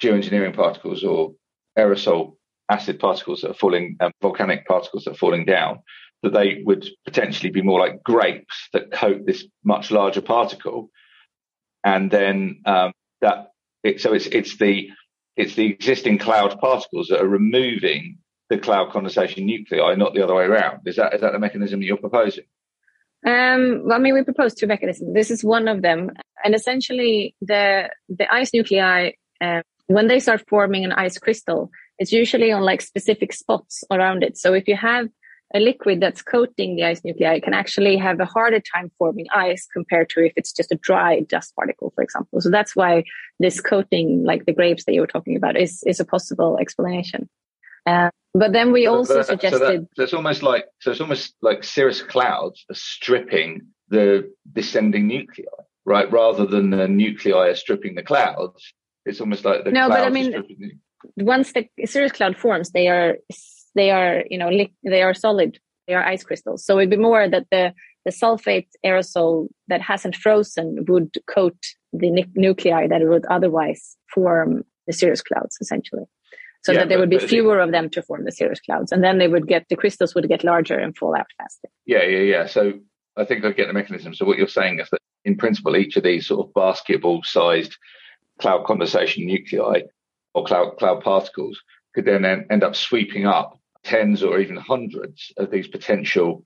geoengineering 0.00 0.56
particles 0.56 1.04
or 1.04 1.34
aerosol 1.78 2.36
acid 2.70 2.98
particles 2.98 3.42
that 3.42 3.50
are 3.50 3.54
falling, 3.54 3.96
um, 4.00 4.10
volcanic 4.22 4.66
particles 4.66 5.04
that 5.04 5.12
are 5.12 5.16
falling 5.16 5.44
down, 5.44 5.80
that 6.22 6.32
they 6.32 6.62
would 6.64 6.88
potentially 7.04 7.50
be 7.50 7.60
more 7.60 7.78
like 7.78 8.02
grapes 8.02 8.68
that 8.72 8.90
coat 8.90 9.26
this 9.26 9.44
much 9.64 9.90
larger 9.90 10.22
particle, 10.22 10.88
and 11.84 12.10
then 12.10 12.62
um, 12.64 12.92
that 13.20 13.52
it, 13.84 14.00
so 14.00 14.14
it's 14.14 14.26
it's 14.26 14.56
the 14.56 14.88
it's 15.36 15.56
the 15.56 15.66
existing 15.66 16.16
cloud 16.18 16.58
particles 16.58 17.08
that 17.08 17.20
are 17.20 17.28
removing 17.28 18.18
the 18.48 18.58
cloud 18.58 18.92
condensation 18.92 19.44
nuclei, 19.44 19.94
not 19.94 20.14
the 20.14 20.22
other 20.22 20.34
way 20.34 20.44
around. 20.44 20.80
Is 20.86 20.96
that 20.96 21.12
is 21.14 21.20
that 21.20 21.32
the 21.32 21.38
mechanism 21.38 21.80
that 21.80 21.86
you're 21.86 21.96
proposing? 21.98 22.44
Um, 23.24 23.82
well, 23.84 23.96
I 23.96 23.98
mean, 23.98 24.14
we 24.14 24.22
propose 24.22 24.54
two 24.54 24.66
mechanisms. 24.66 25.14
This 25.14 25.30
is 25.30 25.44
one 25.44 25.68
of 25.68 25.82
them, 25.82 26.10
and 26.44 26.54
essentially, 26.54 27.34
the 27.40 27.88
the 28.08 28.32
ice 28.32 28.52
nuclei 28.52 29.12
uh, 29.40 29.62
when 29.86 30.08
they 30.08 30.20
start 30.20 30.44
forming 30.48 30.84
an 30.84 30.92
ice 30.92 31.18
crystal, 31.18 31.70
it's 31.98 32.12
usually 32.12 32.52
on 32.52 32.62
like 32.62 32.80
specific 32.80 33.32
spots 33.32 33.84
around 33.90 34.22
it. 34.22 34.36
So 34.38 34.54
if 34.54 34.66
you 34.68 34.76
have 34.76 35.08
a 35.54 35.60
liquid 35.60 36.00
that's 36.00 36.22
coating 36.22 36.76
the 36.76 36.84
ice 36.84 37.02
nuclei, 37.04 37.40
can 37.40 37.52
actually 37.52 37.96
have 37.98 38.18
a 38.20 38.24
harder 38.24 38.60
time 38.60 38.90
forming 38.98 39.26
ice 39.34 39.66
compared 39.70 40.08
to 40.10 40.24
if 40.24 40.32
it's 40.36 40.52
just 40.52 40.72
a 40.72 40.76
dry 40.76 41.20
dust 41.20 41.54
particle, 41.54 41.92
for 41.94 42.02
example. 42.02 42.40
So 42.40 42.50
that's 42.50 42.74
why 42.74 43.04
this 43.38 43.60
coating, 43.60 44.24
like 44.24 44.46
the 44.46 44.54
grapes 44.54 44.84
that 44.84 44.94
you 44.94 45.02
were 45.02 45.06
talking 45.06 45.36
about, 45.36 45.58
is 45.58 45.82
is 45.86 46.00
a 46.00 46.04
possible 46.04 46.58
explanation. 46.58 47.28
Uh, 47.86 48.10
but 48.34 48.52
then 48.52 48.72
we 48.72 48.86
also 48.86 49.16
so 49.16 49.22
suggested. 49.22 49.58
So, 49.58 49.66
that, 49.66 49.88
so, 49.96 50.02
it's 50.04 50.14
almost 50.14 50.42
like 50.42 50.66
so 50.80 50.90
it's 50.92 51.00
almost 51.00 51.34
like 51.42 51.64
cirrus 51.64 52.02
clouds 52.02 52.64
are 52.70 52.74
stripping 52.74 53.62
the 53.88 54.32
descending 54.50 55.06
nuclei, 55.06 55.44
right? 55.84 56.10
Rather 56.10 56.46
than 56.46 56.70
the 56.70 56.88
nuclei 56.88 57.50
are 57.50 57.54
stripping 57.54 57.94
the 57.94 58.02
clouds. 58.02 58.72
It's 59.04 59.20
almost 59.20 59.44
like 59.44 59.64
the 59.64 59.72
no, 59.72 59.88
but 59.88 60.00
I 60.00 60.10
mean, 60.10 60.80
once 61.16 61.52
the 61.52 61.68
cirrus 61.84 62.12
cloud 62.12 62.36
forms, 62.36 62.70
they 62.70 62.88
are 62.88 63.16
they 63.74 63.90
are 63.90 64.24
you 64.30 64.38
know 64.38 64.48
li- 64.48 64.74
they 64.82 65.02
are 65.02 65.14
solid. 65.14 65.58
They 65.86 65.94
are 65.94 66.04
ice 66.04 66.22
crystals. 66.22 66.64
So 66.64 66.78
it'd 66.78 66.90
be 66.90 66.96
more 66.96 67.28
that 67.28 67.46
the 67.50 67.74
the 68.06 68.12
sulfate 68.12 68.68
aerosol 68.84 69.48
that 69.68 69.82
hasn't 69.82 70.16
frozen 70.16 70.84
would 70.88 71.12
coat 71.28 71.58
the 71.92 72.24
nuclei 72.34 72.86
that 72.88 73.02
would 73.02 73.26
otherwise 73.26 73.96
form 74.14 74.64
the 74.86 74.92
cirrus 74.92 75.20
clouds, 75.20 75.58
essentially 75.60 76.04
so 76.62 76.72
yeah, 76.72 76.80
that 76.80 76.88
there 76.88 76.98
would 76.98 77.10
be 77.10 77.18
fewer 77.18 77.60
of 77.60 77.72
them 77.72 77.90
to 77.90 78.02
form 78.02 78.24
the 78.24 78.32
cirrus 78.32 78.60
clouds 78.60 78.92
and 78.92 79.02
then 79.02 79.18
they 79.18 79.28
would 79.28 79.46
get 79.46 79.66
the 79.68 79.76
crystals 79.76 80.14
would 80.14 80.28
get 80.28 80.44
larger 80.44 80.78
and 80.78 80.96
fall 80.96 81.16
out 81.16 81.26
faster. 81.38 81.68
Yeah 81.86 82.04
yeah 82.04 82.20
yeah. 82.20 82.46
So 82.46 82.74
i 83.16 83.24
think 83.24 83.44
i 83.44 83.52
get 83.52 83.66
the 83.66 83.72
mechanism. 83.72 84.14
So 84.14 84.24
what 84.24 84.38
you're 84.38 84.48
saying 84.48 84.80
is 84.80 84.88
that 84.90 85.00
in 85.24 85.36
principle 85.36 85.76
each 85.76 85.96
of 85.96 86.02
these 86.02 86.26
sort 86.26 86.46
of 86.46 86.54
basketball 86.54 87.22
sized 87.24 87.76
cloud 88.40 88.64
condensation 88.64 89.26
nuclei 89.26 89.82
or 90.34 90.44
cloud 90.44 90.76
cloud 90.78 91.02
particles 91.02 91.60
could 91.94 92.04
then 92.04 92.24
end 92.24 92.64
up 92.64 92.74
sweeping 92.74 93.26
up 93.26 93.58
tens 93.84 94.22
or 94.22 94.38
even 94.38 94.56
hundreds 94.56 95.32
of 95.36 95.50
these 95.50 95.68
potential 95.68 96.44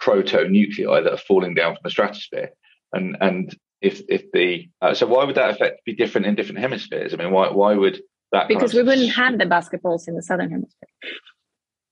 proto 0.00 0.48
nuclei 0.48 1.00
that 1.02 1.12
are 1.12 1.18
falling 1.18 1.54
down 1.54 1.74
from 1.74 1.82
the 1.84 1.90
stratosphere. 1.90 2.50
And 2.92 3.16
and 3.20 3.56
if 3.80 4.02
if 4.08 4.30
the 4.32 4.68
uh, 4.80 4.94
so 4.94 5.06
why 5.06 5.24
would 5.24 5.36
that 5.36 5.50
effect 5.50 5.84
be 5.84 5.94
different 5.94 6.26
in 6.26 6.34
different 6.34 6.60
hemispheres? 6.60 7.14
I 7.14 7.16
mean 7.16 7.30
why 7.30 7.50
why 7.50 7.74
would 7.74 8.00
that 8.32 8.48
because 8.48 8.74
we 8.74 8.82
wouldn't 8.82 9.12
have 9.14 9.38
the 9.38 9.44
basketballs 9.44 10.08
in 10.08 10.14
the 10.14 10.22
southern 10.22 10.50
hemisphere. 10.50 10.88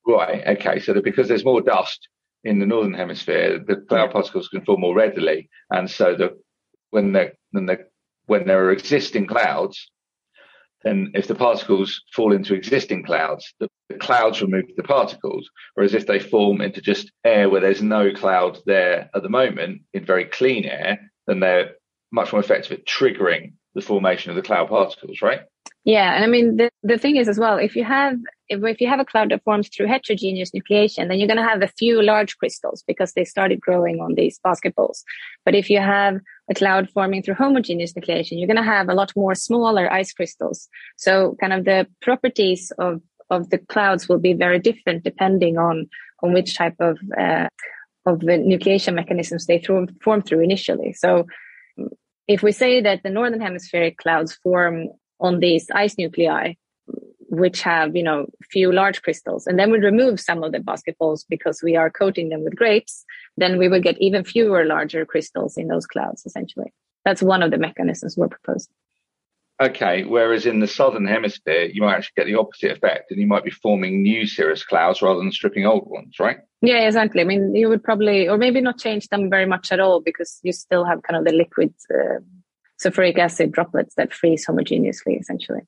Right. 0.07 0.47
Okay. 0.59 0.81
So 0.81 0.95
that 0.95 1.05
because 1.05 1.29
there's 1.29 1.45
more 1.45 1.61
dust 1.61 2.09
in 2.45 2.61
the 2.61 2.67
northern 2.67 2.95
hemisphere, 2.95 3.63
the 3.67 3.77
cloud 3.77 4.13
particles 4.13 4.49
can 4.49 4.65
form 4.65 4.81
more 4.81 4.95
readily, 4.95 5.51
and 5.71 5.91
so 5.91 6.15
the 6.15 6.39
when 6.91 7.13
they 7.13 7.33
when 7.51 7.67
they 7.67 7.79
when 8.27 8.47
there 8.47 8.65
are 8.65 8.73
existing 8.73 9.27
clouds, 9.27 9.91
then 10.85 11.11
if 11.15 11.27
the 11.27 11.35
particles 11.35 12.03
fall 12.15 12.33
into 12.33 12.55
existing 12.55 13.05
clouds, 13.05 13.53
the, 13.59 13.69
the, 13.89 13.97
clouds 13.97 14.41
remove 14.41 14.65
the 14.77 14.83
particles. 14.83 15.49
Whereas 15.75 15.95
if 15.95 16.07
they 16.07 16.21
form 16.21 16.61
into 16.61 16.81
just 16.81 17.11
air 17.25 17.49
where 17.49 17.61
there's 17.61 17.83
no 17.83 18.13
cloud 18.13 18.59
there 18.67 19.11
at 19.15 19.23
the 19.23 19.31
moment, 19.31 19.83
in 19.95 20.05
very 20.05 20.27
clean 20.27 20.67
air, 20.67 21.11
then 21.27 21.41
they're 21.41 21.73
much 22.13 22.33
more 22.33 22.41
effective 22.41 22.73
at 22.79 22.87
triggering 22.87 23.55
the 23.75 23.81
formation 23.81 24.31
of 24.31 24.37
the 24.37 24.43
cloud 24.43 24.69
particles, 24.69 25.21
right? 25.23 25.41
Yeah, 25.89 26.15
and 26.15 26.23
I 26.23 26.27
mean 26.27 26.59
the, 26.59 26.71
the 26.83 26.99
thing 26.99 27.17
is 27.17 27.29
as 27.31 27.39
well, 27.39 27.57
if 27.57 27.75
you 27.75 27.83
have 27.83 28.19
if, 28.51 28.63
if 28.63 28.79
you 28.79 28.89
have 28.89 29.01
a 29.01 29.07
cloud 29.07 29.31
that 29.31 29.43
forms 29.43 29.71
through 29.71 29.87
heterogeneous 29.87 30.51
nucleation, 30.51 31.09
then 31.09 31.19
you're 31.19 31.33
going 31.33 31.39
to 31.39 31.51
have 31.53 31.63
a 31.63 31.75
few 31.79 32.03
large 32.03 32.37
crystals 32.37 32.85
because 32.87 33.15
they 33.15 33.25
started 33.25 33.59
growing 33.59 33.99
on 33.99 34.15
these 34.15 34.39
basketballs. 34.47 35.03
But 35.47 35.55
if 35.55 35.71
you 35.71 35.81
have 35.81 36.21
a 36.51 36.55
cloud 36.55 36.91
forming 36.91 37.23
through 37.23 37.37
homogeneous 37.37 37.95
nucleation, 37.95 38.33
you're 38.33 38.53
going 38.53 38.65
to 38.65 38.75
have 38.77 38.91
a 38.91 38.95
lot 38.95 39.15
more 39.17 39.35
smaller 39.35 39.91
ice 39.91 40.13
crystals. 40.13 40.69
So 40.99 41.39
kind 41.41 41.55
of 41.55 41.65
the 41.65 41.87
properties 42.03 42.71
of 42.79 43.01
of 43.31 43.49
the 43.49 43.57
clouds 43.57 44.11
will 44.11 44.19
be 44.19 44.35
very 44.35 44.59
different 44.59 45.05
depending 45.05 45.57
on 45.57 45.89
on 46.23 46.35
which 46.35 46.55
type 46.55 46.77
of 46.81 46.99
uh, 47.17 47.49
of 48.05 48.21
the 48.21 48.37
nucleation 48.53 48.93
mechanisms 48.93 49.47
they 49.47 49.59
th- 49.59 49.89
form 50.03 50.21
through 50.21 50.43
initially. 50.43 50.93
So 50.93 51.27
if 52.27 52.43
we 52.43 52.53
say 52.53 52.83
that 52.83 53.03
the 53.03 53.09
northern 53.09 53.41
hemispheric 53.41 53.97
clouds 53.97 54.35
form 54.35 54.91
on 55.21 55.41
these 55.41 55.71
ice 55.71 55.97
nuclei 55.99 56.55
which 57.29 57.61
have 57.63 57.95
you 57.95 58.03
know 58.03 58.27
few 58.51 58.73
large 58.73 59.03
crystals. 59.03 59.47
And 59.47 59.59
then 59.59 59.71
we 59.71 59.79
remove 59.79 60.21
some 60.21 60.43
of 60.43 60.53
the 60.53 60.59
basketballs 60.59 61.25
because 61.29 61.63
we 61.63 61.77
are 61.77 61.91
coating 61.91 62.31
them 62.31 62.45
with 62.45 62.57
grapes. 62.57 63.05
Then 63.37 63.59
we 63.59 63.69
will 63.69 63.81
get 63.81 64.01
even 64.01 64.25
fewer 64.25 64.65
larger 64.65 65.05
crystals 65.05 65.57
in 65.57 65.69
those 65.69 65.87
clouds 65.87 66.25
essentially. 66.27 66.73
That's 67.05 67.23
one 67.23 67.43
of 67.43 67.51
the 67.51 67.59
mechanisms 67.59 68.17
we're 68.17 68.29
proposing. 68.29 68.73
Okay 69.61 70.05
whereas 70.05 70.47
in 70.47 70.61
the 70.61 70.67
southern 70.67 71.07
hemisphere 71.07 71.65
you 71.65 71.83
might 71.83 71.97
actually 71.97 72.13
get 72.17 72.27
the 72.27 72.39
opposite 72.39 72.71
effect 72.71 73.11
and 73.11 73.21
you 73.21 73.27
might 73.27 73.45
be 73.45 73.51
forming 73.51 74.03
new 74.03 74.27
cirrus 74.27 74.65
clouds 74.65 75.03
rather 75.03 75.19
than 75.19 75.33
stripping 75.33 75.67
old 75.67 75.89
ones 75.91 76.15
right? 76.19 76.39
Yeah 76.63 76.87
exactly. 76.87 77.21
I 77.21 77.25
mean 77.25 77.55
you 77.55 77.69
would 77.69 77.83
probably 77.83 78.29
or 78.29 78.39
maybe 78.39 78.61
not 78.61 78.79
change 78.79 79.09
them 79.09 79.29
very 79.29 79.47
much 79.47 79.73
at 79.73 79.81
all 79.81 80.01
because 80.01 80.39
you 80.43 80.53
still 80.53 80.85
have 80.85 81.03
kind 81.03 81.19
of 81.19 81.25
the 81.25 81.33
liquid 81.37 81.75
uh, 81.93 82.21
sulfuric 82.83 83.19
acid 83.19 83.53
droplets 83.53 83.95
that 83.97 84.13
freeze 84.13 84.47
homogeneously, 84.47 85.19
essentially. 85.19 85.61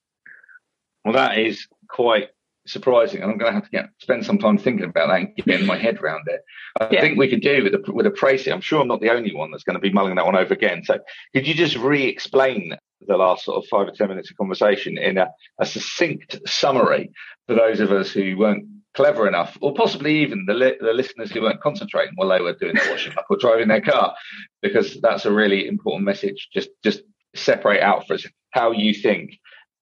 Well, 1.04 1.14
that 1.14 1.38
is 1.38 1.66
quite 1.88 2.28
surprising, 2.66 3.22
and 3.22 3.30
I'm 3.30 3.38
going 3.38 3.50
to 3.50 3.54
have 3.54 3.64
to 3.64 3.70
get, 3.70 3.88
spend 3.98 4.24
some 4.24 4.38
time 4.38 4.58
thinking 4.58 4.84
about 4.84 5.08
that 5.08 5.20
and 5.20 5.34
getting 5.36 5.66
my 5.66 5.76
head 5.76 6.00
around 6.00 6.22
it. 6.26 6.40
I 6.80 6.88
yeah. 6.90 7.00
think 7.00 7.18
we 7.18 7.28
could 7.28 7.40
do 7.40 7.64
with 7.64 7.74
a 7.74 7.92
with 7.92 8.06
a 8.06 8.10
Precis. 8.10 8.52
I'm 8.52 8.60
sure 8.60 8.80
I'm 8.80 8.88
not 8.88 9.00
the 9.00 9.10
only 9.10 9.34
one 9.34 9.50
that's 9.50 9.64
going 9.64 9.74
to 9.74 9.80
be 9.80 9.92
mulling 9.92 10.14
that 10.16 10.26
one 10.26 10.36
over 10.36 10.54
again. 10.54 10.84
So, 10.84 10.98
could 11.34 11.46
you 11.46 11.54
just 11.54 11.76
re-explain 11.76 12.76
the 13.06 13.16
last 13.16 13.44
sort 13.44 13.62
of 13.62 13.68
five 13.68 13.88
or 13.88 13.92
ten 13.92 14.08
minutes 14.08 14.30
of 14.30 14.36
conversation 14.36 14.98
in 14.98 15.18
a, 15.18 15.28
a 15.58 15.66
succinct 15.66 16.38
summary 16.46 17.10
for 17.46 17.54
those 17.54 17.80
of 17.80 17.92
us 17.92 18.10
who 18.10 18.36
weren't 18.36 18.66
clever 18.94 19.28
enough, 19.28 19.56
or 19.60 19.72
possibly 19.74 20.20
even 20.20 20.44
the, 20.46 20.54
li- 20.54 20.76
the 20.80 20.92
listeners 20.92 21.30
who 21.30 21.42
weren't 21.42 21.60
concentrating 21.60 22.12
while 22.16 22.28
they 22.28 22.40
were 22.40 22.54
doing 22.54 22.74
their 22.74 22.90
washing 22.90 23.12
up 23.16 23.26
or 23.30 23.36
driving 23.36 23.68
their 23.68 23.80
car, 23.80 24.14
because 24.62 25.00
that's 25.00 25.26
a 25.26 25.32
really 25.32 25.66
important 25.66 26.04
message. 26.04 26.48
Just 26.52 26.70
just 26.82 27.02
separate 27.34 27.80
out 27.80 28.06
for 28.06 28.14
us 28.14 28.26
how 28.50 28.72
you 28.72 28.92
think 28.92 29.38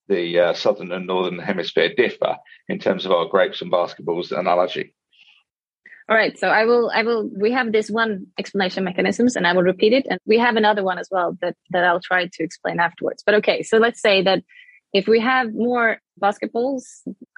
the 0.08 0.38
uh, 0.38 0.52
southern 0.54 0.92
and 0.92 1.06
northern 1.06 1.38
hemisphere 1.38 1.94
differ 1.94 2.36
in 2.68 2.78
terms 2.78 3.06
of 3.06 3.12
our 3.12 3.26
grapes 3.26 3.62
and 3.62 3.72
basketballs 3.72 4.32
analogy. 4.32 4.94
All 6.10 6.16
right, 6.16 6.38
so 6.38 6.48
I 6.48 6.64
will, 6.64 6.90
I 6.94 7.02
will. 7.02 7.28
We 7.36 7.52
have 7.52 7.72
this 7.72 7.90
one 7.90 8.26
explanation 8.38 8.82
mechanisms, 8.82 9.36
and 9.36 9.46
I 9.46 9.52
will 9.52 9.62
repeat 9.62 9.92
it, 9.92 10.06
and 10.08 10.18
we 10.24 10.38
have 10.38 10.56
another 10.56 10.82
one 10.82 10.98
as 10.98 11.08
well 11.10 11.36
that 11.42 11.54
that 11.70 11.84
I'll 11.84 12.00
try 12.00 12.26
to 12.26 12.42
explain 12.42 12.80
afterwards. 12.80 13.22
But 13.24 13.34
okay, 13.36 13.62
so 13.62 13.76
let's 13.76 14.00
say 14.00 14.22
that 14.22 14.42
if 14.94 15.06
we 15.06 15.20
have 15.20 15.52
more 15.52 15.98
basketballs, 16.18 16.84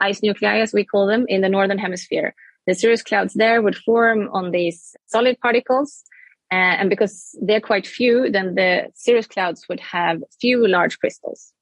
ice 0.01 0.23
nuclei 0.23 0.61
as 0.61 0.73
we 0.73 0.85
call 0.85 1.07
them, 1.07 1.25
in 1.29 1.41
the 1.41 1.49
northern 1.49 1.79
hemisphere, 1.79 2.35
the 2.67 2.75
cirrus 2.75 3.03
clouds 3.03 3.35
there 3.35 3.63
would 3.63 3.77
form 3.77 4.29
on 4.33 4.51
these 4.51 4.97
solid 5.07 5.37
particles, 5.41 6.05
Uh, 6.53 6.75
and 6.81 6.91
because 6.91 7.15
they're 7.47 7.69
quite 7.71 7.87
few, 7.87 8.15
then 8.37 8.55
the 8.61 8.73
cirrus 8.95 9.29
clouds 9.29 9.61
would 9.69 9.79
have 9.79 10.17
few 10.41 10.67
large 10.67 10.99
crystals. 10.99 11.53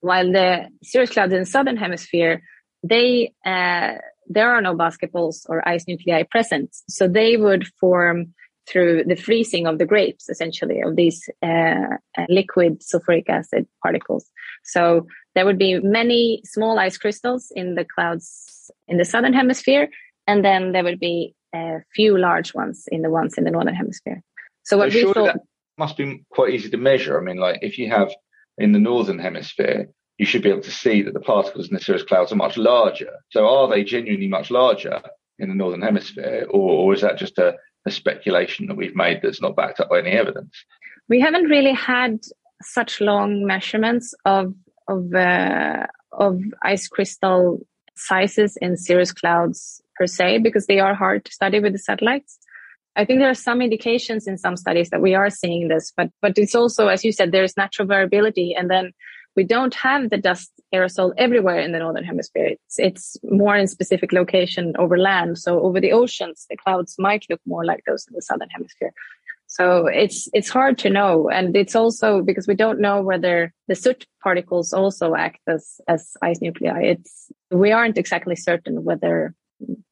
While 0.00 0.32
the 0.32 0.50
cirrus 0.82 1.10
clouds 1.10 1.34
in 1.34 1.40
the 1.40 1.52
southern 1.56 1.76
hemisphere, 1.76 2.40
they 2.92 3.34
uh, 3.44 4.00
there 4.34 4.50
are 4.54 4.62
no 4.62 4.74
basketballs 4.74 5.44
or 5.50 5.56
ice 5.68 5.84
nuclei 5.86 6.22
present, 6.34 6.68
so 6.88 7.02
they 7.06 7.36
would 7.36 7.64
form 7.80 8.32
through 8.68 9.04
the 9.04 9.16
freezing 9.26 9.66
of 9.66 9.76
the 9.78 9.86
grapes, 9.92 10.28
essentially, 10.28 10.80
of 10.86 10.96
these 10.96 11.28
uh, 11.42 11.96
uh, 12.18 12.26
liquid 12.28 12.80
sulfuric 12.80 13.28
acid 13.28 13.66
particles. 13.82 14.24
So 14.64 15.06
there 15.34 15.44
would 15.44 15.58
be 15.58 15.80
many 15.80 16.42
small 16.44 16.78
ice 16.78 16.98
crystals 16.98 17.52
in 17.54 17.74
the 17.74 17.84
clouds 17.84 18.70
in 18.88 18.98
the 18.98 19.04
southern 19.04 19.32
hemisphere, 19.32 19.88
and 20.26 20.44
then 20.44 20.72
there 20.72 20.84
would 20.84 21.00
be 21.00 21.34
a 21.54 21.78
few 21.94 22.18
large 22.18 22.54
ones 22.54 22.84
in 22.90 23.02
the 23.02 23.10
ones 23.10 23.36
in 23.36 23.44
the 23.44 23.50
northern 23.50 23.74
hemisphere. 23.74 24.22
So 24.62 24.78
what 24.78 24.92
we 24.92 25.12
thought 25.12 25.36
must 25.78 25.96
be 25.96 26.24
quite 26.30 26.52
easy 26.52 26.70
to 26.70 26.76
measure. 26.76 27.18
I 27.18 27.24
mean, 27.24 27.38
like 27.38 27.60
if 27.62 27.78
you 27.78 27.88
have 27.90 28.10
in 28.58 28.72
the 28.72 28.78
northern 28.78 29.18
hemisphere, 29.18 29.88
you 30.18 30.26
should 30.26 30.42
be 30.42 30.50
able 30.50 30.60
to 30.62 30.70
see 30.70 31.02
that 31.02 31.14
the 31.14 31.20
particles 31.20 31.68
in 31.68 31.74
the 31.74 31.80
cirrus 31.80 32.02
clouds 32.02 32.30
are 32.30 32.36
much 32.36 32.56
larger. 32.58 33.10
So 33.30 33.48
are 33.48 33.68
they 33.68 33.82
genuinely 33.82 34.28
much 34.28 34.50
larger 34.50 35.00
in 35.38 35.48
the 35.48 35.54
northern 35.54 35.80
hemisphere, 35.80 36.46
or, 36.50 36.70
or 36.70 36.94
is 36.94 37.00
that 37.00 37.16
just 37.16 37.38
a 37.38 37.56
a 37.86 37.90
speculation 37.90 38.66
that 38.66 38.76
we've 38.76 38.96
made 38.96 39.20
that's 39.22 39.40
not 39.40 39.56
backed 39.56 39.80
up 39.80 39.90
by 39.90 40.00
any 40.00 40.10
evidence. 40.10 40.64
We 41.08 41.20
haven't 41.20 41.44
really 41.44 41.72
had 41.72 42.20
such 42.62 43.00
long 43.00 43.46
measurements 43.46 44.14
of 44.24 44.54
of 44.88 45.14
uh, 45.14 45.86
of 46.12 46.40
ice 46.62 46.88
crystal 46.88 47.60
sizes 47.96 48.56
in 48.60 48.76
cirrus 48.76 49.12
clouds 49.12 49.82
per 49.96 50.06
se 50.06 50.38
because 50.38 50.66
they 50.66 50.80
are 50.80 50.94
hard 50.94 51.24
to 51.24 51.32
study 51.32 51.60
with 51.60 51.72
the 51.72 51.78
satellites. 51.78 52.38
I 52.96 53.04
think 53.04 53.20
there 53.20 53.30
are 53.30 53.34
some 53.34 53.62
indications 53.62 54.26
in 54.26 54.36
some 54.36 54.56
studies 54.56 54.90
that 54.90 55.00
we 55.00 55.14
are 55.14 55.30
seeing 55.30 55.68
this, 55.68 55.92
but 55.96 56.10
but 56.20 56.36
it's 56.36 56.54
also, 56.54 56.88
as 56.88 57.04
you 57.04 57.12
said, 57.12 57.32
there's 57.32 57.56
natural 57.56 57.86
variability, 57.86 58.54
and 58.54 58.70
then 58.70 58.92
we 59.40 59.46
don't 59.46 59.74
have 59.74 60.10
the 60.10 60.18
dust 60.18 60.50
aerosol 60.74 61.14
everywhere 61.16 61.58
in 61.58 61.72
the 61.72 61.78
northern 61.78 62.04
hemisphere. 62.04 62.48
It's, 62.54 62.78
it's 62.78 63.16
more 63.22 63.56
in 63.56 63.66
specific 63.68 64.12
location 64.12 64.74
over 64.78 64.98
land. 64.98 65.38
So 65.38 65.60
over 65.60 65.80
the 65.80 65.92
oceans, 65.92 66.46
the 66.50 66.58
clouds 66.58 66.96
might 66.98 67.24
look 67.30 67.40
more 67.46 67.64
like 67.64 67.82
those 67.86 68.06
in 68.06 68.14
the 68.14 68.20
southern 68.20 68.50
hemisphere. 68.50 68.92
So 69.46 69.86
it's 69.86 70.28
it's 70.34 70.50
hard 70.50 70.76
to 70.82 70.90
know, 70.90 71.30
and 71.30 71.56
it's 71.56 71.74
also 71.74 72.20
because 72.20 72.46
we 72.46 72.54
don't 72.54 72.82
know 72.86 73.00
whether 73.00 73.36
the 73.66 73.74
soot 73.74 74.06
particles 74.22 74.74
also 74.74 75.14
act 75.14 75.40
as 75.46 75.80
as 75.88 76.02
ice 76.20 76.40
nuclei. 76.42 76.82
It's 76.92 77.32
we 77.50 77.72
aren't 77.72 77.96
exactly 77.96 78.36
certain 78.36 78.84
whether 78.84 79.34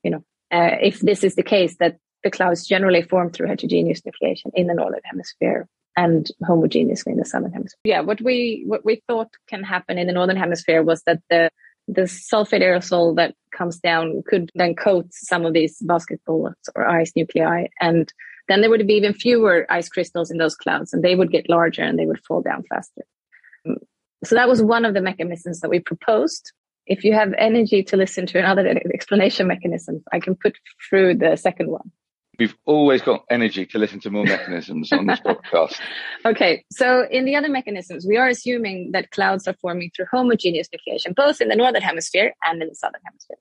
you 0.04 0.10
know 0.12 0.22
uh, 0.52 0.76
if 0.90 1.00
this 1.00 1.24
is 1.24 1.34
the 1.36 1.48
case 1.54 1.74
that 1.78 1.96
the 2.22 2.30
clouds 2.30 2.66
generally 2.66 3.02
form 3.02 3.30
through 3.30 3.48
heterogeneous 3.48 4.02
nucleation 4.02 4.50
in 4.52 4.66
the 4.66 4.74
northern 4.74 5.04
hemisphere 5.04 5.66
and 5.98 6.30
homogeneously 6.48 7.12
in 7.12 7.16
the 7.16 7.24
southern 7.24 7.52
hemisphere. 7.52 7.80
Yeah, 7.82 8.02
what 8.02 8.20
we 8.20 8.62
what 8.66 8.84
we 8.84 9.02
thought 9.08 9.30
can 9.48 9.64
happen 9.64 9.98
in 9.98 10.06
the 10.06 10.12
northern 10.12 10.36
hemisphere 10.36 10.82
was 10.82 11.02
that 11.06 11.20
the 11.28 11.50
the 11.88 12.02
sulfate 12.02 12.62
aerosol 12.62 13.16
that 13.16 13.34
comes 13.50 13.78
down 13.78 14.22
could 14.28 14.50
then 14.54 14.76
coat 14.76 15.06
some 15.10 15.44
of 15.44 15.54
these 15.54 15.82
basketballs 15.82 16.54
or 16.76 16.86
ice 16.86 17.12
nuclei, 17.16 17.66
and 17.80 18.12
then 18.46 18.60
there 18.60 18.70
would 18.70 18.86
be 18.86 18.94
even 18.94 19.12
fewer 19.12 19.66
ice 19.68 19.88
crystals 19.88 20.30
in 20.30 20.38
those 20.38 20.54
clouds, 20.54 20.92
and 20.92 21.02
they 21.02 21.16
would 21.16 21.32
get 21.32 21.50
larger 21.50 21.82
and 21.82 21.98
they 21.98 22.06
would 22.06 22.24
fall 22.24 22.42
down 22.42 22.62
faster. 22.70 23.02
Um, 23.66 23.78
so 24.24 24.36
that 24.36 24.48
was 24.48 24.62
one 24.62 24.84
of 24.84 24.94
the 24.94 25.00
mechanisms 25.00 25.60
that 25.60 25.70
we 25.70 25.80
proposed. 25.80 26.52
If 26.86 27.02
you 27.02 27.12
have 27.12 27.34
energy 27.36 27.82
to 27.84 27.96
listen 27.96 28.26
to 28.26 28.38
another 28.38 28.68
explanation 28.94 29.48
mechanism, 29.48 30.04
I 30.12 30.20
can 30.20 30.36
put 30.36 30.56
through 30.88 31.16
the 31.16 31.34
second 31.36 31.70
one. 31.70 31.90
We've 32.38 32.54
always 32.66 33.02
got 33.02 33.24
energy 33.30 33.66
to 33.66 33.78
listen 33.78 33.98
to 34.00 34.10
more 34.10 34.24
mechanisms 34.36 34.92
on 34.92 35.06
this 35.06 35.18
podcast. 35.20 35.80
Okay, 36.24 36.64
so 36.70 37.04
in 37.10 37.24
the 37.24 37.34
other 37.34 37.48
mechanisms, 37.48 38.06
we 38.06 38.16
are 38.16 38.28
assuming 38.28 38.92
that 38.92 39.10
clouds 39.10 39.48
are 39.48 39.56
forming 39.60 39.90
through 39.94 40.06
homogeneous 40.12 40.68
nucleation, 40.68 41.14
both 41.14 41.40
in 41.40 41.48
the 41.48 41.56
northern 41.56 41.82
hemisphere 41.82 42.32
and 42.44 42.62
in 42.62 42.68
the 42.68 42.74
southern 42.76 43.00
hemisphere, 43.04 43.38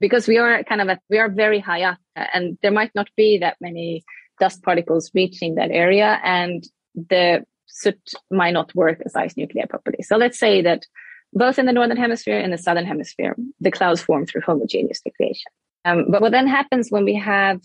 because 0.00 0.28
we 0.28 0.38
are 0.38 0.62
kind 0.62 0.80
of 0.80 0.88
at, 0.88 1.00
we 1.10 1.18
are 1.18 1.28
very 1.28 1.58
high 1.58 1.82
up, 1.82 1.98
and 2.14 2.58
there 2.62 2.70
might 2.70 2.94
not 2.94 3.08
be 3.16 3.38
that 3.38 3.56
many 3.60 4.04
dust 4.38 4.62
particles 4.62 5.10
reaching 5.14 5.56
that 5.56 5.70
area, 5.72 6.20
and 6.22 6.64
the 6.94 7.44
soot 7.66 7.98
might 8.30 8.52
not 8.52 8.72
work 8.74 9.02
as 9.04 9.16
ice 9.16 9.36
nuclei 9.36 9.64
properly. 9.64 10.02
So 10.02 10.16
let's 10.16 10.38
say 10.38 10.62
that 10.62 10.86
both 11.32 11.58
in 11.58 11.66
the 11.66 11.72
northern 11.72 11.96
hemisphere 11.96 12.38
and 12.38 12.52
the 12.52 12.58
southern 12.58 12.84
hemisphere, 12.84 13.34
the 13.60 13.70
clouds 13.70 14.02
form 14.02 14.26
through 14.26 14.42
homogeneous 14.42 15.00
nucleation. 15.08 15.50
Um, 15.84 16.06
but 16.10 16.20
what 16.20 16.32
then 16.32 16.46
happens 16.46 16.90
when 16.90 17.04
we 17.04 17.14
have 17.14 17.60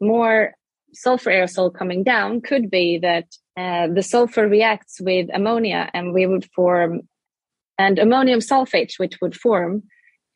more 0.00 0.54
sulfur 0.92 1.30
aerosol 1.30 1.72
coming 1.72 2.02
down 2.02 2.40
could 2.40 2.70
be 2.70 2.98
that 2.98 3.26
uh, 3.56 3.86
the 3.92 4.02
sulfur 4.02 4.48
reacts 4.48 5.00
with 5.00 5.28
ammonia 5.32 5.88
and 5.94 6.12
we 6.12 6.26
would 6.26 6.48
form 6.54 7.02
and 7.78 7.98
ammonium 7.98 8.40
sulfate 8.40 8.98
which 8.98 9.20
would 9.20 9.36
form 9.36 9.82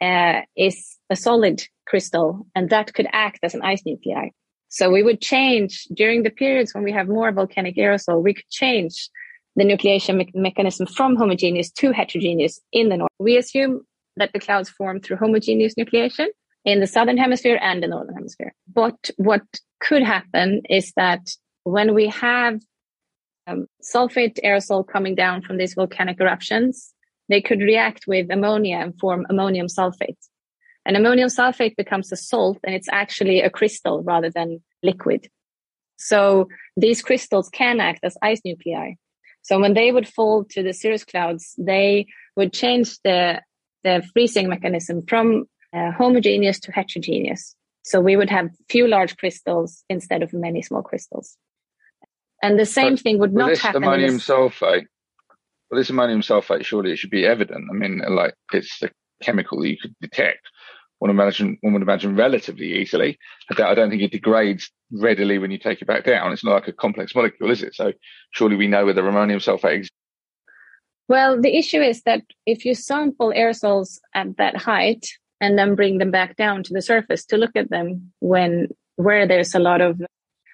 uh, 0.00 0.42
is 0.56 0.96
a 1.10 1.16
solid 1.16 1.62
crystal 1.86 2.46
and 2.54 2.70
that 2.70 2.94
could 2.94 3.08
act 3.12 3.40
as 3.42 3.54
an 3.54 3.62
ice 3.62 3.82
nuclei. 3.84 4.28
So 4.68 4.90
we 4.90 5.02
would 5.02 5.20
change 5.20 5.84
during 5.94 6.22
the 6.22 6.30
periods 6.30 6.74
when 6.74 6.84
we 6.84 6.92
have 6.92 7.08
more 7.08 7.32
volcanic 7.32 7.76
aerosol 7.76 8.22
we 8.22 8.34
could 8.34 8.48
change 8.50 9.08
the 9.56 9.64
nucleation 9.64 10.16
me- 10.16 10.32
mechanism 10.34 10.86
from 10.86 11.16
homogeneous 11.16 11.70
to 11.70 11.92
heterogeneous 11.92 12.60
in 12.72 12.88
the 12.88 12.96
north. 12.96 13.10
We 13.18 13.36
assume 13.36 13.82
that 14.16 14.32
the 14.32 14.40
clouds 14.40 14.68
form 14.68 15.00
through 15.00 15.18
homogeneous 15.18 15.74
nucleation 15.74 16.26
in 16.64 16.80
the 16.80 16.86
southern 16.86 17.18
hemisphere 17.18 17.58
and 17.60 17.82
the 17.82 17.88
northern 17.88 18.14
hemisphere. 18.14 18.54
But 18.72 19.10
what 19.16 19.42
could 19.80 20.02
happen 20.02 20.62
is 20.68 20.92
that 20.96 21.20
when 21.64 21.94
we 21.94 22.08
have 22.08 22.60
um, 23.46 23.66
sulfate 23.82 24.38
aerosol 24.42 24.86
coming 24.86 25.14
down 25.14 25.42
from 25.42 25.58
these 25.58 25.74
volcanic 25.74 26.20
eruptions, 26.20 26.94
they 27.28 27.40
could 27.40 27.60
react 27.60 28.06
with 28.06 28.30
ammonia 28.30 28.78
and 28.78 28.98
form 28.98 29.26
ammonium 29.28 29.66
sulfate. 29.66 30.16
And 30.86 30.96
ammonium 30.96 31.28
sulfate 31.28 31.76
becomes 31.76 32.12
a 32.12 32.16
salt 32.16 32.58
and 32.64 32.74
it's 32.74 32.88
actually 32.90 33.40
a 33.40 33.50
crystal 33.50 34.02
rather 34.02 34.30
than 34.30 34.62
liquid. 34.82 35.28
So 35.96 36.48
these 36.76 37.02
crystals 37.02 37.48
can 37.48 37.80
act 37.80 38.00
as 38.02 38.16
ice 38.20 38.40
nuclei. 38.44 38.94
So 39.42 39.58
when 39.60 39.74
they 39.74 39.92
would 39.92 40.08
fall 40.08 40.44
to 40.50 40.62
the 40.62 40.72
cirrus 40.72 41.04
clouds, 41.04 41.54
they 41.58 42.06
would 42.36 42.52
change 42.52 42.98
the, 43.04 43.42
the 43.82 44.02
freezing 44.12 44.48
mechanism 44.48 45.04
from 45.06 45.44
uh, 45.74 45.90
homogeneous 45.92 46.60
to 46.60 46.72
heterogeneous. 46.72 47.54
So 47.82 48.00
we 48.00 48.16
would 48.16 48.30
have 48.30 48.50
few 48.68 48.86
large 48.88 49.16
crystals 49.16 49.84
instead 49.88 50.22
of 50.22 50.32
many 50.32 50.62
small 50.62 50.82
crystals. 50.82 51.36
And 52.42 52.58
the 52.58 52.66
same 52.66 52.94
but 52.94 53.00
thing 53.00 53.18
would 53.18 53.34
not 53.34 53.50
this 53.50 53.60
happen. 53.60 53.82
Ammonium 53.82 54.18
sulfate. 54.18 54.86
Well, 55.70 55.80
this 55.80 55.90
ammonium 55.90 56.20
sulfate, 56.20 56.64
surely 56.64 56.92
it 56.92 56.98
should 56.98 57.10
be 57.10 57.26
evident. 57.26 57.68
I 57.70 57.74
mean, 57.74 58.02
like 58.08 58.34
it's 58.52 58.82
a 58.82 58.90
chemical 59.22 59.60
that 59.60 59.68
you 59.68 59.76
could 59.80 59.94
detect. 60.00 60.46
One 60.98 61.08
would 61.08 61.22
imagine, 61.22 61.58
one 61.60 61.72
would 61.74 61.82
imagine 61.82 62.16
relatively 62.16 62.80
easily. 62.80 63.18
I 63.50 63.54
don't, 63.54 63.66
I 63.66 63.74
don't 63.74 63.90
think 63.90 64.02
it 64.02 64.12
degrades 64.12 64.70
readily 64.92 65.38
when 65.38 65.50
you 65.50 65.58
take 65.58 65.82
it 65.82 65.88
back 65.88 66.04
down. 66.04 66.32
It's 66.32 66.44
not 66.44 66.52
like 66.52 66.68
a 66.68 66.72
complex 66.72 67.14
molecule, 67.14 67.50
is 67.50 67.62
it? 67.62 67.74
So 67.74 67.92
surely 68.30 68.56
we 68.56 68.68
know 68.68 68.86
whether 68.86 69.06
ammonium 69.06 69.40
sulfate 69.40 69.74
exists. 69.74 69.96
Well, 71.08 71.40
the 71.40 71.56
issue 71.56 71.82
is 71.82 72.02
that 72.02 72.22
if 72.46 72.64
you 72.64 72.74
sample 72.74 73.32
aerosols 73.36 73.98
at 74.14 74.36
that 74.38 74.56
height, 74.56 75.06
and 75.44 75.58
then 75.58 75.74
bring 75.74 75.98
them 75.98 76.10
back 76.10 76.36
down 76.36 76.62
to 76.62 76.72
the 76.72 76.80
surface 76.80 77.24
to 77.26 77.36
look 77.36 77.54
at 77.54 77.70
them 77.70 78.12
when 78.20 78.68
where 78.96 79.26
there's 79.26 79.54
a 79.54 79.58
lot 79.58 79.80
of 79.80 80.00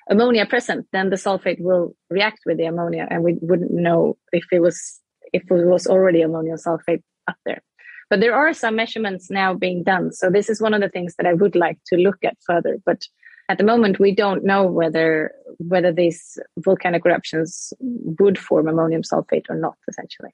ammonia 0.09 0.45
present, 0.45 0.86
then 0.93 1.11
the 1.11 1.16
sulfate 1.16 1.61
will 1.61 1.95
react 2.11 2.41
with 2.45 2.57
the 2.57 2.64
ammonia 2.64 3.07
and 3.09 3.22
we 3.22 3.36
wouldn't 3.41 3.70
know 3.70 4.16
if 4.32 4.45
it 4.51 4.61
was 4.61 5.01
if 5.32 5.43
it 5.51 5.66
was 5.66 5.86
already 5.86 6.22
ammonium 6.22 6.57
sulfate 6.57 7.03
up 7.28 7.36
there. 7.47 7.62
But 8.09 8.18
there 8.18 8.34
are 8.34 8.53
some 8.53 8.74
measurements 8.74 9.30
now 9.30 9.55
being 9.55 9.84
done. 9.84 10.12
So 10.12 10.30
this 10.30 10.51
is 10.51 10.61
one 10.61 10.74
of 10.74 10.80
the 10.80 10.88
things 10.88 11.14
that 11.16 11.26
I 11.26 11.34
would 11.34 11.55
like 11.55 11.78
to 11.86 11.97
look 11.97 12.18
at 12.24 12.36
further. 12.45 12.78
But 12.84 13.03
at 13.49 13.59
the 13.59 13.64
moment 13.64 14.01
we 14.01 14.12
don't 14.12 14.45
know 14.45 14.64
whether 14.64 15.30
whether 15.59 15.93
these 15.93 16.38
volcanic 16.59 17.07
eruptions 17.07 17.72
would 18.18 18.38
form 18.38 18.66
ammonium 18.66 19.03
sulfate 19.03 19.49
or 19.49 19.57
not, 19.57 19.76
essentially. 19.88 20.30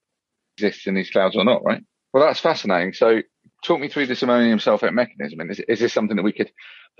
Exists 0.56 0.86
in 0.86 0.94
these 0.94 1.10
clouds 1.10 1.36
or 1.36 1.44
not, 1.44 1.62
right? 1.64 1.82
Well, 2.14 2.24
that's 2.24 2.40
fascinating. 2.40 2.94
So 2.94 3.20
talk 3.66 3.80
me 3.80 3.88
through 3.88 4.06
this 4.06 4.22
ammonium 4.22 4.58
sulfate 4.58 4.92
mechanism. 4.92 5.40
And 5.40 5.50
is, 5.50 5.60
is 5.60 5.80
this 5.80 5.92
something 5.92 6.16
that 6.16 6.22
we 6.22 6.32
could 6.32 6.50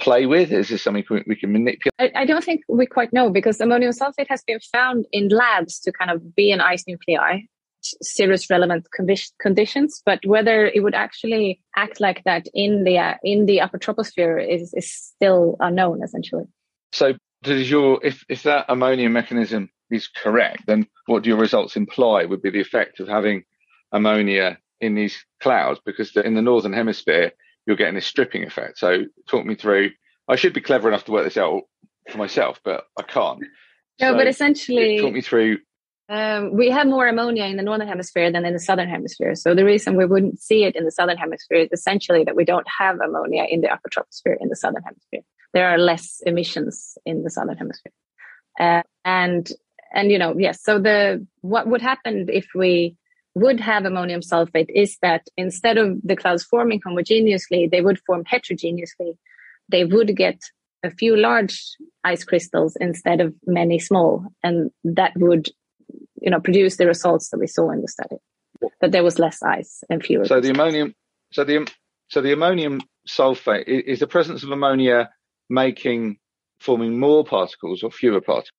play 0.01 0.27
with? 0.27 0.53
Is 0.53 0.69
this 0.69 0.83
something 0.83 1.05
we 1.27 1.37
can 1.37 1.53
manipulate? 1.53 1.95
I, 1.99 2.11
I, 2.15 2.25
don't 2.27 2.45
think 2.45 2.63
we 2.69 2.87
quite 2.87 3.13
know 3.13 3.31
because 3.31 3.61
ammonium 3.61 3.93
sulfate 3.93 4.27
has 4.29 4.43
been 4.43 4.61
found 4.73 5.07
in 5.13 5.29
labs 5.29 5.79
to 5.81 5.93
kind 5.93 6.11
of 6.11 6.35
be 6.35 6.51
an 6.51 6.61
ice 6.61 6.85
nuclei, 6.87 7.41
cirrus 7.81 8.51
relevant 8.51 8.87
conditions. 9.41 10.03
But 10.05 10.21
whether 10.27 10.67
it 10.67 10.83
would 10.83 10.95
actually 10.95 11.61
act 11.77 12.01
like 12.01 12.25
that 12.25 12.47
in 12.53 12.85
the 12.85 12.99
uh, 12.99 13.15
in 13.23 13.47
the 13.47 13.61
upper 13.61 13.79
troposphere 13.79 14.45
is 14.47 14.75
is 14.75 14.93
still 14.93 15.57
unknown, 15.61 16.03
essentially. 16.03 16.45
So, 16.93 17.15
does 17.43 17.71
your 17.71 18.05
if 18.05 18.25
if 18.29 18.43
that 18.43 18.67
ammonium 18.69 19.13
mechanism 19.13 19.71
is 19.91 20.09
correct, 20.09 20.65
then 20.67 20.87
what 21.07 21.23
do 21.23 21.31
your 21.31 21.39
results 21.39 21.77
imply 21.77 22.25
would 22.25 22.43
be 22.43 22.51
the 22.51 22.61
effect 22.61 22.99
of 22.99 23.07
having 23.07 23.45
ammonia 23.93 24.59
in 24.81 24.95
these 24.95 25.17
clouds 25.41 25.81
because 25.85 26.15
in 26.17 26.35
the 26.35 26.43
northern 26.43 26.73
hemisphere 26.73 27.33
you're 27.67 27.77
getting 27.77 27.95
this 27.95 28.07
stripping 28.07 28.45
effect. 28.45 28.79
So 28.79 29.05
talk 29.29 29.45
me 29.45 29.55
through. 29.55 29.91
I 30.29 30.37
should 30.37 30.53
be 30.53 30.61
clever 30.61 30.89
enough 30.89 31.05
to 31.05 31.13
work 31.13 31.25
this 31.25 31.37
out 31.37 31.63
for 32.11 32.19
myself, 32.19 32.61
but 32.65 32.85
I 32.99 33.03
can't. 33.03 33.41
No, 34.01 34.13
so 34.13 34.17
but 34.17 34.27
essentially, 34.27 35.01
talk 35.01 35.13
me 35.13 35.21
through. 35.21 35.59
Um, 36.09 36.55
we 36.57 36.71
have 36.71 36.87
more 36.87 37.09
ammonia 37.09 37.45
in 37.47 37.57
the 37.57 37.65
northern 37.65 37.89
hemisphere 37.89 38.31
than 38.31 38.45
in 38.45 38.53
the 38.53 38.61
southern 38.61 38.89
hemisphere. 38.89 39.35
So 39.35 39.55
the 39.55 39.65
reason 39.65 39.97
we 39.97 40.07
wouldn't 40.07 40.39
see 40.39 40.65
it 40.65 40.77
in 40.77 40.85
the 40.85 40.93
southern 40.93 41.17
hemisphere 41.17 41.59
is 41.59 41.69
essentially 41.73 42.23
that 42.25 42.37
we 42.37 42.45
don't 42.45 42.67
have 42.79 43.01
ammonia 43.01 43.45
in 43.49 43.61
the 43.61 43.69
upper 43.69 43.89
troposphere 43.89 44.37
in 44.41 44.49
the 44.49 44.57
southern 44.57 44.83
hemisphere. 44.85 45.23
There 45.53 45.69
are 45.69 45.79
less 45.79 46.21
emissions 46.25 46.97
in 47.05 47.25
the 47.25 47.31
southern 47.31 47.57
hemisphere, 47.57 47.93
uh, 48.61 48.83
and 49.05 49.51
and 49.93 50.13
you 50.13 50.19
know 50.19 50.35
yes. 50.39 50.63
So 50.63 50.79
the 50.79 51.27
what 51.41 51.67
would 51.67 51.83
happen 51.83 52.27
if 52.29 52.47
we 52.55 52.97
would 53.37 53.61
have 53.61 53.85
ammonium 53.85 54.23
sulfate 54.23 54.71
is 54.75 54.97
that 55.03 55.29
instead 55.37 55.77
of 55.77 55.99
the 56.03 56.17
clouds 56.17 56.43
forming 56.43 56.81
homogeneously, 56.81 57.71
they 57.71 57.83
would 57.83 58.01
form 58.07 58.25
heterogeneously. 58.25 59.13
They 59.69 59.85
would 59.85 60.17
get 60.17 60.41
a 60.83 60.91
few 60.91 61.19
large 61.19 61.61
ice 62.03 62.25
crystals 62.25 62.79
instead 62.81 63.21
of 63.21 63.35
many 63.47 63.79
small, 63.79 64.25
and 64.43 64.71
that 64.85 65.13
would, 65.17 65.51
you 66.23 66.31
know, 66.31 66.41
produce 66.41 66.79
the 66.79 66.87
results 66.87 67.29
that 67.29 67.39
we 67.39 67.47
saw 67.47 67.71
in 67.73 67.83
the 67.83 67.89
study. 67.89 68.17
That 68.81 68.93
there 68.93 69.05
was 69.05 69.19
less 69.19 69.43
ice 69.43 69.85
and 69.91 70.03
fewer. 70.03 70.25
So 70.25 70.41
the 70.41 70.51
ammonium, 70.51 70.95
so 71.31 71.45
the 71.45 71.71
so 72.09 72.23
the 72.23 72.33
ammonium 72.33 72.81
sulfate 73.07 73.69
is 73.69 74.01
the 74.01 74.07
presence 74.07 74.45
of 74.45 74.51
ammonia 74.51 75.11
making 75.51 76.17
forming 76.59 76.99
more 76.99 77.23
particles 77.23 77.83
or 77.83 77.91
fewer 77.91 78.23
particles. 78.23 78.51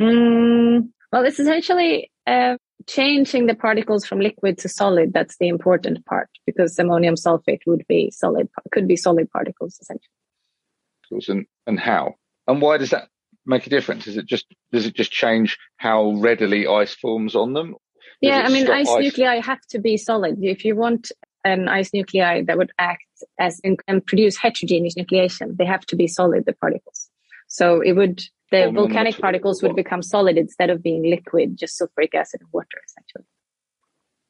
Mm, 0.00 0.88
well, 1.12 1.24
it's 1.26 1.38
essentially 1.38 2.10
uh, 2.26 2.56
changing 2.86 3.46
the 3.46 3.54
particles 3.54 4.06
from 4.06 4.20
liquid 4.20 4.58
to 4.58 4.68
solid. 4.68 5.12
That's 5.12 5.36
the 5.38 5.48
important 5.48 6.04
part 6.06 6.28
because 6.46 6.78
ammonium 6.78 7.14
sulfate 7.14 7.60
would 7.66 7.84
be 7.88 8.10
solid, 8.10 8.48
could 8.72 8.88
be 8.88 8.96
solid 8.96 9.30
particles 9.30 9.78
essentially 9.80 10.08
and, 11.28 11.46
and 11.66 11.78
how? 11.78 12.14
And 12.46 12.60
why 12.60 12.78
does 12.78 12.90
that 12.90 13.08
make 13.46 13.66
a 13.66 13.70
difference? 13.70 14.06
Is 14.06 14.16
it 14.16 14.26
just 14.26 14.46
does 14.72 14.86
it 14.86 14.94
just 14.94 15.10
change 15.10 15.58
how 15.76 16.12
readily 16.12 16.66
ice 16.66 16.94
forms 16.94 17.34
on 17.34 17.52
them? 17.52 17.74
Yeah, 18.20 18.42
I 18.44 18.48
mean, 18.48 18.68
ice, 18.68 18.88
ice, 18.88 19.02
nuclei 19.02 19.40
have 19.40 19.60
to 19.70 19.78
be 19.78 19.96
solid. 19.96 20.38
If 20.42 20.64
you 20.64 20.76
want 20.76 21.10
an 21.44 21.68
ice 21.68 21.92
nuclei 21.94 22.42
that 22.42 22.58
would 22.58 22.72
act 22.78 23.04
as 23.38 23.60
and 23.64 24.06
produce 24.06 24.36
heterogeneous 24.36 24.94
nucleation, 24.94 25.56
they 25.56 25.64
have 25.64 25.86
to 25.86 25.96
be 25.96 26.06
solid. 26.06 26.44
The 26.46 26.52
particles. 26.52 27.08
So 27.48 27.80
it 27.80 27.92
would 27.92 28.22
the 28.50 28.70
volcanic 28.72 29.18
particles 29.18 29.62
would 29.62 29.76
become 29.76 30.02
solid 30.02 30.36
instead 30.36 30.70
of 30.70 30.82
being 30.82 31.08
liquid, 31.08 31.56
just 31.56 31.80
sulfuric 31.80 32.14
acid 32.14 32.40
and 32.40 32.50
water, 32.52 32.80
essentially. 32.86 33.24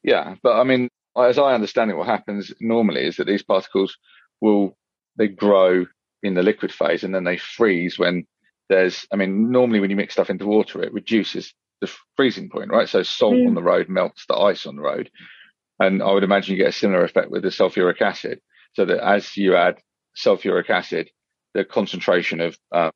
Yeah, 0.02 0.36
but 0.42 0.58
I 0.58 0.64
mean, 0.64 0.88
as 1.18 1.38
I 1.38 1.54
understand 1.54 1.90
it, 1.90 1.96
what 1.96 2.06
happens 2.06 2.52
normally 2.60 3.06
is 3.06 3.16
that 3.16 3.26
these 3.26 3.42
particles 3.42 3.96
will 4.40 4.76
they 5.16 5.28
grow 5.28 5.86
in 6.22 6.34
the 6.34 6.42
liquid 6.42 6.72
phase 6.72 7.04
and 7.04 7.14
then 7.14 7.24
they 7.24 7.36
freeze 7.36 7.98
when 7.98 8.26
there's, 8.68 9.06
I 9.12 9.16
mean, 9.16 9.50
normally 9.50 9.80
when 9.80 9.90
you 9.90 9.96
mix 9.96 10.14
stuff 10.14 10.30
into 10.30 10.46
water, 10.46 10.82
it 10.82 10.92
reduces 10.92 11.52
the 11.80 11.90
freezing 12.16 12.48
point, 12.48 12.70
right? 12.70 12.88
So 12.88 13.02
salt 13.02 13.34
mm. 13.34 13.48
on 13.48 13.54
the 13.54 13.62
road 13.62 13.88
melts 13.88 14.24
the 14.26 14.36
ice 14.36 14.66
on 14.66 14.76
the 14.76 14.82
road. 14.82 15.10
And 15.80 16.02
I 16.02 16.12
would 16.12 16.24
imagine 16.24 16.52
you 16.52 16.62
get 16.62 16.68
a 16.68 16.72
similar 16.72 17.04
effect 17.04 17.30
with 17.30 17.42
the 17.42 17.48
sulfuric 17.48 18.00
acid. 18.00 18.40
So 18.74 18.84
that 18.84 19.04
as 19.04 19.36
you 19.36 19.56
add 19.56 19.80
sulfuric 20.16 20.70
acid, 20.70 21.10
the 21.54 21.64
concentration 21.64 22.40
of 22.40 22.58
uh, 22.70 22.90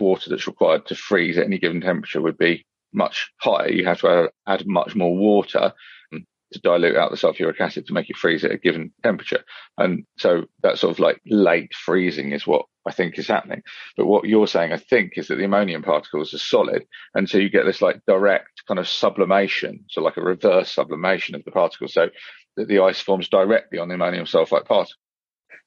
water 0.00 0.30
that's 0.30 0.46
required 0.46 0.86
to 0.86 0.94
freeze 0.94 1.38
at 1.38 1.46
any 1.46 1.58
given 1.58 1.80
temperature 1.80 2.20
would 2.20 2.38
be 2.38 2.64
much 2.92 3.30
higher. 3.38 3.68
You 3.68 3.84
have 3.84 4.00
to 4.00 4.30
add 4.46 4.66
much 4.66 4.94
more 4.94 5.16
water 5.16 5.72
um, 6.12 6.26
to 6.52 6.60
dilute 6.60 6.96
out 6.96 7.10
the 7.10 7.16
sulfuric 7.16 7.60
acid 7.60 7.86
to 7.86 7.92
make 7.92 8.08
it 8.08 8.16
freeze 8.16 8.44
at 8.44 8.52
a 8.52 8.58
given 8.58 8.92
temperature. 9.02 9.44
And 9.76 10.04
so 10.18 10.44
that 10.62 10.78
sort 10.78 10.92
of 10.92 11.00
like 11.00 11.20
late 11.26 11.74
freezing 11.74 12.32
is 12.32 12.46
what 12.46 12.66
I 12.86 12.92
think 12.92 13.18
is 13.18 13.28
happening. 13.28 13.62
But 13.96 14.06
what 14.06 14.26
you're 14.26 14.46
saying, 14.46 14.72
I 14.72 14.78
think, 14.78 15.12
is 15.16 15.28
that 15.28 15.36
the 15.36 15.44
ammonium 15.44 15.82
particles 15.82 16.34
are 16.34 16.38
solid. 16.38 16.86
And 17.14 17.28
so 17.28 17.38
you 17.38 17.50
get 17.50 17.64
this 17.64 17.82
like 17.82 18.00
direct 18.06 18.62
kind 18.68 18.78
of 18.78 18.88
sublimation. 18.88 19.84
So 19.88 20.02
like 20.02 20.16
a 20.16 20.22
reverse 20.22 20.70
sublimation 20.70 21.34
of 21.34 21.44
the 21.44 21.50
particles. 21.50 21.94
So 21.94 22.10
that 22.56 22.68
the 22.68 22.80
ice 22.80 23.00
forms 23.00 23.28
directly 23.28 23.78
on 23.78 23.88
the 23.88 23.94
ammonium 23.94 24.26
sulfite 24.26 24.66
particle. 24.66 25.00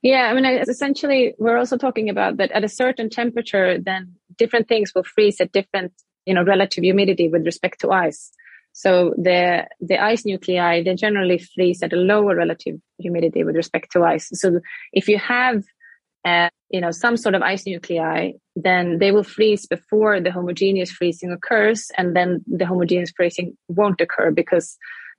Yeah, 0.01 0.29
I 0.29 0.33
mean, 0.33 0.45
essentially, 0.45 1.33
we're 1.39 1.57
also 1.57 1.77
talking 1.77 2.09
about 2.09 2.37
that 2.37 2.51
at 2.51 2.63
a 2.63 2.69
certain 2.69 3.09
temperature, 3.09 3.79
then 3.79 4.13
different 4.37 4.67
things 4.67 4.93
will 4.93 5.03
freeze 5.03 5.41
at 5.41 5.51
different, 5.51 5.91
you 6.25 6.33
know, 6.33 6.43
relative 6.43 6.83
humidity 6.83 7.27
with 7.29 7.45
respect 7.45 7.81
to 7.81 7.91
ice. 7.91 8.31
So 8.73 9.15
the 9.17 9.67
the 9.79 9.97
ice 9.97 10.23
nuclei 10.23 10.83
they 10.83 10.93
generally 10.93 11.39
freeze 11.39 11.81
at 11.81 11.93
a 11.93 11.95
lower 11.95 12.35
relative 12.35 12.75
humidity 12.99 13.43
with 13.43 13.55
respect 13.55 13.91
to 13.93 14.03
ice. 14.03 14.29
So 14.33 14.59
if 14.93 15.07
you 15.07 15.17
have 15.17 15.63
uh, 16.23 16.49
you 16.69 16.79
know 16.79 16.91
some 16.91 17.17
sort 17.17 17.33
of 17.33 17.41
ice 17.41 17.65
nuclei, 17.65 18.33
then 18.55 18.99
they 18.99 19.11
will 19.11 19.23
freeze 19.23 19.65
before 19.65 20.21
the 20.21 20.31
homogeneous 20.31 20.91
freezing 20.91 21.31
occurs, 21.31 21.89
and 21.97 22.15
then 22.15 22.43
the 22.45 22.67
homogeneous 22.67 23.11
freezing 23.17 23.57
won't 23.67 23.99
occur 23.99 24.29
because 24.29 24.77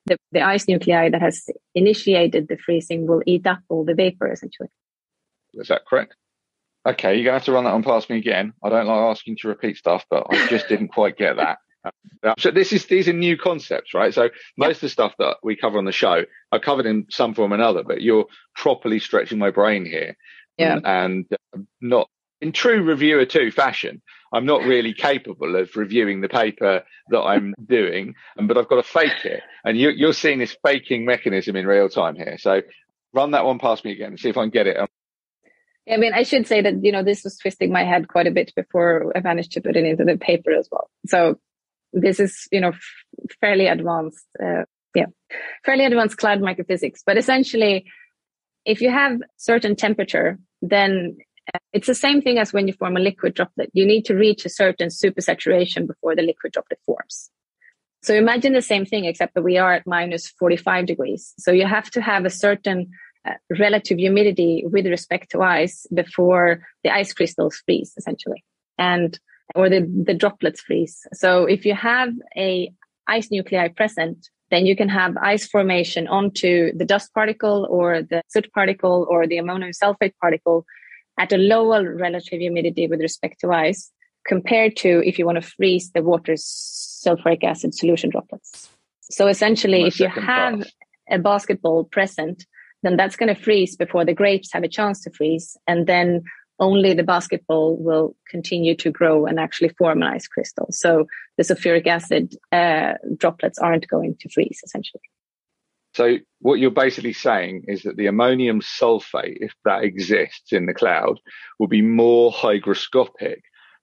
the, 0.08 0.16
the 0.32 0.42
ice 0.42 0.66
nuclei 0.68 1.10
that 1.10 1.20
has 1.20 1.48
initiated 1.74 2.48
the 2.48 2.56
freezing 2.56 3.06
will 3.06 3.22
eat 3.26 3.46
up 3.46 3.60
all 3.68 3.84
the 3.84 3.94
vapor 3.94 4.30
essentially. 4.30 4.68
Is 5.54 5.68
that 5.68 5.86
correct? 5.86 6.14
Okay, 6.86 7.16
you're 7.16 7.24
gonna 7.24 7.38
have 7.38 7.44
to 7.44 7.52
run 7.52 7.64
that 7.64 7.72
on 7.72 7.82
past 7.82 8.08
me 8.08 8.16
again. 8.16 8.52
I 8.62 8.68
don't 8.68 8.86
like 8.86 8.98
asking 8.98 9.36
to 9.40 9.48
repeat 9.48 9.76
stuff, 9.76 10.04
but 10.10 10.26
I 10.30 10.46
just 10.48 10.68
didn't 10.68 10.88
quite 10.88 11.16
get 11.16 11.36
that. 11.36 11.58
Um, 11.84 12.34
so 12.38 12.50
this 12.50 12.72
is 12.72 12.86
these 12.86 13.08
are 13.08 13.12
new 13.12 13.36
concepts, 13.36 13.94
right? 13.94 14.12
So 14.12 14.30
most 14.56 14.76
of 14.76 14.80
the 14.82 14.88
stuff 14.88 15.14
that 15.18 15.36
we 15.42 15.56
cover 15.56 15.78
on 15.78 15.84
the 15.84 15.92
show, 15.92 16.24
are 16.52 16.60
covered 16.60 16.86
in 16.86 17.06
some 17.10 17.34
form 17.34 17.52
or 17.52 17.56
another, 17.56 17.82
but 17.82 18.02
you're 18.02 18.26
properly 18.54 18.98
stretching 18.98 19.38
my 19.38 19.50
brain 19.50 19.84
here. 19.84 20.16
Yeah. 20.56 20.80
And 20.84 21.26
um, 21.54 21.68
not 21.80 22.08
in 22.40 22.52
true 22.52 22.82
reviewer 22.82 23.26
two 23.26 23.50
fashion, 23.50 24.02
I'm 24.32 24.46
not 24.46 24.62
really 24.62 24.92
capable 24.92 25.56
of 25.56 25.74
reviewing 25.76 26.20
the 26.20 26.28
paper 26.28 26.82
that 27.10 27.20
I'm 27.20 27.54
doing, 27.64 28.14
but 28.36 28.58
I've 28.58 28.68
got 28.68 28.76
to 28.76 28.82
fake 28.82 29.24
it. 29.24 29.42
And 29.64 29.78
you, 29.78 29.90
you're 29.90 30.12
seeing 30.12 30.38
this 30.38 30.56
faking 30.64 31.04
mechanism 31.04 31.56
in 31.56 31.66
real 31.66 31.88
time 31.88 32.14
here. 32.14 32.36
So 32.38 32.62
run 33.12 33.30
that 33.30 33.44
one 33.44 33.58
past 33.58 33.84
me 33.84 33.92
again 33.92 34.08
and 34.08 34.20
see 34.20 34.28
if 34.28 34.36
I 34.36 34.42
can 34.42 34.50
get 34.50 34.66
it. 34.66 34.76
I 35.90 35.96
mean, 35.96 36.12
I 36.12 36.22
should 36.22 36.46
say 36.46 36.60
that, 36.60 36.84
you 36.84 36.92
know, 36.92 37.02
this 37.02 37.24
was 37.24 37.38
twisting 37.38 37.72
my 37.72 37.84
head 37.84 38.08
quite 38.08 38.26
a 38.26 38.30
bit 38.30 38.52
before 38.54 39.10
I 39.16 39.20
managed 39.20 39.52
to 39.52 39.62
put 39.62 39.76
it 39.76 39.84
into 39.84 40.04
the 40.04 40.18
paper 40.18 40.52
as 40.52 40.68
well. 40.70 40.90
So 41.06 41.38
this 41.92 42.20
is 42.20 42.48
you 42.52 42.60
know 42.60 42.72
fairly 43.40 43.66
advanced 43.66 44.26
uh, 44.42 44.64
yeah 44.94 45.06
fairly 45.64 45.84
advanced 45.84 46.16
cloud 46.16 46.40
microphysics 46.40 47.00
but 47.06 47.16
essentially 47.16 47.86
if 48.64 48.80
you 48.80 48.90
have 48.90 49.20
certain 49.36 49.76
temperature 49.76 50.38
then 50.62 51.16
it's 51.72 51.86
the 51.86 51.94
same 51.94 52.20
thing 52.20 52.38
as 52.38 52.52
when 52.52 52.66
you 52.66 52.72
form 52.72 52.96
a 52.96 53.00
liquid 53.00 53.34
droplet. 53.34 53.70
You 53.72 53.86
need 53.86 54.04
to 54.06 54.14
reach 54.14 54.44
a 54.44 54.50
certain 54.50 54.88
supersaturation 54.88 55.86
before 55.86 56.14
the 56.14 56.22
liquid 56.22 56.52
droplet 56.52 56.80
forms. 56.84 57.30
So 58.02 58.14
imagine 58.14 58.52
the 58.52 58.62
same 58.62 58.84
thing 58.84 59.04
except 59.04 59.34
that 59.34 59.42
we 59.42 59.58
are 59.58 59.72
at 59.72 59.86
minus 59.86 60.28
45 60.28 60.86
degrees. 60.86 61.34
So 61.38 61.50
you 61.50 61.66
have 61.66 61.90
to 61.90 62.00
have 62.00 62.24
a 62.24 62.30
certain 62.30 62.90
uh, 63.26 63.32
relative 63.58 63.98
humidity 63.98 64.64
with 64.66 64.86
respect 64.86 65.30
to 65.32 65.42
ice 65.42 65.86
before 65.92 66.66
the 66.84 66.90
ice 66.90 67.12
crystals 67.12 67.60
freeze 67.66 67.92
essentially 67.96 68.44
and 68.78 69.18
or 69.54 69.68
the, 69.68 69.80
the 70.04 70.14
droplets 70.14 70.60
freeze. 70.60 71.06
So 71.12 71.44
if 71.44 71.64
you 71.64 71.74
have 71.74 72.10
a 72.36 72.70
ice 73.06 73.30
nuclei 73.30 73.68
present, 73.68 74.28
then 74.50 74.66
you 74.66 74.76
can 74.76 74.88
have 74.88 75.16
ice 75.16 75.46
formation 75.46 76.06
onto 76.06 76.72
the 76.76 76.84
dust 76.84 77.12
particle 77.12 77.66
or 77.70 78.02
the 78.02 78.22
soot 78.28 78.50
particle 78.52 79.06
or 79.10 79.26
the 79.26 79.38
ammonium 79.38 79.72
sulfate 79.72 80.14
particle 80.20 80.64
at 81.18 81.32
a 81.32 81.36
lower 81.36 81.94
relative 81.94 82.40
humidity 82.40 82.86
with 82.86 83.00
respect 83.00 83.40
to 83.40 83.52
ice 83.52 83.90
compared 84.26 84.76
to 84.76 85.02
if 85.04 85.18
you 85.18 85.26
want 85.26 85.42
to 85.42 85.50
freeze 85.56 85.90
the 85.92 86.02
water's 86.02 86.44
sulfuric 86.44 87.44
acid 87.44 87.74
solution 87.74 88.10
droplets. 88.10 88.68
So 89.10 89.26
essentially, 89.26 89.84
if 89.84 89.98
you 89.98 90.08
have 90.08 90.60
pass. 90.60 90.72
a 91.10 91.18
basketball 91.18 91.84
present, 91.84 92.46
then 92.82 92.96
that's 92.96 93.16
going 93.16 93.34
to 93.34 93.40
freeze 93.40 93.74
before 93.76 94.04
the 94.04 94.14
grapes 94.14 94.52
have 94.52 94.62
a 94.62 94.68
chance 94.68 95.02
to 95.02 95.10
freeze. 95.10 95.56
And 95.66 95.86
then 95.86 96.22
only 96.60 96.92
the 96.92 97.02
basketball 97.02 97.76
will 97.76 98.16
continue 98.28 98.74
to 98.76 98.90
grow 98.90 99.26
and 99.26 99.38
actually 99.38 99.70
form 99.70 100.02
an 100.02 100.08
ice 100.08 100.26
crystal. 100.26 100.66
So 100.70 101.06
the 101.36 101.44
sulfuric 101.44 101.86
acid 101.86 102.34
uh, 102.52 102.94
droplets 103.16 103.58
aren't 103.58 103.88
going 103.88 104.16
to 104.20 104.28
freeze 104.28 104.60
essentially. 104.64 105.02
So 105.98 106.18
what 106.38 106.60
you're 106.60 106.70
basically 106.70 107.12
saying 107.12 107.64
is 107.66 107.82
that 107.82 107.96
the 107.96 108.06
ammonium 108.06 108.60
sulfate, 108.60 109.38
if 109.40 109.52
that 109.64 109.82
exists 109.82 110.52
in 110.52 110.66
the 110.66 110.72
cloud, 110.72 111.18
will 111.58 111.66
be 111.66 111.82
more 111.82 112.30
hygroscopic 112.30 113.40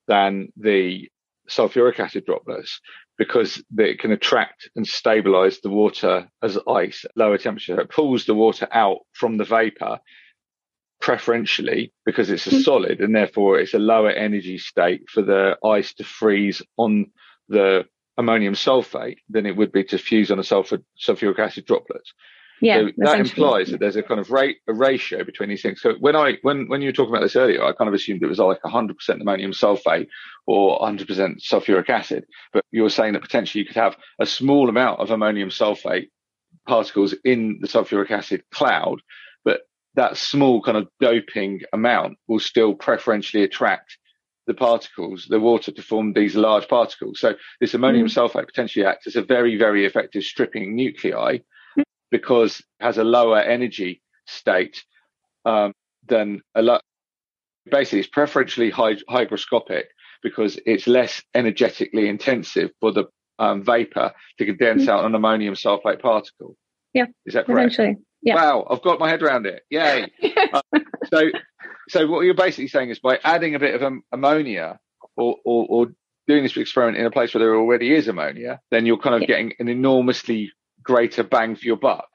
than 0.08 0.48
the 0.56 1.10
sulfuric 1.50 2.00
acid 2.00 2.26
droplets 2.26 2.80
because 3.18 3.62
it 3.78 4.00
can 4.00 4.14
attract 4.14 4.70
and 4.78 4.88
stabilize 4.88 5.60
the 5.60 5.70
water 5.70 6.30
as 6.42 6.58
ice 6.70 7.04
at 7.04 7.12
lower 7.18 7.38
temperature. 7.38 7.82
It 7.82 7.90
pulls 7.90 8.24
the 8.24 8.34
water 8.34 8.70
out 8.72 9.00
from 9.12 9.36
the 9.36 9.44
vapor 9.44 10.00
preferentially 11.02 11.92
because 12.06 12.30
it's 12.30 12.48
a 12.48 12.52
mm-hmm. 12.52 12.62
solid 12.62 13.02
and 13.02 13.14
therefore 13.14 13.60
it's 13.60 13.74
a 13.74 13.80
lower 13.94 14.12
energy 14.12 14.58
state 14.58 15.02
for 15.10 15.22
the 15.22 15.58
ice 15.66 15.94
to 15.96 16.06
freeze 16.06 16.62
on 16.78 17.08
the 17.50 17.84
ammonium 18.18 18.54
sulfate 18.54 19.18
than 19.30 19.46
it 19.46 19.56
would 19.56 19.72
be 19.72 19.84
to 19.86 19.98
fuse 19.98 20.32
on 20.32 20.40
a 20.40 20.44
sulfur, 20.44 20.80
sulfuric 20.98 21.40
acid 21.40 21.66
droplets. 21.66 22.14
Yeah, 22.62 22.84
so 22.86 22.92
that 22.98 23.20
implies 23.20 23.70
that 23.72 23.82
there's 23.82 23.98
a 23.98 24.04
kind 24.04 24.20
of 24.20 24.32
rate 24.32 24.58
a 24.68 24.74
ratio 24.74 25.26
between 25.26 25.50
these 25.50 25.62
things. 25.62 25.82
So 25.82 25.96
when 26.00 26.16
I 26.16 26.38
when 26.42 26.68
when 26.70 26.82
you 26.82 26.88
were 26.88 26.94
talking 26.94 27.14
about 27.14 27.24
this 27.24 27.36
earlier, 27.36 27.64
I 27.64 27.74
kind 27.74 27.90
of 27.90 27.94
assumed 27.94 28.24
it 28.24 28.28
was 28.28 28.40
like 28.40 28.62
100% 28.62 28.94
ammonium 29.22 29.52
sulfate 29.52 30.08
or 30.48 30.80
100% 30.80 31.06
sulfuric 31.42 31.90
acid. 31.90 32.26
But 32.54 32.64
you 32.72 32.84
were 32.84 32.90
saying 32.90 33.14
that 33.14 33.22
potentially 33.22 33.62
you 33.62 33.68
could 33.68 33.76
have 33.76 33.98
a 34.20 34.26
small 34.26 34.70
amount 34.70 35.02
of 35.02 35.12
ammonium 35.12 35.50
sulfate 35.50 36.10
particles 36.66 37.14
in 37.26 37.60
the 37.60 37.68
sulfuric 37.68 38.12
acid 38.12 38.44
cloud, 38.52 39.02
but 39.44 39.62
that 39.96 40.16
small 40.16 40.62
kind 40.62 40.78
of 40.78 40.88
doping 41.02 41.62
amount 41.74 42.18
will 42.28 42.40
still 42.40 42.74
preferentially 42.74 43.44
attract 43.44 43.98
the 44.48 44.54
particles, 44.54 45.26
the 45.30 45.40
water 45.40 45.72
to 45.72 45.82
form 45.82 46.14
these 46.14 46.36
large 46.36 46.68
particles. 46.68 47.20
So 47.20 47.34
this 47.60 47.74
ammonium 47.74 48.08
mm. 48.08 48.14
sulfate 48.14 48.46
potentially 48.46 48.86
acts 48.86 49.08
as 49.08 49.16
a 49.16 49.22
very, 49.22 49.58
very 49.58 49.86
effective 49.86 50.24
stripping 50.24 50.76
nuclei 50.76 51.40
because 52.12 52.60
it 52.60 52.84
has 52.84 52.98
a 52.98 53.04
lower 53.04 53.40
energy 53.40 54.02
state 54.28 54.84
um, 55.46 55.74
than 56.08 56.42
a 56.54 56.62
lot. 56.62 56.82
Basically, 57.70 58.00
it's 58.00 58.08
preferentially 58.08 58.72
hygroscopic 58.72 59.86
because 60.22 60.60
it's 60.66 60.88
less 60.88 61.24
energetically 61.34 62.08
intensive 62.08 62.72
for 62.80 62.92
the 62.92 63.06
um, 63.40 63.64
vapor 63.64 64.12
to 64.38 64.46
condense 64.46 64.84
mm-hmm. 64.84 64.92
out 64.92 65.06
an 65.06 65.16
ammonium 65.16 65.56
sulfate 65.56 66.02
particle. 66.02 66.56
Yeah, 66.94 67.06
is 67.26 67.34
that 67.34 67.48
correct? 67.48 67.74
Eventually, 67.74 67.98
yeah. 68.22 68.36
Wow, 68.36 68.68
I've 68.70 68.82
got 68.82 69.00
my 69.00 69.10
head 69.10 69.22
around 69.22 69.46
it. 69.46 69.64
Yay! 69.70 70.08
uh, 70.54 70.62
so, 71.14 71.30
so 71.90 72.08
what 72.08 72.22
you're 72.22 72.34
basically 72.34 72.68
saying 72.68 72.90
is 72.90 73.00
by 73.00 73.20
adding 73.24 73.56
a 73.56 73.60
bit 73.60 73.76
of 73.76 73.84
um, 73.84 74.04
ammonia 74.12 74.80
or, 75.16 75.38
or, 75.46 75.66
or 75.70 75.88
doing 76.28 76.44
this 76.44 76.58
experiment 76.58 76.98
in 76.98 77.06
a 77.06 77.12
place 77.12 77.34
where 77.34 77.44
there 77.44 77.56
already 77.56 77.94
is 77.94 78.08
ammonia, 78.08 78.60
then 78.72 78.86
you're 78.86 78.98
kind 78.98 79.16
of 79.16 79.22
yeah. 79.22 79.28
getting 79.28 79.54
an 79.60 79.68
enormously 79.68 80.52
greater 80.84 81.24
bang 81.24 81.56
for 81.56 81.66
your 81.66 81.78
buck. 81.78 82.08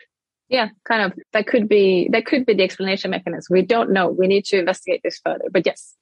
Yeah, 0.48 0.68
kind 0.84 1.02
of. 1.02 1.18
That 1.32 1.46
could 1.46 1.68
be 1.68 2.08
that 2.10 2.26
could 2.26 2.44
be 2.44 2.54
the 2.54 2.64
explanation 2.64 3.12
mechanism. 3.12 3.54
We 3.54 3.62
don't 3.62 3.92
know. 3.92 4.08
We 4.08 4.26
need 4.26 4.44
to 4.46 4.58
investigate 4.58 5.00
this 5.04 5.20
further. 5.24 5.44
But 5.48 5.64
yes, 5.64 5.94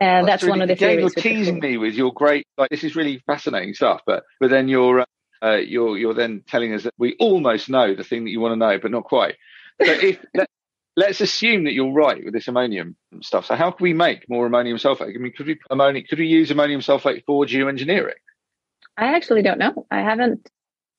uh, 0.00 0.04
that's, 0.04 0.26
that's 0.26 0.42
really, 0.42 0.50
one 0.50 0.62
of 0.62 0.68
the 0.68 0.74
again, 0.74 0.98
You're 0.98 1.10
teasing 1.10 1.60
me 1.60 1.76
with 1.76 1.94
your 1.94 2.12
great. 2.12 2.44
Like 2.58 2.70
this 2.70 2.82
is 2.82 2.96
really 2.96 3.22
fascinating 3.24 3.72
stuff. 3.74 4.00
But 4.04 4.24
but 4.40 4.50
then 4.50 4.66
you're 4.66 5.06
uh, 5.42 5.56
you're 5.56 5.96
you're 5.96 6.14
then 6.14 6.42
telling 6.48 6.74
us 6.74 6.82
that 6.82 6.94
we 6.98 7.14
almost 7.20 7.68
know 7.68 7.94
the 7.94 8.02
thing 8.02 8.24
that 8.24 8.30
you 8.30 8.40
want 8.40 8.52
to 8.52 8.56
know, 8.56 8.78
but 8.80 8.90
not 8.90 9.04
quite. 9.04 9.36
So 9.80 9.92
if 9.92 10.18
let's 10.96 11.20
assume 11.20 11.64
that 11.64 11.72
you're 11.72 11.92
right 11.92 12.24
with 12.24 12.34
this 12.34 12.48
ammonium 12.48 12.96
stuff. 13.22 13.46
So 13.46 13.56
how 13.56 13.70
can 13.70 13.82
we 13.82 13.92
make 13.92 14.28
more 14.28 14.46
ammonium 14.46 14.78
sulfate? 14.78 15.14
I 15.14 15.18
mean, 15.18 15.32
could 15.36 15.46
we 15.46 15.58
ammonium, 15.70 16.06
could 16.08 16.18
we 16.18 16.26
use 16.26 16.50
ammonium 16.50 16.80
sulfate 16.80 17.24
for 17.24 17.44
geoengineering? 17.44 18.12
I 18.96 19.14
actually 19.16 19.42
don't 19.42 19.58
know. 19.58 19.86
I 19.90 20.00
haven't, 20.00 20.48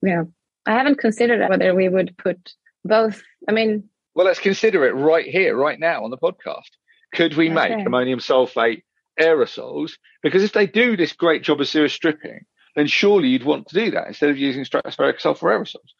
you 0.01 0.15
know, 0.15 0.31
I 0.65 0.73
haven't 0.73 0.99
considered 0.99 1.47
whether 1.49 1.73
we 1.73 1.87
would 1.87 2.17
put 2.17 2.53
both. 2.83 3.21
I 3.47 3.51
mean, 3.51 3.89
well, 4.15 4.25
let's 4.25 4.39
consider 4.39 4.85
it 4.85 4.91
right 4.91 5.25
here, 5.25 5.55
right 5.55 5.79
now 5.79 6.03
on 6.03 6.09
the 6.09 6.17
podcast. 6.17 6.69
Could 7.13 7.35
we 7.35 7.49
okay. 7.51 7.75
make 7.75 7.85
ammonium 7.85 8.19
sulfate 8.19 8.83
aerosols? 9.19 9.91
Because 10.23 10.43
if 10.43 10.53
they 10.53 10.67
do 10.67 10.97
this 10.97 11.13
great 11.13 11.43
job 11.43 11.61
of 11.61 11.67
sewage 11.67 11.93
stripping, 11.93 12.41
then 12.75 12.87
surely 12.87 13.29
you'd 13.29 13.45
want 13.45 13.67
to 13.67 13.75
do 13.75 13.91
that 13.91 14.07
instead 14.07 14.29
of 14.29 14.37
using 14.37 14.65
stratospheric 14.65 15.21
sulfur 15.21 15.47
aerosols. 15.47 15.93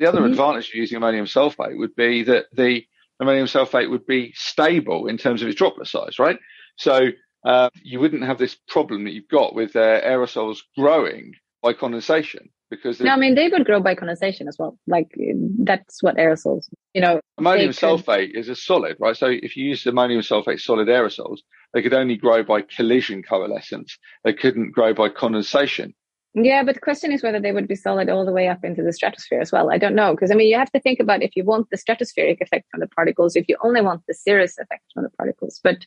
The 0.00 0.06
other 0.06 0.20
mm-hmm. 0.20 0.32
advantage 0.32 0.68
of 0.70 0.74
using 0.74 0.96
ammonium 0.96 1.26
sulfate 1.26 1.76
would 1.76 1.94
be 1.94 2.24
that 2.24 2.46
the 2.52 2.84
ammonium 3.20 3.46
sulfate 3.46 3.90
would 3.90 4.06
be 4.06 4.32
stable 4.34 5.06
in 5.06 5.18
terms 5.18 5.42
of 5.42 5.48
its 5.48 5.58
droplet 5.58 5.86
size, 5.86 6.18
right? 6.18 6.38
So 6.76 7.08
uh, 7.44 7.70
you 7.82 8.00
wouldn't 8.00 8.24
have 8.24 8.38
this 8.38 8.56
problem 8.68 9.04
that 9.04 9.12
you've 9.12 9.28
got 9.28 9.54
with 9.54 9.76
uh, 9.76 10.00
aerosols 10.00 10.58
growing 10.76 11.34
by 11.62 11.72
condensation 11.74 12.50
because 12.70 13.00
no, 13.00 13.10
I 13.10 13.16
mean 13.16 13.34
they 13.34 13.48
would 13.48 13.64
grow 13.64 13.80
by 13.80 13.94
condensation 13.94 14.46
as 14.48 14.56
well. 14.58 14.78
Like 14.86 15.10
that's 15.58 16.02
what 16.02 16.16
aerosols, 16.16 16.68
you 16.94 17.00
know. 17.00 17.20
Ammonium 17.38 17.70
sulfate 17.72 18.30
is 18.34 18.48
a 18.48 18.54
solid, 18.54 18.96
right? 19.00 19.16
So 19.16 19.26
if 19.26 19.56
you 19.56 19.66
use 19.66 19.84
ammonium 19.86 20.20
sulfate 20.22 20.60
solid 20.60 20.88
aerosols, 20.88 21.38
they 21.74 21.82
could 21.82 21.94
only 21.94 22.16
grow 22.16 22.42
by 22.42 22.62
collision 22.62 23.22
coalescence. 23.22 23.98
They 24.24 24.32
couldn't 24.32 24.70
grow 24.70 24.94
by 24.94 25.08
condensation. 25.08 25.94
Yeah, 26.34 26.62
but 26.62 26.76
the 26.76 26.80
question 26.80 27.10
is 27.10 27.22
whether 27.22 27.40
they 27.40 27.50
would 27.50 27.66
be 27.66 27.74
solid 27.74 28.08
all 28.08 28.24
the 28.24 28.32
way 28.32 28.46
up 28.46 28.62
into 28.62 28.82
the 28.82 28.92
stratosphere 28.92 29.40
as 29.40 29.50
well. 29.50 29.72
I 29.72 29.78
don't 29.78 29.96
know 29.96 30.12
because 30.12 30.30
I 30.30 30.34
mean 30.34 30.48
you 30.48 30.56
have 30.56 30.70
to 30.72 30.80
think 30.80 31.00
about 31.00 31.22
if 31.22 31.34
you 31.34 31.42
want 31.44 31.68
the 31.70 31.76
stratospheric 31.76 32.40
effect 32.40 32.66
from 32.70 32.80
the 32.80 32.86
particles, 32.86 33.34
if 33.34 33.48
you 33.48 33.56
only 33.64 33.80
want 33.80 34.02
the 34.06 34.14
cirrus 34.14 34.56
effect 34.56 34.84
from 34.94 35.02
the 35.02 35.10
particles. 35.10 35.60
But 35.62 35.78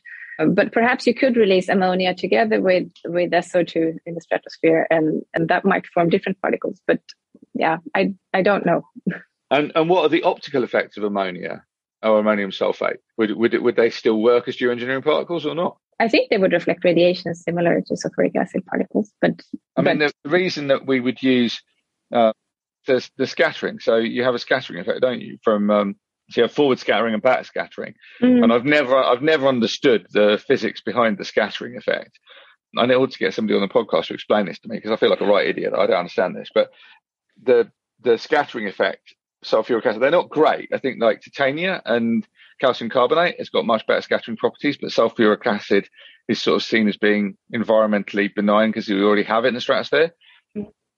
but 0.46 0.72
perhaps 0.72 1.06
you 1.06 1.14
could 1.14 1.36
release 1.36 1.68
ammonia 1.70 2.14
together 2.14 2.60
with 2.60 2.90
with 3.06 3.30
SO2 3.30 3.96
in 4.04 4.14
the 4.14 4.20
stratosphere, 4.20 4.86
and 4.90 5.22
and 5.32 5.48
that 5.48 5.64
might 5.64 5.86
form 5.86 6.10
different 6.10 6.40
particles. 6.42 6.78
But 6.86 7.00
yeah, 7.54 7.78
I 7.94 8.14
I 8.34 8.42
don't 8.42 8.66
know. 8.66 8.82
And 9.50 9.72
and 9.74 9.88
what 9.88 10.04
are 10.04 10.08
the 10.10 10.24
optical 10.24 10.62
effects 10.62 10.98
of 10.98 11.04
ammonia 11.04 11.64
ammonium 12.04 12.50
sulfate? 12.50 12.98
Would 13.18 13.36
would 13.36 13.54
it, 13.54 13.62
would 13.62 13.76
they 13.76 13.90
still 13.90 14.20
work 14.20 14.48
as 14.48 14.56
geoengineering 14.56 15.04
particles 15.04 15.46
or 15.46 15.54
not? 15.54 15.78
I 16.00 16.08
think 16.08 16.30
they 16.30 16.38
would 16.38 16.52
reflect 16.52 16.84
radiation 16.84 17.34
similar 17.34 17.80
to 17.80 17.94
sulfuric 17.94 18.36
acid 18.36 18.66
particles. 18.66 19.12
But 19.20 19.42
I 19.76 19.82
mean, 19.82 19.98
the, 19.98 20.12
the 20.24 20.30
reason 20.30 20.68
that 20.68 20.86
we 20.86 21.00
would 21.00 21.22
use 21.22 21.62
uh, 22.12 22.32
the 22.86 23.08
the 23.16 23.26
scattering. 23.26 23.78
So 23.78 23.96
you 23.96 24.24
have 24.24 24.34
a 24.34 24.38
scattering 24.38 24.80
effect, 24.80 25.00
don't 25.00 25.20
you? 25.20 25.38
From 25.42 25.70
um, 25.70 25.96
so 26.30 26.40
you 26.40 26.42
have 26.44 26.52
forward 26.52 26.78
scattering 26.78 27.14
and 27.14 27.22
back 27.22 27.44
scattering, 27.44 27.94
mm. 28.22 28.42
and 28.42 28.52
I've 28.52 28.64
never 28.64 28.96
I've 28.96 29.22
never 29.22 29.46
understood 29.46 30.06
the 30.10 30.42
physics 30.46 30.80
behind 30.80 31.18
the 31.18 31.24
scattering 31.24 31.76
effect. 31.76 32.18
I 32.76 32.86
need 32.86 33.10
to 33.10 33.18
get 33.18 33.34
somebody 33.34 33.56
on 33.56 33.62
the 33.62 33.72
podcast 33.72 34.06
to 34.06 34.14
explain 34.14 34.46
this 34.46 34.58
to 34.60 34.68
me 34.68 34.76
because 34.76 34.90
I 34.90 34.96
feel 34.96 35.10
like 35.10 35.20
a 35.20 35.26
right 35.26 35.46
idiot. 35.46 35.74
I 35.76 35.86
don't 35.86 35.96
understand 35.96 36.34
this, 36.34 36.48
but 36.52 36.70
the 37.42 37.70
the 38.02 38.18
scattering 38.18 38.66
effect, 38.66 39.14
sulfuric 39.44 39.86
acid, 39.86 40.02
they're 40.02 40.10
not 40.10 40.28
great. 40.28 40.70
I 40.72 40.78
think 40.78 41.00
like 41.00 41.22
titania 41.22 41.82
and 41.84 42.26
calcium 42.60 42.90
carbonate 42.90 43.36
has 43.38 43.48
got 43.48 43.66
much 43.66 43.86
better 43.86 44.00
scattering 44.00 44.36
properties, 44.36 44.76
but 44.80 44.90
sulfuric 44.90 45.46
acid 45.46 45.88
is 46.28 46.40
sort 46.40 46.56
of 46.56 46.62
seen 46.62 46.88
as 46.88 46.96
being 46.96 47.36
environmentally 47.54 48.34
benign 48.34 48.70
because 48.70 48.88
we 48.88 49.02
already 49.02 49.24
have 49.24 49.44
it 49.44 49.48
in 49.48 49.54
the 49.54 49.60
stratosphere. 49.60 50.12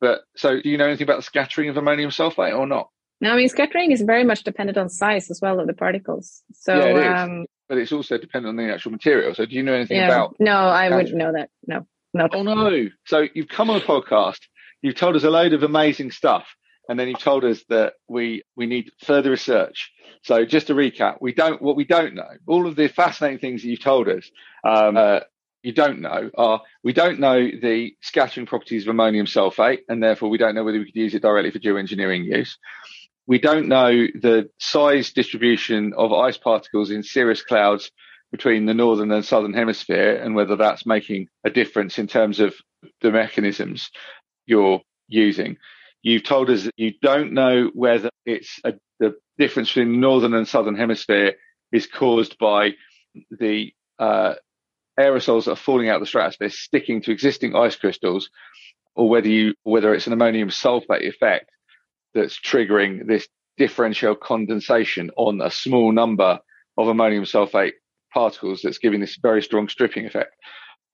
But 0.01 0.21
so, 0.37 0.61
do 0.61 0.69
you 0.69 0.77
know 0.77 0.87
anything 0.87 1.05
about 1.05 1.17
the 1.17 1.23
scattering 1.23 1.69
of 1.69 1.77
ammonium 1.77 2.11
sulfate 2.11 2.57
or 2.57 2.67
not? 2.67 2.91
No, 3.21 3.33
I 3.33 3.37
mean 3.37 3.49
scattering 3.49 3.93
is 3.93 4.03
very 4.03 4.25
much 4.25 4.45
dependent 4.45 4.77
on 4.77 4.91
size 4.91 5.31
as 5.31 5.41
well 5.41 5.59
of 5.59 5.67
the 5.67 5.73
particles. 5.73 6.43
So, 6.53 6.77
yeah, 6.77 7.23
um, 7.23 7.47
but 7.69 7.79
it's 7.79 7.93
also 7.93 8.19
dependent 8.19 8.51
on 8.51 8.57
the 8.57 8.73
actual 8.73 8.93
material. 8.93 9.35
So, 9.35 9.47
do 9.47 9.55
you 9.55 9.63
know 9.63 9.73
anything 9.73 9.97
yeah, 9.97 10.09
about? 10.09 10.37
No, 10.39 10.53
I 10.53 10.95
wouldn't 10.95 11.17
know 11.17 11.33
that. 11.33 11.49
No, 11.67 11.87
no. 12.13 12.29
Oh 12.33 12.43
no! 12.43 12.89
So 13.07 13.27
you've 13.35 13.49
come 13.49 13.71
on 13.71 13.77
a 13.77 13.85
podcast. 13.85 14.41
You've 14.83 14.97
told 14.97 15.17
us 15.17 15.25
a 15.25 15.31
load 15.31 15.55
of 15.55 15.63
amazing 15.63 16.11
stuff, 16.11 16.47
and 16.89 16.99
then 16.99 17.09
you've 17.09 17.21
told 17.21 17.45
us 17.45 17.63
that 17.69 17.95
we 18.09 18.43
we 18.57 18.67
need 18.67 18.91
further 19.05 19.31
research. 19.31 19.93
So, 20.23 20.45
just 20.45 20.69
to 20.69 20.75
recap, 20.75 21.19
we 21.21 21.33
don't 21.33 21.61
what 21.61 21.77
we 21.77 21.85
don't 21.85 22.15
know. 22.15 22.31
All 22.47 22.67
of 22.67 22.77
the 22.77 22.89
fascinating 22.89 23.39
things 23.39 23.63
that 23.63 23.69
you've 23.69 23.81
told 23.81 24.09
us. 24.09 24.31
Um, 24.65 24.97
uh, 24.97 25.21
you 25.63 25.73
don't 25.73 26.01
know 26.01 26.31
are 26.37 26.61
we 26.85 26.93
don't 26.93 27.19
know 27.19 27.39
the 27.39 27.93
scattering 28.01 28.47
properties 28.47 28.85
of 28.85 28.91
ammonium 28.91 29.27
sulfate, 29.27 29.81
and 29.89 30.01
therefore 30.03 30.29
we 30.29 30.39
don't 30.39 30.55
know 30.55 30.63
whether 30.63 30.79
we 30.79 30.85
could 30.85 30.95
use 30.95 31.15
it 31.15 31.23
directly 31.23 31.51
for 31.51 31.59
geoengineering 31.59 32.25
use 32.25 32.57
we 33.27 33.39
don't 33.39 33.69
know 33.69 33.91
the 33.91 34.49
size 34.59 35.13
distribution 35.13 35.93
of 35.97 36.13
ice 36.13 36.37
particles 36.37 36.91
in 36.91 37.03
cirrus 37.03 37.43
clouds 37.43 37.91
between 38.31 38.67
the 38.67 38.75
northern 38.75 39.11
and 39.13 39.25
southern 39.25 39.53
hemisphere 39.53 40.17
and 40.17 40.35
whether 40.35 40.57
that's 40.57 40.87
making 40.87 41.29
a 41.45 41.51
difference 41.51 41.99
in 41.99 42.07
terms 42.07 42.41
of 42.41 42.55
the 43.01 43.11
mechanisms 43.11 43.91
you're 44.47 44.81
using. 45.09 45.57
You've 46.07 46.23
told 46.23 46.51
us 46.51 46.63
that 46.63 46.75
you 46.77 46.93
don't 47.03 47.33
know 47.33 47.69
whether 47.75 48.11
it's 48.25 48.61
a, 48.63 48.75
the 49.01 49.17
difference 49.39 49.71
between 49.71 49.99
northern 49.99 50.35
and 50.35 50.47
southern 50.47 50.77
hemisphere 50.77 51.35
is 51.73 51.89
caused 51.89 52.39
by 52.39 52.75
the 53.33 53.73
uh, 53.99 54.35
aerosols 55.01 55.47
that 55.47 55.51
are 55.55 55.57
falling 55.57 55.89
out 55.89 55.97
of 55.97 56.03
the 56.03 56.07
stratosphere 56.07 56.51
sticking 56.51 57.03
to 57.03 57.11
existing 57.11 57.57
ice 57.57 57.75
crystals, 57.75 58.31
or 58.95 59.09
whether 59.09 59.27
you 59.27 59.55
whether 59.65 59.93
it's 59.93 60.07
an 60.07 60.13
ammonium 60.13 60.49
sulfate 60.49 61.09
effect 61.09 61.51
that's 62.15 62.39
triggering 62.39 63.09
this 63.09 63.27
differential 63.57 64.15
condensation 64.15 65.11
on 65.17 65.41
a 65.41 65.51
small 65.51 65.91
number 65.91 66.39
of 66.79 66.87
ammonium 66.87 67.25
sulfate 67.25 67.73
particles 68.15 68.61
that's 68.63 68.79
giving 68.79 69.01
this 69.01 69.19
very 69.21 69.43
strong 69.43 69.69
stripping 69.69 70.07
effect. 70.07 70.37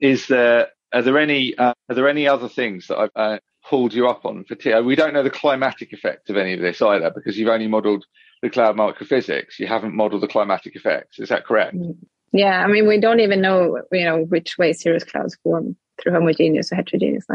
Is 0.00 0.26
there 0.28 0.68
are 0.90 1.02
there 1.02 1.18
any 1.18 1.54
uh, 1.58 1.74
are 1.90 1.94
there 1.94 2.08
any 2.08 2.26
other 2.26 2.48
things 2.48 2.86
that 2.86 2.96
I've 2.96 3.10
uh, 3.14 3.38
pulled 3.68 3.94
you 3.94 4.08
up 4.08 4.24
on 4.24 4.44
for 4.44 4.54
T? 4.54 4.72
We 4.80 4.96
don't 4.96 5.14
know 5.14 5.22
the 5.22 5.30
climatic 5.30 5.92
effect 5.92 6.30
of 6.30 6.36
any 6.36 6.54
of 6.54 6.60
this 6.60 6.82
either 6.82 7.10
because 7.14 7.38
you've 7.38 7.48
only 7.48 7.68
modelled 7.68 8.04
the 8.42 8.50
cloud 8.50 8.76
microphysics. 8.76 9.58
You 9.58 9.66
haven't 9.66 9.94
modelled 9.94 10.22
the 10.22 10.28
climatic 10.28 10.76
effects. 10.76 11.18
Is 11.18 11.28
that 11.28 11.46
correct? 11.46 11.76
Mm. 11.76 11.96
Yeah, 12.32 12.64
I 12.64 12.66
mean 12.66 12.88
we 12.88 12.98
don't 12.98 13.20
even 13.20 13.40
know 13.40 13.82
you 13.92 14.04
know 14.04 14.22
which 14.22 14.56
way 14.56 14.72
cirrus 14.72 15.04
clouds 15.04 15.36
form 15.42 15.76
through 16.00 16.12
homogeneous 16.12 16.72
or 16.72 16.76
heterogeneous 16.76 17.26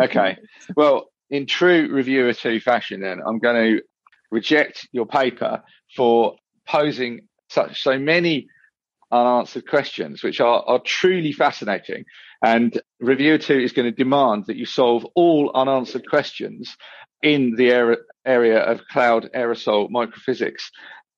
Okay. 0.00 0.38
Well, 0.76 1.10
in 1.30 1.46
true 1.46 1.88
reviewer 1.90 2.32
two 2.32 2.60
fashion, 2.60 3.00
then 3.00 3.20
I'm 3.24 3.38
going 3.38 3.76
to 3.76 3.82
reject 4.30 4.88
your 4.92 5.06
paper 5.06 5.62
for 5.96 6.36
posing 6.66 7.20
such 7.48 7.82
so 7.82 7.98
many 7.98 8.48
unanswered 9.12 9.68
questions, 9.68 10.22
which 10.22 10.40
are, 10.40 10.62
are 10.66 10.80
truly 10.80 11.32
fascinating. 11.32 12.04
And 12.42 12.80
reviewer 13.00 13.38
two 13.38 13.58
is 13.58 13.72
going 13.72 13.90
to 13.90 13.96
demand 13.96 14.46
that 14.46 14.56
you 14.56 14.66
solve 14.66 15.06
all 15.14 15.50
unanswered 15.54 16.08
questions 16.08 16.76
in 17.22 17.54
the 17.56 17.98
area 18.24 18.60
of 18.60 18.86
cloud 18.90 19.28
aerosol 19.34 19.90
microphysics 19.90 20.70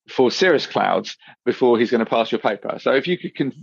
for 0.09 0.31
cirrus 0.31 0.67
clouds 0.67 1.17
before 1.45 1.79
he's 1.79 1.91
going 1.91 2.03
to 2.03 2.09
pass 2.09 2.31
your 2.31 2.39
paper. 2.39 2.77
So 2.79 2.91
if 2.91 3.07
you 3.07 3.17
could 3.17 3.53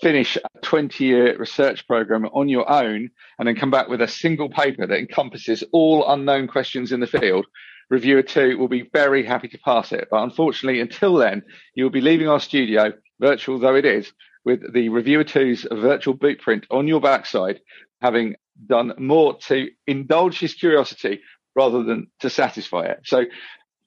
finish 0.00 0.36
a 0.36 0.60
20 0.62 1.04
year 1.04 1.36
research 1.36 1.86
program 1.86 2.26
on 2.26 2.48
your 2.48 2.70
own 2.70 3.10
and 3.38 3.48
then 3.48 3.56
come 3.56 3.70
back 3.70 3.88
with 3.88 4.00
a 4.00 4.08
single 4.08 4.48
paper 4.48 4.86
that 4.86 4.98
encompasses 4.98 5.64
all 5.72 6.10
unknown 6.10 6.48
questions 6.48 6.92
in 6.92 7.00
the 7.00 7.06
field, 7.06 7.46
reviewer 7.90 8.22
two 8.22 8.58
will 8.58 8.68
be 8.68 8.88
very 8.92 9.24
happy 9.24 9.48
to 9.48 9.58
pass 9.58 9.92
it. 9.92 10.08
But 10.10 10.22
unfortunately, 10.22 10.80
until 10.80 11.16
then, 11.16 11.42
you'll 11.74 11.90
be 11.90 12.00
leaving 12.00 12.28
our 12.28 12.40
studio, 12.40 12.92
virtual 13.20 13.58
though 13.58 13.76
it 13.76 13.84
is, 13.84 14.12
with 14.46 14.72
the 14.72 14.88
reviewer 14.88 15.24
two's 15.24 15.66
virtual 15.70 16.14
boot 16.14 16.40
print 16.40 16.66
on 16.70 16.88
your 16.88 17.00
backside, 17.00 17.60
having 18.00 18.36
done 18.66 18.94
more 18.96 19.36
to 19.38 19.68
indulge 19.86 20.38
his 20.38 20.54
curiosity 20.54 21.20
rather 21.54 21.82
than 21.82 22.06
to 22.20 22.30
satisfy 22.30 22.84
it. 22.84 23.00
So 23.04 23.24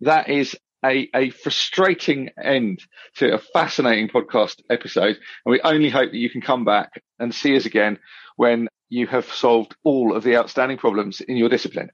that 0.01 0.29
is 0.29 0.55
a, 0.85 1.09
a 1.15 1.29
frustrating 1.29 2.29
end 2.41 2.83
to 3.15 3.33
a 3.33 3.37
fascinating 3.37 4.09
podcast 4.09 4.61
episode. 4.69 5.17
And 5.45 5.51
we 5.51 5.61
only 5.61 5.89
hope 5.89 6.11
that 6.11 6.17
you 6.17 6.29
can 6.29 6.41
come 6.41 6.65
back 6.65 7.01
and 7.17 7.33
see 7.33 7.55
us 7.55 7.65
again 7.65 7.97
when 8.35 8.67
you 8.89 9.07
have 9.07 9.25
solved 9.25 9.75
all 9.83 10.15
of 10.15 10.23
the 10.23 10.35
outstanding 10.35 10.77
problems 10.77 11.21
in 11.21 11.37
your 11.37 11.49
discipline. 11.49 11.89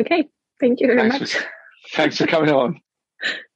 Okay. 0.00 0.28
Thank 0.60 0.80
you 0.80 0.86
very 0.86 1.10
thanks 1.10 1.20
much. 1.20 1.32
For, 1.34 1.48
thanks 1.92 2.16
for 2.16 2.26
coming 2.26 2.50
on. 2.50 2.80